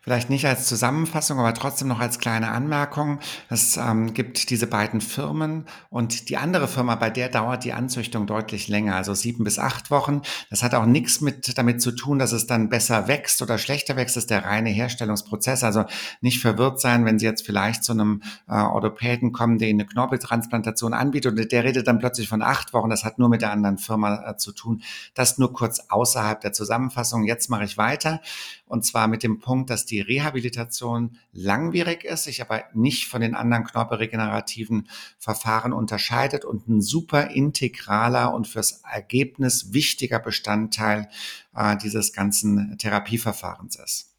Vielleicht 0.05 0.28
nicht 0.28 0.46
als 0.46 0.66
Zusammenfassung, 0.66 1.38
aber 1.38 1.55
trotzdem 1.55 1.88
noch 1.88 1.98
als 1.98 2.18
kleine 2.18 2.50
Anmerkung. 2.50 3.20
Es 3.48 3.78
ähm, 3.78 4.12
gibt 4.12 4.50
diese 4.50 4.66
beiden 4.66 5.00
Firmen 5.00 5.64
und 5.88 6.28
die 6.28 6.36
andere 6.36 6.68
Firma, 6.68 6.94
bei 6.94 7.09
der 7.09 7.30
dauert 7.30 7.64
die 7.64 7.72
Anzüchtung 7.72 8.26
deutlich 8.26 8.68
länger, 8.68 8.96
also 8.96 9.14
sieben 9.14 9.44
bis 9.44 9.59
acht 9.59 9.90
Wochen. 9.90 10.20
Das 10.50 10.62
hat 10.62 10.74
auch 10.74 10.84
nichts 10.84 11.22
mit 11.22 11.57
damit 11.57 11.80
zu 11.80 11.90
tun, 11.90 12.18
dass 12.18 12.32
es 12.32 12.46
dann 12.46 12.68
besser 12.68 13.09
wächst 13.09 13.40
oder 13.40 13.57
schlechter 13.57 13.96
wächst. 13.96 14.16
Das 14.16 14.24
ist 14.24 14.30
der 14.30 14.44
reine 14.44 14.68
Herstellungsprozess. 14.68 15.64
Also 15.64 15.86
nicht 16.20 16.38
verwirrt 16.38 16.82
sein, 16.82 17.07
wenn 17.07 17.18
Sie 17.18 17.24
jetzt 17.24 17.46
vielleicht 17.46 17.82
zu 17.82 17.92
einem 17.92 18.22
äh, 18.46 18.52
Orthopäden 18.52 19.32
kommen, 19.32 19.57
der 19.57 19.70
Ihnen 19.70 19.80
eine 19.80 19.88
Knorpeltransplantation 19.88 20.92
anbietet 20.92 21.32
und 21.32 21.50
der 21.50 21.64
redet 21.64 21.86
dann 21.86 21.98
plötzlich 21.98 22.28
von 22.28 22.42
acht 22.42 22.74
Wochen. 22.74 22.90
Das 22.90 23.05
hat 23.05 23.18
nur 23.18 23.30
mit 23.30 23.40
der 23.40 23.52
anderen 23.52 23.78
Firma 23.78 24.22
äh, 24.28 24.36
zu 24.36 24.52
tun. 24.52 24.82
Das 25.14 25.38
nur 25.38 25.55
kurz 25.55 25.80
außerhalb 25.88 26.42
der 26.42 26.52
Zusammenfassung. 26.52 27.24
Jetzt 27.24 27.48
mache 27.48 27.64
ich 27.64 27.78
weiter 27.78 28.20
und 28.66 28.84
zwar 28.84 29.09
mit 29.09 29.22
dem 29.22 29.38
Punkt, 29.38 29.70
dass 29.70 29.86
die 29.86 29.93
Rehabilitation 30.01 31.18
langwierig 31.32 32.05
ist, 32.05 32.24
sich 32.24 32.40
aber 32.40 32.64
nicht 32.72 33.07
von 33.07 33.20
den 33.20 33.34
anderen 33.34 33.64
knorpelregenerativen 33.64 34.88
Verfahren 35.18 35.72
unterscheidet 35.72 36.45
und 36.45 36.68
ein 36.68 36.80
super 36.80 37.30
integraler 37.30 38.34
und 38.34 38.47
fürs 38.47 38.82
Ergebnis 38.90 39.72
wichtiger 39.72 40.18
Bestandteil 40.18 41.09
äh, 41.55 41.76
dieses 41.76 42.12
ganzen 42.12 42.78
Therapieverfahrens 42.78 43.76
ist. 43.76 44.14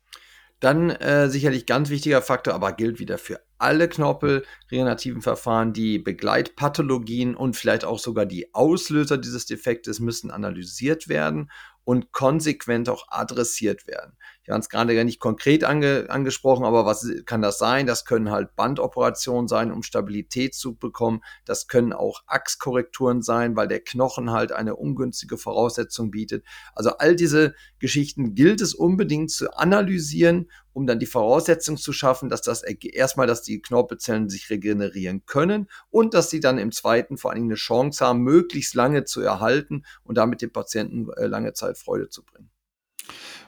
Dann 0.60 0.90
äh, 0.90 1.30
sicherlich 1.30 1.66
ganz 1.66 1.90
wichtiger 1.90 2.22
Faktor, 2.22 2.54
aber 2.54 2.72
gilt 2.72 3.00
wieder 3.00 3.18
für 3.18 3.42
alle 3.58 3.88
knorpelregenerativen 3.88 5.22
Verfahren, 5.22 5.74
die 5.74 6.00
Begleitpathologien 6.00 7.36
und 7.36 7.56
vielleicht 7.56 7.86
auch 7.86 8.00
sogar 8.00 8.26
die 8.26 8.54
Auslöser 8.54 9.18
dieses 9.18 9.46
Defektes 9.46 10.00
müssen 10.00 10.32
analysiert 10.32 11.08
werden 11.08 11.52
und 11.84 12.12
konsequent 12.12 12.90
auch 12.90 13.08
adressiert 13.10 13.88
werden. 13.88 14.18
Ich 14.46 14.52
habe 14.52 14.60
es 14.60 14.70
gerade 14.70 15.04
nicht 15.04 15.20
konkret 15.20 15.64
ange, 15.64 16.06
angesprochen, 16.08 16.66
aber 16.66 16.86
was 16.86 17.12
kann 17.26 17.42
das 17.42 17.58
sein? 17.58 17.88
Das 17.88 18.06
können 18.06 18.30
halt 18.30 18.56
Bandoperationen 18.56 19.48
sein, 19.48 19.72
um 19.72 19.82
Stabilität 19.82 20.54
zu 20.54 20.76
bekommen. 20.76 21.22
Das 21.46 21.68
können 21.68 21.94
auch 21.94 22.22
Achskorrekturen 22.28 23.24
sein, 23.24 23.56
weil 23.56 23.68
der 23.68 23.80
Knochen 23.80 24.30
halt 24.30 24.52
eine 24.52 24.76
ungünstige 24.76 25.40
Voraussetzung 25.40 26.12
bietet. 26.12 26.46
Also 26.76 26.92
all 26.92 27.16
diese 27.16 27.56
Geschichten 27.80 28.36
gilt 28.36 28.62
es 28.62 28.76
unbedingt 28.76 29.32
zu 29.32 29.52
analysieren, 29.58 30.52
um 30.74 30.86
dann 30.86 31.00
die 31.00 31.08
Voraussetzung 31.08 31.78
zu 31.78 31.92
schaffen, 31.92 32.30
dass 32.30 32.44
das 32.44 32.62
erstmal, 32.62 33.26
dass 33.26 33.42
die 33.42 33.64
Knorpelzellen 33.64 34.30
sich 34.30 34.52
regenerieren 34.52 35.26
können 35.26 35.70
und 35.90 36.14
dass 36.14 36.30
sie 36.30 36.40
dann 36.40 36.60
im 36.60 36.72
zweiten 36.72 37.18
vor 37.18 37.32
allen 37.32 37.40
Dingen 37.40 37.50
eine 37.50 37.56
Chance 37.56 38.06
haben, 38.06 38.20
möglichst 38.20 38.76
lange 38.76 39.06
zu 39.06 39.22
erhalten 39.22 39.86
und 40.04 40.20
damit 40.20 40.44
dem 40.44 40.52
Patienten 40.52 41.10
äh, 41.14 41.26
lange 41.26 41.54
Zeit 41.54 41.80
Freude 41.80 42.10
zu 42.10 42.24
bringen. 42.24 42.45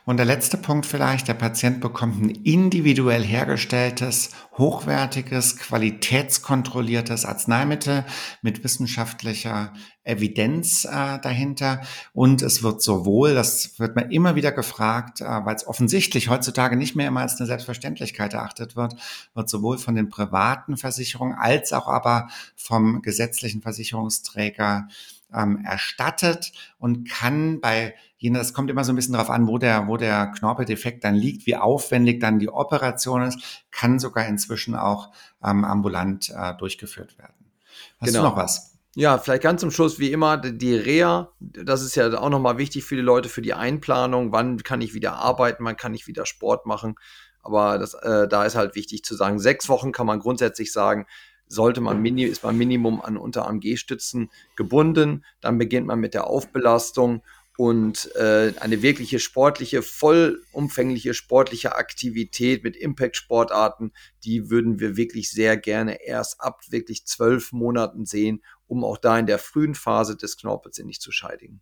Und 0.08 0.16
der 0.16 0.26
letzte 0.26 0.56
Punkt 0.56 0.86
vielleicht, 0.86 1.28
der 1.28 1.34
Patient 1.34 1.82
bekommt 1.82 2.22
ein 2.22 2.30
individuell 2.30 3.26
hergestelltes, 3.26 4.30
hochwertiges, 4.58 5.58
qualitätskontrolliertes 5.58 7.26
Arzneimittel 7.26 8.06
mit 8.42 8.64
wissenschaftlicher 8.64 9.74
Evidenz 10.06 10.86
äh, 10.86 11.20
dahinter. 11.20 11.82
Und 12.14 12.42
es 12.42 12.64
wird 12.64 12.82
sowohl, 12.82 13.34
das 13.34 13.80
wird 13.80 13.98
man 13.98 14.10
immer 14.10 14.36
wieder 14.36 14.54
gefragt, 14.54 15.20
äh, 15.20 15.26
weil 15.26 15.58
es 15.58 15.68
offensichtlich 15.68 16.30
heutzutage 16.30 16.78
nicht 16.78 16.96
mehr 16.96 17.10
immer 17.10 17.22
als 17.22 17.36
eine 17.36 17.48
Selbstverständlichkeit 17.48 18.34
erachtet 18.34 18.78
wird, 18.78 18.96
wird 19.34 19.50
sowohl 19.50 19.78
von 19.78 19.96
den 19.96 20.08
privaten 20.08 20.78
Versicherungen 20.78 21.38
als 21.38 21.74
auch 21.74 21.90
aber 21.90 22.30
vom 22.56 23.02
gesetzlichen 23.02 23.62
Versicherungsträger 23.62 24.88
ähm, 25.34 25.66
erstattet 25.66 26.54
und 26.80 27.10
kann 27.10 27.60
bei 27.60 27.94
jener, 28.18 28.40
das 28.40 28.54
kommt 28.54 28.70
immer 28.70 28.84
so 28.84 28.92
ein 28.92 28.96
bisschen 28.96 29.14
darauf 29.14 29.30
an, 29.30 29.48
wo 29.48 29.58
der, 29.58 29.88
wo 29.88 29.98
der 29.98 30.28
Knorpeldefekt 30.28 31.04
dann 31.04 31.16
liegt, 31.16 31.46
wie 31.46 31.56
aufwendig 31.56 32.20
dann 32.20 32.40
die 32.40 32.50
Operation 32.50 33.22
ist, 33.24 33.66
kann 33.72 34.00
sogar 34.00 34.28
inzwischen 34.28 34.76
auch 34.76 35.12
ähm, 35.44 35.64
ambulant 35.64 36.30
äh, 36.36 36.56
durchgeführt 36.56 37.18
werden. 37.18 37.52
Hast 38.00 38.10
genau. 38.10 38.24
du 38.24 38.30
noch 38.30 38.38
was? 38.38 38.74
Ja, 38.96 39.20
vielleicht 39.20 39.44
ganz 39.44 39.62
zum 39.62 39.70
Schluss, 39.70 40.00
wie 40.00 40.12
immer, 40.12 40.38
die 40.38 40.76
Reha, 40.76 41.32
das 41.40 41.84
ist 41.84 41.96
ja 41.96 42.12
auch 42.18 42.30
nochmal 42.30 42.58
wichtig 42.58 42.84
für 42.84 42.96
die 42.96 43.02
Leute, 43.02 43.30
für 43.30 43.44
die 43.44 43.54
Einplanung, 43.54 44.32
wann 44.32 44.58
kann 44.64 44.82
ich 44.82 44.96
wieder 44.96 45.14
arbeiten, 45.18 45.64
wann 45.66 45.78
kann 45.78 45.94
ich 45.94 46.08
wieder 46.08 46.26
Sport 46.26 46.66
machen. 46.66 46.96
Aber 47.44 47.78
das, 47.78 47.94
äh, 47.94 48.28
da 48.28 48.46
ist 48.46 48.56
halt 48.56 48.74
wichtig 48.74 49.04
zu 49.04 49.16
sagen, 49.16 49.38
sechs 49.38 49.70
Wochen 49.70 49.92
kann 49.92 50.08
man 50.08 50.20
grundsätzlich 50.20 50.72
sagen, 50.72 51.06
sollte 51.48 51.80
man 51.80 52.04
ist 52.18 52.44
man 52.44 52.58
Minimum 52.58 53.02
an 53.02 53.18
Unterarm-G-Stützen 53.18 54.30
gebunden. 54.56 55.24
Dann 55.42 55.58
beginnt 55.58 55.88
man 55.88 56.00
mit 56.00 56.14
der 56.14 56.28
Aufbelastung 56.28 57.24
und 57.58 58.16
äh, 58.16 58.54
eine 58.60 58.84
wirkliche 58.84 59.20
sportliche, 59.20 59.82
vollumfängliche 59.82 61.16
sportliche 61.16 61.76
Aktivität 61.76 62.64
mit 62.64 62.78
Impact-Sportarten, 62.78 63.94
die 64.24 64.52
würden 64.52 64.80
wir 64.80 64.96
wirklich 64.96 65.32
sehr 65.32 65.58
gerne 65.58 66.06
erst 66.06 66.40
ab 66.40 66.62
wirklich 66.70 67.06
zwölf 67.06 67.52
Monaten 67.52 68.06
sehen, 68.06 68.44
um 68.68 68.84
auch 68.84 69.00
da 69.00 69.18
in 69.18 69.26
der 69.26 69.40
frühen 69.40 69.74
Phase 69.74 70.16
des 70.16 70.38
Knorpels 70.38 70.78
nicht 70.80 71.02
zu 71.02 71.12
scheidigen. 71.12 71.62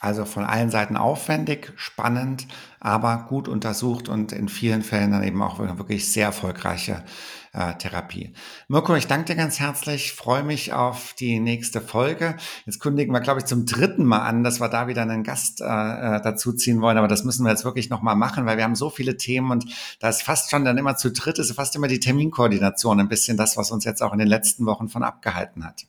Also 0.00 0.26
von 0.26 0.44
allen 0.44 0.70
Seiten 0.70 0.96
aufwendig, 0.96 1.72
spannend, 1.76 2.46
aber 2.80 3.26
gut 3.28 3.48
untersucht 3.48 4.08
und 4.08 4.30
in 4.32 4.48
vielen 4.48 4.82
Fällen 4.82 5.12
dann 5.12 5.22
eben 5.22 5.42
auch 5.42 5.58
wirklich 5.58 6.12
sehr 6.12 6.26
erfolgreiche 6.26 7.02
äh, 7.56 7.74
Therapie. 7.74 8.34
Mirko, 8.68 8.94
ich 8.94 9.06
danke 9.06 9.32
dir 9.32 9.36
ganz 9.36 9.58
herzlich, 9.58 10.12
freue 10.12 10.42
mich 10.42 10.74
auf 10.74 11.14
die 11.18 11.40
nächste 11.40 11.80
Folge. 11.80 12.36
Jetzt 12.66 12.80
kündigen 12.80 13.14
wir, 13.14 13.20
glaube 13.20 13.40
ich, 13.40 13.46
zum 13.46 13.64
dritten 13.64 14.04
Mal 14.04 14.18
an, 14.18 14.44
dass 14.44 14.60
wir 14.60 14.68
da 14.68 14.86
wieder 14.86 15.02
einen 15.02 15.24
Gast 15.24 15.62
äh, 15.62 15.64
äh 15.64 16.20
dazu 16.20 16.52
ziehen 16.52 16.82
wollen, 16.82 16.98
aber 16.98 17.08
das 17.08 17.24
müssen 17.24 17.44
wir 17.44 17.50
jetzt 17.50 17.64
wirklich 17.64 17.88
nochmal 17.88 18.16
machen, 18.16 18.44
weil 18.44 18.58
wir 18.58 18.64
haben 18.64 18.74
so 18.74 18.90
viele 18.90 19.16
Themen 19.16 19.50
und 19.50 19.64
da 20.00 20.10
ist 20.10 20.22
fast 20.22 20.50
schon 20.50 20.66
dann 20.66 20.76
immer 20.76 20.96
zu 20.96 21.10
dritt, 21.10 21.38
ist 21.38 21.52
fast 21.52 21.74
immer 21.74 21.88
die 21.88 22.00
Terminkoordination 22.00 23.00
ein 23.00 23.08
bisschen 23.08 23.38
das, 23.38 23.56
was 23.56 23.70
uns 23.70 23.84
jetzt 23.84 24.02
auch 24.02 24.12
in 24.12 24.18
den 24.18 24.28
letzten 24.28 24.66
Wochen 24.66 24.88
von 24.88 25.02
abgehalten 25.02 25.64
hat. 25.64 25.84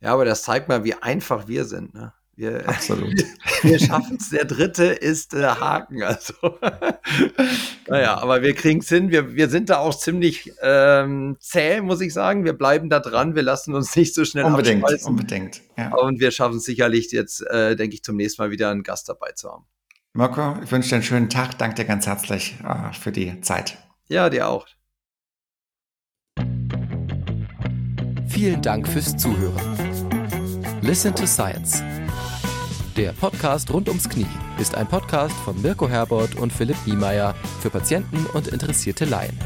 Ja, 0.00 0.12
aber 0.12 0.24
das 0.24 0.44
zeigt 0.44 0.68
mal, 0.68 0.84
wie 0.84 0.94
einfach 0.94 1.48
wir 1.48 1.64
sind. 1.64 1.94
Ne? 1.94 2.12
Wir, 2.38 2.68
Absolut. 2.68 3.20
wir 3.62 3.78
schaffen 3.80 4.16
es. 4.20 4.30
Der 4.30 4.44
dritte 4.44 4.84
ist 4.84 5.32
der 5.32 5.40
äh, 5.40 5.60
Haken. 5.60 6.04
Also, 6.04 6.34
naja, 7.88 8.16
aber 8.18 8.42
wir 8.42 8.54
kriegen 8.54 8.78
es 8.78 8.88
hin. 8.88 9.10
Wir, 9.10 9.34
wir 9.34 9.48
sind 9.48 9.70
da 9.70 9.78
auch 9.78 9.98
ziemlich 9.98 10.52
ähm, 10.62 11.36
zäh, 11.40 11.80
muss 11.80 12.00
ich 12.00 12.14
sagen. 12.14 12.44
Wir 12.44 12.52
bleiben 12.52 12.90
da 12.90 13.00
dran. 13.00 13.34
Wir 13.34 13.42
lassen 13.42 13.74
uns 13.74 13.96
nicht 13.96 14.14
so 14.14 14.24
schnell 14.24 14.44
Unbedingt, 14.44 14.84
abschmeißen. 14.84 15.08
unbedingt. 15.10 15.62
Ja. 15.76 15.92
Und 15.96 16.20
wir 16.20 16.30
schaffen 16.30 16.58
es 16.58 16.64
sicherlich 16.64 17.10
jetzt, 17.10 17.44
äh, 17.44 17.74
denke 17.74 17.94
ich, 17.96 18.04
zum 18.04 18.14
nächsten 18.14 18.40
Mal 18.40 18.52
wieder 18.52 18.70
einen 18.70 18.84
Gast 18.84 19.08
dabei 19.08 19.32
zu 19.32 19.50
haben. 19.50 19.64
Mirko, 20.12 20.58
ich 20.62 20.70
wünsche 20.70 20.90
dir 20.90 20.94
einen 20.96 21.04
schönen 21.04 21.28
Tag. 21.28 21.58
Danke 21.58 21.74
dir 21.74 21.86
ganz 21.86 22.06
herzlich 22.06 22.56
äh, 22.64 22.92
für 22.92 23.10
die 23.10 23.40
Zeit. 23.40 23.78
Ja, 24.06 24.30
dir 24.30 24.48
auch. 24.48 24.68
Vielen 28.28 28.62
Dank 28.62 28.86
fürs 28.86 29.16
Zuhören. 29.16 29.60
Listen 30.82 31.12
to 31.12 31.26
Science 31.26 31.82
der 32.98 33.12
Podcast 33.12 33.72
rund 33.72 33.88
ums 33.88 34.08
Knie 34.08 34.26
ist 34.58 34.74
ein 34.74 34.88
Podcast 34.88 35.34
von 35.44 35.62
Mirko 35.62 35.88
Herbert 35.88 36.34
und 36.34 36.52
Philipp 36.52 36.76
Niemeyer 36.84 37.32
für 37.60 37.70
Patienten 37.70 38.26
und 38.34 38.48
interessierte 38.48 39.04
Laien. 39.04 39.38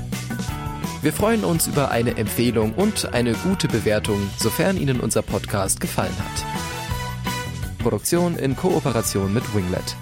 Wir 1.02 1.12
freuen 1.12 1.44
uns 1.44 1.66
über 1.66 1.90
eine 1.90 2.16
Empfehlung 2.16 2.72
und 2.72 3.12
eine 3.12 3.34
gute 3.34 3.68
Bewertung, 3.68 4.30
sofern 4.38 4.78
Ihnen 4.78 5.00
unser 5.00 5.20
Podcast 5.20 5.80
gefallen 5.80 6.16
hat. 6.16 7.78
Produktion 7.78 8.38
in 8.38 8.56
Kooperation 8.56 9.34
mit 9.34 9.54
Winglet. 9.54 9.96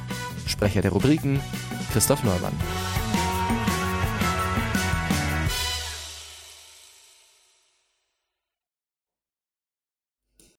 Sprecher 0.47 0.83
der 0.83 0.93
Rubriken 0.93 1.41
Christoph 1.93 2.23
Neumann. 2.23 2.55